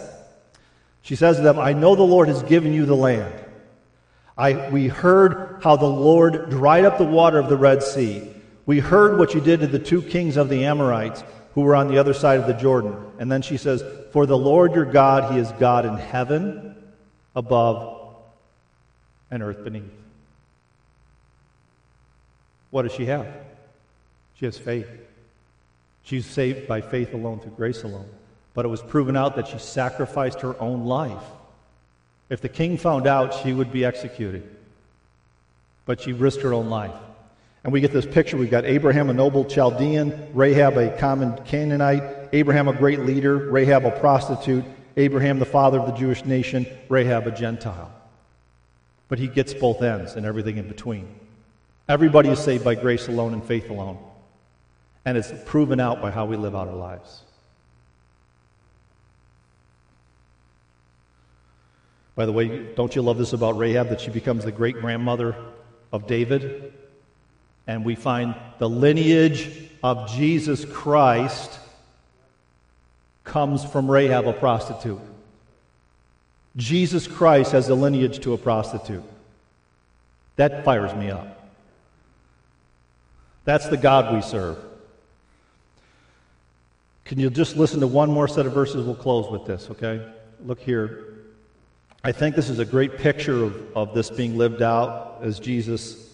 She 1.03 1.17
says 1.17 1.37
to 1.37 1.43
them, 1.43 1.59
I 1.59 1.73
know 1.73 1.95
the 1.95 2.03
Lord 2.03 2.29
has 2.29 2.43
given 2.43 2.73
you 2.73 2.87
the 2.87 2.97
land. 2.97 3.35
I, 4.39 4.69
we 4.69 4.89
heard 4.89 5.61
how 5.63 5.77
the 5.77 5.87
Lord 5.87 6.51
dried 6.51 6.85
up 6.85 6.99
the 6.99 7.05
water 7.05 7.39
of 7.39 7.49
the 7.49 7.57
Red 7.57 7.83
Sea. 7.83 8.31
We 8.67 8.81
heard 8.81 9.19
what 9.19 9.33
you 9.33 9.41
did 9.41 9.61
to 9.61 9.67
the 9.67 9.79
two 9.79 10.03
kings 10.03 10.37
of 10.37 10.49
the 10.49 10.67
Amorites 10.67 11.25
who 11.55 11.63
were 11.63 11.75
on 11.75 11.89
the 11.89 11.97
other 11.97 12.13
side 12.13 12.39
of 12.39 12.47
the 12.47 12.53
Jordan. 12.53 12.95
And 13.19 13.33
then 13.33 13.41
she 13.41 13.57
says, 13.57 13.83
For 14.13 14.27
the 14.27 14.37
Lord 14.37 14.75
your 14.75 14.85
God, 14.85 15.33
he 15.33 15.39
is 15.39 15.51
God 15.53 15.87
in 15.87 15.97
heaven 15.97 16.75
above 17.35 18.15
and 19.31 19.43
earth 19.43 19.65
beneath. 19.65 19.85
What 22.71 22.83
does 22.83 22.93
she 22.93 23.07
have? 23.07 23.27
She 24.35 24.45
has 24.45 24.59
faith. 24.59 24.89
She's 26.03 26.27
saved 26.27 26.69
by 26.69 26.83
faith 26.83 27.15
alone, 27.15 27.41
through 27.41 27.53
grace 27.53 27.83
alone. 27.85 28.09
But 28.57 28.65
it 28.65 28.69
was 28.69 28.81
proven 28.81 29.19
out 29.19 29.37
that 29.37 29.49
she 29.49 29.59
sacrificed 29.59 30.41
her 30.41 30.59
own 30.59 30.87
life. 30.87 31.23
If 32.31 32.41
the 32.41 32.49
king 32.49 32.79
found 32.79 33.07
out, 33.07 33.35
she 33.35 33.53
would 33.53 33.71
be 33.71 33.85
executed. 33.85 34.49
But 35.85 36.01
she 36.01 36.15
risked 36.15 36.43
her 36.43 36.55
own 36.55 36.71
life. 36.71 36.95
And 37.63 37.73
we 37.73 37.83
get 37.83 37.93
this 37.93 38.07
picture. 38.07 38.39
We've 38.39 38.51
got 38.51 38.65
Abraham, 38.65 39.11
a 39.11 39.13
noble 39.13 39.45
Chaldean, 39.45 40.31
Rahab, 40.33 40.79
a 40.79 40.97
common 40.97 41.37
Canaanite, 41.45 42.31
Abraham, 42.33 42.67
a 42.67 42.73
great 42.73 43.01
leader, 43.01 43.37
Rahab, 43.37 43.85
a 43.85 43.91
prostitute, 43.91 44.65
Abraham, 44.97 45.39
the 45.39 45.45
father 45.45 45.79
of 45.79 45.87
the 45.87 45.93
Jewish 45.93 46.25
nation, 46.25 46.67
Rahab, 46.89 47.27
a 47.27 47.33
Gentile. 47.33 47.93
But 49.09 49.19
he 49.19 49.29
gets 49.29 49.53
both 49.53 49.83
ends 49.83 50.15
and 50.15 50.25
everything 50.25 50.57
in 50.57 50.67
between. 50.67 51.07
Everybody 51.91 52.31
is 52.31 52.39
saved 52.39 52.65
by 52.65 52.75
grace 52.75 53.07
alone 53.07 53.35
and 53.35 53.45
faith 53.45 53.69
alone. 53.69 53.99
And 55.05 55.19
it's 55.19 55.31
proven 55.45 55.79
out 55.79 56.01
by 56.01 56.11
how 56.11 56.25
we 56.25 56.37
live 56.37 56.57
out 56.57 56.69
our 56.69 56.75
lives. 56.75 57.21
By 62.17 62.27
the 62.27 62.33
way, 62.33 62.75
don't 62.75 62.97
you 62.97 63.03
love 63.03 63.19
this 63.19 63.33
about 63.33 63.57
Rahab 63.57 63.91
that 63.91 64.01
she 64.01 64.11
becomes 64.11 64.45
the 64.45 64.53
great 64.53 64.81
grandmother 64.81 65.37
of 65.93 66.09
David? 66.09 66.73
and 67.67 67.85
we 67.85 67.95
find 67.95 68.35
the 68.59 68.69
lineage 68.69 69.51
of 69.83 70.11
Jesus 70.11 70.65
Christ 70.65 71.59
comes 73.25 73.65
from 73.65 73.91
Rahab, 73.91 74.29
a 74.29 74.33
prostitute. 74.33 75.01
Jesus 76.57 77.07
Christ 77.07 77.53
has 77.53 77.69
a 77.69 77.75
lineage 77.75 78.21
to 78.21 78.33
a 78.35 78.39
prostitute. 78.39 79.03
That 80.37 80.65
fires 80.65 80.95
me 80.95 81.11
up. 81.11 81.33
That's 83.45 83.69
the 83.69 83.77
God 83.77 84.15
we 84.15 84.23
serve. 84.23 84.59
Can 87.05 87.19
you 87.19 87.31
just 87.31 87.57
listen 87.57 87.81
to 87.81 87.87
one 87.87 88.11
more 88.11 88.27
set 88.27 88.47
of 88.47 88.53
verses? 88.53 88.85
We'll 88.85 88.95
close 88.95 89.31
with 89.31 89.45
this, 89.45 89.71
okay? 89.71 90.05
Look 90.45 90.61
here. 90.61 91.16
I 92.07 92.13
think 92.13 92.37
this 92.37 92.49
is 92.49 92.61
a 92.61 92.65
great 92.65 92.99
picture 92.99 93.43
of, 93.43 93.77
of 93.77 93.93
this 93.93 94.11
being 94.11 94.39
lived 94.39 94.63
out 94.63 95.19
as 95.23 95.41
Jesus 95.41 96.09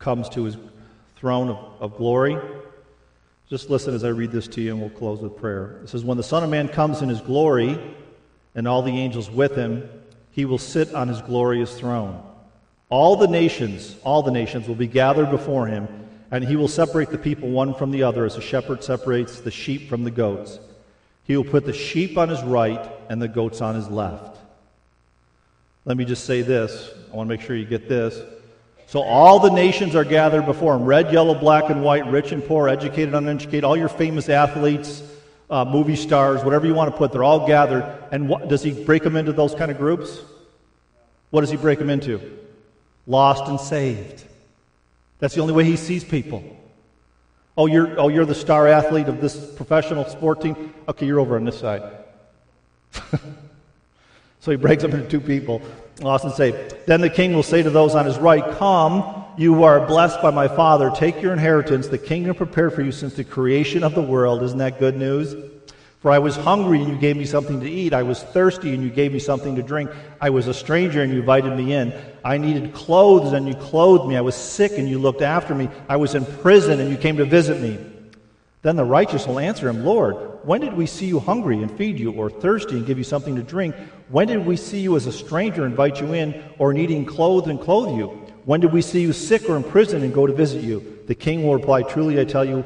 comes 0.00 0.28
to 0.30 0.42
his 0.42 0.56
throne 1.14 1.48
of, 1.48 1.58
of 1.78 1.96
glory. 1.96 2.36
Just 3.48 3.70
listen 3.70 3.94
as 3.94 4.02
I 4.02 4.08
read 4.08 4.32
this 4.32 4.48
to 4.48 4.60
you, 4.60 4.72
and 4.72 4.80
we'll 4.80 4.90
close 4.90 5.20
with 5.20 5.36
prayer. 5.36 5.78
It 5.84 5.90
says, 5.90 6.02
When 6.04 6.16
the 6.16 6.24
Son 6.24 6.42
of 6.42 6.50
Man 6.50 6.66
comes 6.66 7.02
in 7.02 7.08
his 7.08 7.20
glory, 7.20 7.80
and 8.56 8.66
all 8.66 8.82
the 8.82 8.98
angels 8.98 9.30
with 9.30 9.54
him, 9.54 9.88
he 10.32 10.44
will 10.44 10.58
sit 10.58 10.92
on 10.92 11.06
his 11.06 11.22
glorious 11.22 11.78
throne. 11.78 12.20
All 12.88 13.14
the 13.14 13.28
nations, 13.28 13.94
all 14.02 14.24
the 14.24 14.32
nations 14.32 14.66
will 14.66 14.74
be 14.74 14.88
gathered 14.88 15.30
before 15.30 15.68
him, 15.68 15.86
and 16.32 16.42
he 16.42 16.56
will 16.56 16.66
separate 16.66 17.10
the 17.10 17.16
people 17.16 17.48
one 17.48 17.74
from 17.74 17.92
the 17.92 18.02
other 18.02 18.24
as 18.24 18.36
a 18.36 18.42
shepherd 18.42 18.82
separates 18.82 19.38
the 19.38 19.52
sheep 19.52 19.88
from 19.88 20.02
the 20.02 20.10
goats. 20.10 20.58
He 21.22 21.36
will 21.36 21.44
put 21.44 21.64
the 21.64 21.72
sheep 21.72 22.18
on 22.18 22.28
his 22.28 22.42
right 22.42 22.90
and 23.08 23.22
the 23.22 23.28
goats 23.28 23.60
on 23.60 23.76
his 23.76 23.86
left. 23.86 24.40
Let 25.84 25.96
me 25.96 26.04
just 26.04 26.24
say 26.24 26.42
this. 26.42 26.90
I 27.12 27.16
want 27.16 27.28
to 27.28 27.36
make 27.36 27.44
sure 27.44 27.56
you 27.56 27.64
get 27.64 27.88
this. 27.88 28.20
So 28.86 29.00
all 29.00 29.38
the 29.38 29.50
nations 29.50 29.96
are 29.96 30.04
gathered 30.04 30.46
before 30.46 30.76
him 30.76 30.84
red, 30.84 31.12
yellow, 31.12 31.34
black, 31.34 31.70
and 31.70 31.82
white, 31.82 32.06
rich 32.06 32.30
and 32.30 32.44
poor, 32.44 32.68
educated, 32.68 33.14
uneducated, 33.14 33.64
all 33.64 33.76
your 33.76 33.88
famous 33.88 34.28
athletes, 34.28 35.02
uh, 35.50 35.64
movie 35.64 35.96
stars, 35.96 36.44
whatever 36.44 36.66
you 36.66 36.74
want 36.74 36.90
to 36.90 36.96
put, 36.96 37.10
they're 37.10 37.24
all 37.24 37.46
gathered. 37.46 37.84
And 38.10 38.28
what, 38.28 38.48
does 38.48 38.62
he 38.62 38.72
break 38.72 39.02
them 39.02 39.16
into 39.16 39.32
those 39.32 39.54
kind 39.54 39.70
of 39.70 39.78
groups? 39.78 40.20
What 41.30 41.40
does 41.40 41.50
he 41.50 41.56
break 41.56 41.78
them 41.78 41.90
into? 41.90 42.20
Lost 43.06 43.48
and 43.48 43.58
saved. 43.58 44.24
That's 45.18 45.34
the 45.34 45.40
only 45.40 45.54
way 45.54 45.64
he 45.64 45.76
sees 45.76 46.04
people. 46.04 46.44
Oh, 47.56 47.66
you're, 47.66 47.98
oh, 48.00 48.08
you're 48.08 48.24
the 48.24 48.34
star 48.34 48.68
athlete 48.68 49.08
of 49.08 49.20
this 49.20 49.52
professional 49.54 50.04
sport 50.04 50.40
team? 50.40 50.74
Okay, 50.88 51.06
you're 51.06 51.20
over 51.20 51.36
on 51.36 51.44
this 51.44 51.58
side. 51.58 51.82
so 54.42 54.50
he 54.50 54.56
breaks 54.56 54.82
them 54.82 54.90
into 54.90 55.08
two 55.08 55.20
people 55.20 55.62
and 56.00 56.32
saved. 56.32 56.74
Then 56.86 57.00
the 57.00 57.08
king 57.08 57.32
will 57.32 57.44
say 57.44 57.62
to 57.62 57.70
those 57.70 57.94
on 57.94 58.06
his 58.06 58.18
right, 58.18 58.44
Come, 58.58 59.24
you 59.38 59.62
are 59.62 59.86
blessed 59.86 60.20
by 60.20 60.32
my 60.32 60.48
Father, 60.48 60.90
take 60.90 61.22
your 61.22 61.32
inheritance, 61.32 61.86
the 61.86 61.96
kingdom 61.96 62.34
prepared 62.34 62.74
for 62.74 62.82
you 62.82 62.90
since 62.90 63.14
the 63.14 63.22
creation 63.22 63.84
of 63.84 63.94
the 63.94 64.02
world. 64.02 64.42
Isn't 64.42 64.58
that 64.58 64.80
good 64.80 64.96
news? 64.96 65.36
For 66.00 66.10
I 66.10 66.18
was 66.18 66.34
hungry 66.34 66.82
and 66.82 66.88
you 66.88 66.98
gave 66.98 67.16
me 67.16 67.24
something 67.24 67.60
to 67.60 67.70
eat. 67.70 67.92
I 67.92 68.02
was 68.02 68.20
thirsty 68.20 68.74
and 68.74 68.82
you 68.82 68.90
gave 68.90 69.12
me 69.12 69.20
something 69.20 69.54
to 69.54 69.62
drink. 69.62 69.92
I 70.20 70.30
was 70.30 70.48
a 70.48 70.54
stranger 70.54 71.02
and 71.02 71.12
you 71.12 71.20
invited 71.20 71.56
me 71.56 71.72
in. 71.72 71.94
I 72.24 72.36
needed 72.38 72.74
clothes 72.74 73.32
and 73.34 73.46
you 73.46 73.54
clothed 73.54 74.08
me. 74.08 74.16
I 74.16 74.22
was 74.22 74.34
sick 74.34 74.72
and 74.76 74.88
you 74.88 74.98
looked 74.98 75.22
after 75.22 75.54
me. 75.54 75.68
I 75.88 75.98
was 75.98 76.16
in 76.16 76.26
prison 76.26 76.80
and 76.80 76.90
you 76.90 76.96
came 76.96 77.18
to 77.18 77.24
visit 77.24 77.60
me. 77.60 77.78
Then 78.62 78.74
the 78.74 78.84
righteous 78.84 79.28
will 79.28 79.38
answer 79.38 79.68
him, 79.68 79.84
Lord, 79.84 80.31
when 80.44 80.60
did 80.60 80.74
we 80.74 80.86
see 80.86 81.06
you 81.06 81.20
hungry 81.20 81.58
and 81.62 81.70
feed 81.70 81.98
you, 81.98 82.12
or 82.12 82.30
thirsty 82.30 82.76
and 82.76 82.86
give 82.86 82.98
you 82.98 83.04
something 83.04 83.36
to 83.36 83.42
drink? 83.42 83.74
When 84.08 84.26
did 84.26 84.44
we 84.44 84.56
see 84.56 84.80
you 84.80 84.96
as 84.96 85.06
a 85.06 85.12
stranger 85.12 85.64
and 85.64 85.72
invite 85.72 86.00
you 86.00 86.12
in, 86.12 86.42
or 86.58 86.72
needing 86.72 87.04
clothes 87.04 87.48
and 87.48 87.60
clothe 87.60 87.96
you? 87.96 88.08
When 88.44 88.60
did 88.60 88.72
we 88.72 88.82
see 88.82 89.00
you 89.00 89.12
sick 89.12 89.48
or 89.48 89.56
in 89.56 89.62
prison 89.62 90.02
and 90.02 90.12
go 90.12 90.26
to 90.26 90.32
visit 90.32 90.62
you? 90.62 90.98
The 91.06 91.14
king 91.14 91.44
will 91.44 91.54
reply, 91.54 91.82
Truly 91.82 92.20
I 92.20 92.24
tell 92.24 92.44
you, 92.44 92.64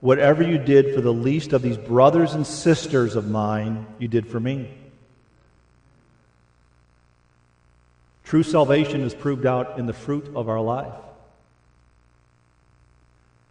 whatever 0.00 0.42
you 0.42 0.58
did 0.58 0.94
for 0.94 1.00
the 1.00 1.12
least 1.12 1.52
of 1.52 1.62
these 1.62 1.78
brothers 1.78 2.34
and 2.34 2.46
sisters 2.46 3.16
of 3.16 3.30
mine, 3.30 3.86
you 3.98 4.08
did 4.08 4.26
for 4.26 4.38
me. 4.38 4.70
True 8.24 8.42
salvation 8.42 9.00
is 9.00 9.14
proved 9.14 9.46
out 9.46 9.78
in 9.78 9.86
the 9.86 9.92
fruit 9.92 10.30
of 10.34 10.48
our 10.48 10.60
life. 10.60 10.92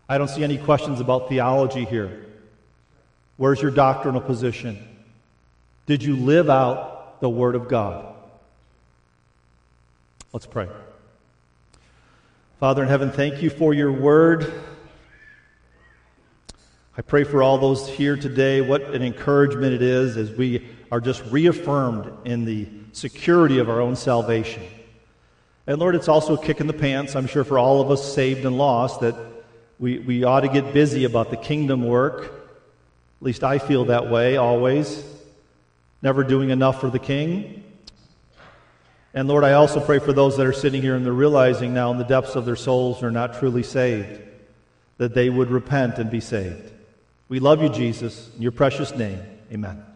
I 0.09 0.17
don't 0.17 0.29
see 0.29 0.43
any 0.43 0.57
questions 0.57 0.99
about 0.99 1.29
theology 1.29 1.85
here. 1.85 2.25
Where's 3.37 3.61
your 3.61 3.71
doctrinal 3.71 4.21
position? 4.21 4.77
Did 5.85 6.03
you 6.03 6.15
live 6.15 6.49
out 6.49 7.19
the 7.19 7.29
Word 7.29 7.55
of 7.55 7.67
God? 7.67 8.13
Let's 10.31 10.45
pray. 10.45 10.69
Father 12.59 12.83
in 12.83 12.89
heaven, 12.89 13.11
thank 13.11 13.41
you 13.41 13.49
for 13.49 13.73
your 13.73 13.91
Word. 13.91 14.53
I 16.95 17.01
pray 17.01 17.23
for 17.23 17.41
all 17.41 17.57
those 17.57 17.89
here 17.89 18.15
today. 18.15 18.61
What 18.61 18.83
an 18.93 19.01
encouragement 19.01 19.73
it 19.73 19.81
is 19.81 20.15
as 20.15 20.31
we 20.31 20.67
are 20.91 21.01
just 21.01 21.23
reaffirmed 21.31 22.11
in 22.25 22.45
the 22.45 22.67
security 22.91 23.57
of 23.57 23.67
our 23.67 23.81
own 23.81 23.95
salvation. 23.95 24.63
And 25.65 25.79
Lord, 25.79 25.95
it's 25.95 26.07
also 26.07 26.35
a 26.35 26.43
kick 26.43 26.59
in 26.61 26.67
the 26.67 26.73
pants, 26.73 27.15
I'm 27.15 27.25
sure, 27.25 27.43
for 27.43 27.57
all 27.57 27.81
of 27.81 27.89
us 27.89 28.13
saved 28.13 28.45
and 28.45 28.57
lost 28.59 28.99
that 28.99 29.15
we, 29.79 29.97
we 29.97 30.23
ought 30.23 30.41
to 30.41 30.49
get 30.49 30.71
busy 30.71 31.05
about 31.05 31.31
the 31.31 31.37
kingdom 31.37 31.83
work. 31.83 32.42
At 33.23 33.27
least 33.27 33.45
I 33.45 33.57
feel 33.57 33.85
that 33.85 34.09
way 34.09 34.35
always. 34.35 35.01
Never 36.01 36.25
doing 36.25 36.49
enough 36.49 36.81
for 36.81 36.89
the 36.89 36.99
king. 36.99 37.63
And 39.13 39.29
Lord, 39.29 39.45
I 39.45 39.53
also 39.53 39.79
pray 39.79 39.99
for 39.99 40.11
those 40.11 40.35
that 40.35 40.45
are 40.45 40.51
sitting 40.51 40.81
here 40.81 40.97
and 40.97 41.05
they're 41.05 41.13
realizing 41.13 41.73
now 41.73 41.89
in 41.91 41.97
the 41.97 42.03
depths 42.03 42.35
of 42.35 42.43
their 42.43 42.57
souls 42.57 42.99
they're 42.99 43.11
not 43.11 43.39
truly 43.39 43.63
saved, 43.63 44.21
that 44.97 45.13
they 45.13 45.29
would 45.29 45.51
repent 45.51 45.99
and 45.99 46.11
be 46.11 46.19
saved. 46.19 46.69
We 47.29 47.39
love 47.39 47.63
you, 47.63 47.69
Jesus. 47.69 48.29
In 48.35 48.41
your 48.41 48.51
precious 48.51 48.93
name, 48.93 49.21
amen. 49.53 49.92